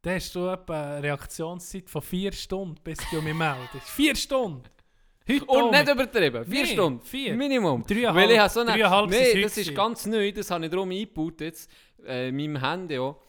[0.02, 3.88] dann hast du eine Reaktionszeit von vier Stunden, bis du mich meldest.
[3.96, 4.64] Vier Stunden!
[5.28, 7.02] Heute Und nicht übertrieben, vier Nee, Stunden.
[7.06, 7.36] vier.
[7.36, 7.84] Minimum.
[7.84, 9.08] Dreieinhalb- Weil ich habe so eine...
[9.08, 11.70] Nee, das ist ganz neu, das habe ich darum eingebaut jetzt,
[12.08, 13.22] äh, in meinem Handy auch.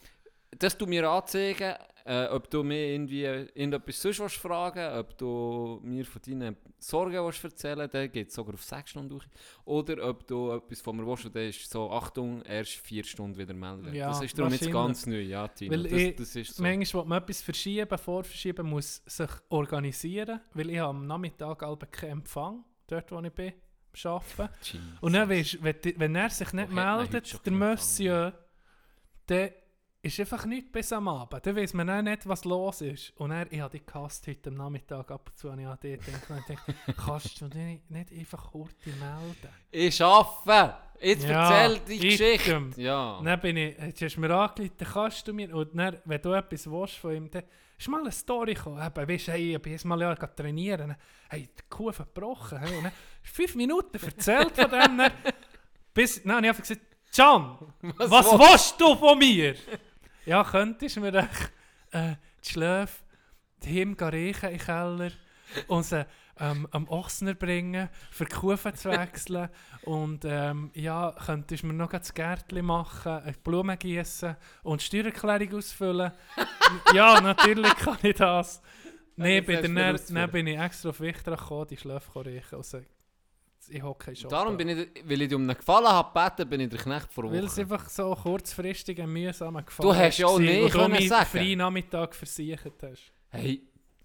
[0.59, 1.75] Dass du mir anzeigen,
[2.05, 7.25] äh, ob du mir irgendwie irgendetwas sonst willst fragen ob du mir von deinen Sorgen
[7.25, 9.25] willst erzählen dann geht es sogar auf sechs Stunden durch.
[9.65, 13.37] Oder ob du etwas von mir willst, und dann ist so, Achtung, erst vier Stunden
[13.37, 13.95] wieder melden.
[13.95, 15.73] Ja, das ist darum jetzt ganz neu, ja, Tino.
[15.73, 16.63] Weil das, ich- das ist so.
[16.63, 21.91] Manchmal will man etwas verschieben, vorverschieben, muss sich organisieren, weil ich habe am Nachmittag halb
[21.93, 23.53] keinen Empfang, dort wo ich bin,
[24.05, 24.55] am Arbeiten.
[24.63, 24.81] Jesus.
[25.01, 25.45] Und dann wenn,
[25.85, 28.33] die- wenn er sich nicht man heute meldet, der Monsieur,
[29.27, 29.51] dann
[30.03, 31.45] ist einfach nichts bis am Abend.
[31.45, 33.13] Dann weiss man auch nicht, was los ist.
[33.19, 35.79] Und er, ich habe dich gehasst heute am Nachmittag ab und zu, und ich habe
[35.81, 36.75] dir gedacht, und ich dachte,
[37.05, 39.55] kannst du dich nicht einfach kurz melden?
[39.71, 40.77] Ich arbeite!
[41.03, 42.51] Jetzt Ja, erzähl die Geschichte!
[42.51, 42.73] item.
[42.77, 43.21] Ja.
[43.23, 46.33] Dann bin ich, jetzt hast du mir dann kannst du mir, und dann, wenn du
[46.33, 47.43] etwas willst von ihm, dann
[47.79, 48.83] ist mal eine Story gekommen.
[48.85, 50.97] Eben, weißt du, hey, ich bin jetzt mal ja trainieren,
[51.29, 55.13] hey, die Kuh verbrochen, hey, und dann fünf Minuten erzählt von dem, dann,
[55.93, 56.81] bis, habe ich einfach gesagt,
[57.15, 57.59] Can,
[57.97, 59.57] was, willst du von mir?
[60.27, 61.53] Ja, könntest du mir echt,
[61.93, 62.15] äh,
[62.45, 63.03] die Schläfe
[63.63, 65.11] daheim riechen im Keller
[65.69, 66.07] und sie
[66.39, 69.49] ähm, am Ochsner bringen, für die Kufen zu wechseln
[69.83, 74.87] und ähm, ja, könntest du mir noch das Gärtchen machen, eine Blumen gießen und die
[74.87, 76.13] Steuererklärung ausfüllen?
[76.95, 78.63] ja, natürlich kann ich das.
[79.17, 80.21] Nein, jetzt bei der du mir Ner- ausfüllen.
[80.23, 82.57] dann bin ich extra auf Wichter gekommen, die Schläfe riechen.
[82.57, 82.81] Also,
[83.69, 84.31] ich hocke schon.
[84.31, 87.13] Darum bin ich, weil ich dir um einen Gefallen habe gebeten, bin ich der Knecht
[87.13, 87.61] vor Weil es Woche.
[87.63, 91.27] einfach so kurzfristig ein mühsamer Gefallen Du hast ja auch und du können sagen.
[91.27, 93.13] freien Nachmittag versichert hast.
[93.31, 93.63] Hey,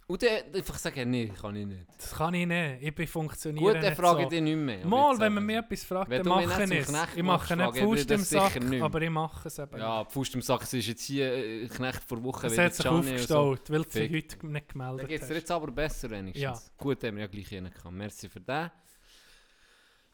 [0.08, 1.88] und dann einfach sagen, nee, kann ich nicht.
[1.98, 2.78] Das kann ich nicht.
[2.84, 4.22] Ich bin funktionieren Gut, dann nicht frage so.
[4.22, 4.86] ich dich nicht mehr.
[4.86, 6.96] Mal, wenn man mich etwas fragt, Wenn dann du mache ich nicht es.
[7.16, 9.80] Ich mache nicht Faust im Sack, nicht aber ich mache es eben.
[9.80, 12.76] Ja, Pfust im Sack, es ist jetzt hier äh, Knecht vor Woche es wieder hat
[12.76, 13.58] sich und so.
[13.68, 16.44] weil du dich heute nicht Dann gemeldet geht es dir jetzt aber besser wenigstens.
[16.44, 16.54] Ja.
[16.78, 17.92] Gut, haben wir ja gleich hin gehabt.
[17.92, 18.70] Merci für den.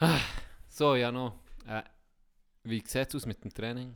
[0.01, 0.19] Ah,
[0.67, 1.39] So, ja noch.
[1.67, 1.83] Äh,
[2.63, 3.95] wie sieht es aus mit dem Training?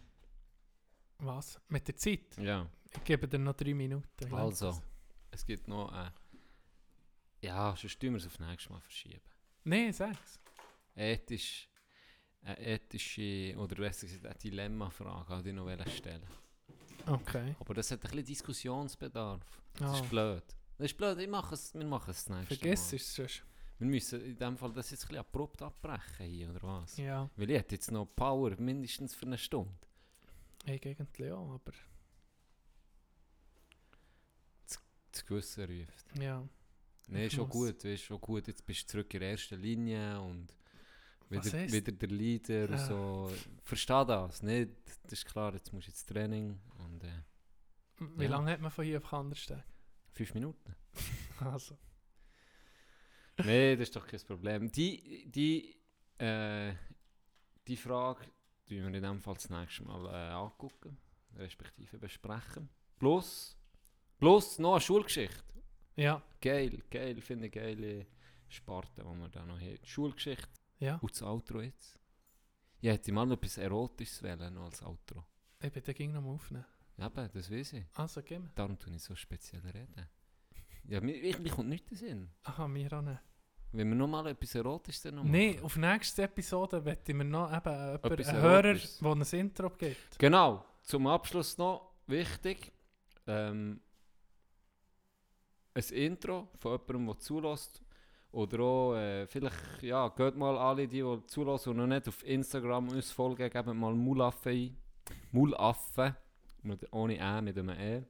[1.19, 1.60] Was?
[1.69, 2.38] Mit der Zeit?
[2.38, 4.34] Ja, Ich gebe dir noch drei Minuten.
[4.34, 4.82] Also.
[5.32, 5.91] Es gibt noch...
[5.94, 6.11] Äh,
[7.41, 9.22] ja, sonst tun wir es auf nächstes Mal verschieben.
[9.64, 10.40] Nein, sag's.
[10.95, 11.68] Ethisch,
[12.44, 16.23] eine ethische, oder besser gesagt, eine Dilemma-Frage, die ich noch wollte stellen
[17.07, 17.56] Okay.
[17.60, 19.41] Aber das hat ein bisschen Diskussionsbedarf.
[19.77, 19.95] Das Ah.
[19.99, 20.44] ist blöd.
[20.77, 22.95] Das ist blöd, ich mache es, wir machen es das nächste Vergiss Mal.
[22.95, 23.44] es sonst.
[23.77, 26.95] Wir müssen in dem Fall das jetzt ein bisschen abrupt abbrechen hier, oder was?
[26.97, 29.73] Ja, Weil ich hätte jetzt noch Power, mindestens für eine Stunde.
[30.65, 31.72] ich eigentlich auch, aber
[35.11, 36.06] Das Gewissen ruft.
[36.22, 36.47] ja.
[37.07, 38.47] Nein, schon gut, weißt, schon gut.
[38.47, 40.47] Jetzt bist du zurück in der ersten Linie und
[41.30, 42.88] wieder, wieder der Leader und Ah.
[42.88, 43.31] so.
[43.64, 44.72] Verstehe das, nicht?
[45.03, 47.22] Das ist klar, jetzt musst du ins Training und äh,
[48.18, 48.30] Wie Ja.
[48.31, 49.64] lange hat man von hier auf Kandersteg?
[50.14, 50.76] fünf Minuten.
[51.41, 51.77] Also,
[53.38, 54.72] Nein, das ist doch kein Problem.
[54.72, 55.76] Die, die,
[56.18, 56.74] äh,
[57.68, 58.26] die Frage
[58.68, 60.98] tun wir in dem Fall das nächste Mal äh, angucken,
[61.36, 62.70] respektive besprechen.
[62.98, 63.57] Plus,
[64.18, 65.44] plus noch eine Schulgeschichte.
[65.95, 68.06] ja, Geil, geil, finde ich geile
[68.48, 69.80] Sparte, die wir da noch haben.
[69.82, 70.48] Die Schulgeschichte
[70.80, 70.95] ja.
[70.95, 71.99] und das Outro jetzt.
[72.82, 75.26] Ich hätte mal noch etwas Erotisches wählen noch als Outro.
[75.62, 76.66] Ich bin den ging noch mal aufnehmen.
[76.98, 77.86] Ja, eben, das weiß ich.
[77.94, 78.52] Also, gib mir.
[78.56, 80.07] Darum tue ich so speziell reden.
[80.88, 82.30] Ja, mir, ich, mir kommt nichts in den Sinn.
[82.44, 83.20] Aha, mir auch nicht.
[83.72, 87.26] Wenn wir noch mal etwas Erotisches dann noch Nein, auf nächste Episode möchte ich mir
[87.26, 88.99] noch eben jemanden, Etwas einen Hörer, Erotisches.
[88.99, 90.20] der ein Intro gibt.
[90.20, 92.72] Genau, zum Abschluss noch wichtig.
[93.28, 93.82] Ähm,
[95.74, 97.82] ein Intro von jemandem, der zulässt.
[98.32, 102.26] Oder auch, äh, vielleicht, ja, geht mal alle, die, die zulassen und noch nicht auf
[102.26, 104.78] Instagram uns folgen, geben mal Mulaffe ein.
[105.32, 106.16] Mulaffe,
[106.62, 108.03] mit, ohne Ä, mit einem E.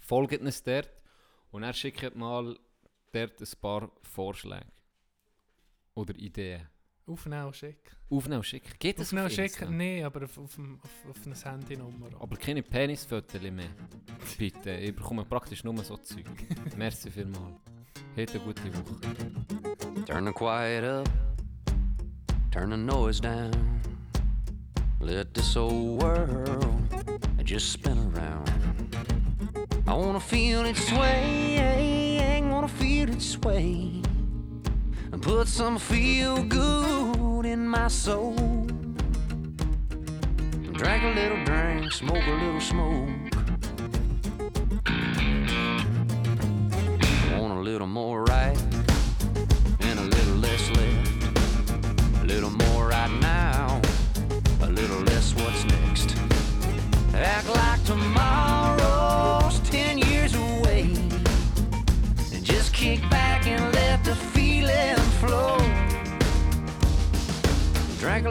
[0.00, 0.90] Folgt uns dort
[1.52, 2.58] und er schickt mal
[3.12, 4.66] dort ein paar Vorschläge.
[5.94, 6.66] Oder Ideen.
[7.06, 7.96] Aufnehmen und schicken.
[8.10, 8.72] Aufnehmen und schicken.
[8.78, 9.76] Geht das Aufnehmen und auf schicken?
[9.76, 12.10] Nein, aber auf, auf, auf, auf eine Handynummer.
[12.18, 13.68] Aber keine Penisfotos mehr.
[14.38, 16.24] Bitte, ich bekomme praktisch nur so Zeug.
[16.76, 17.60] Merci vielmals.
[18.14, 20.04] Hätte eine gute Woche.
[20.06, 21.08] Turn the quiet up,
[22.50, 23.50] turn the noise down.
[25.00, 26.64] Let this old world
[27.44, 28.61] just spin around.
[29.92, 34.00] I wanna feel it sway, wanna feel it sway.
[35.12, 38.34] And put some feel good in my soul.
[40.72, 43.34] Drink a little drink, smoke a little smoke.
[47.36, 48.71] Want a little more right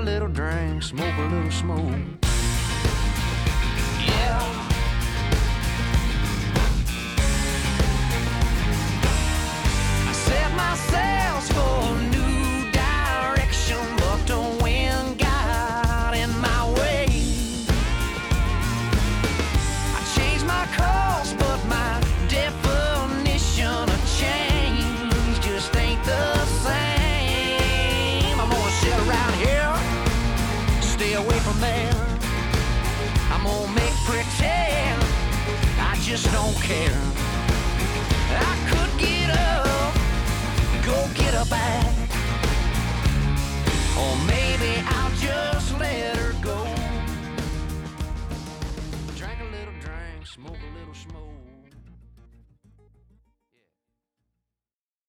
[0.02, 1.78] a little drink, smoke a little smoke.
[4.00, 4.42] Yeah.
[10.08, 12.01] I set my sails for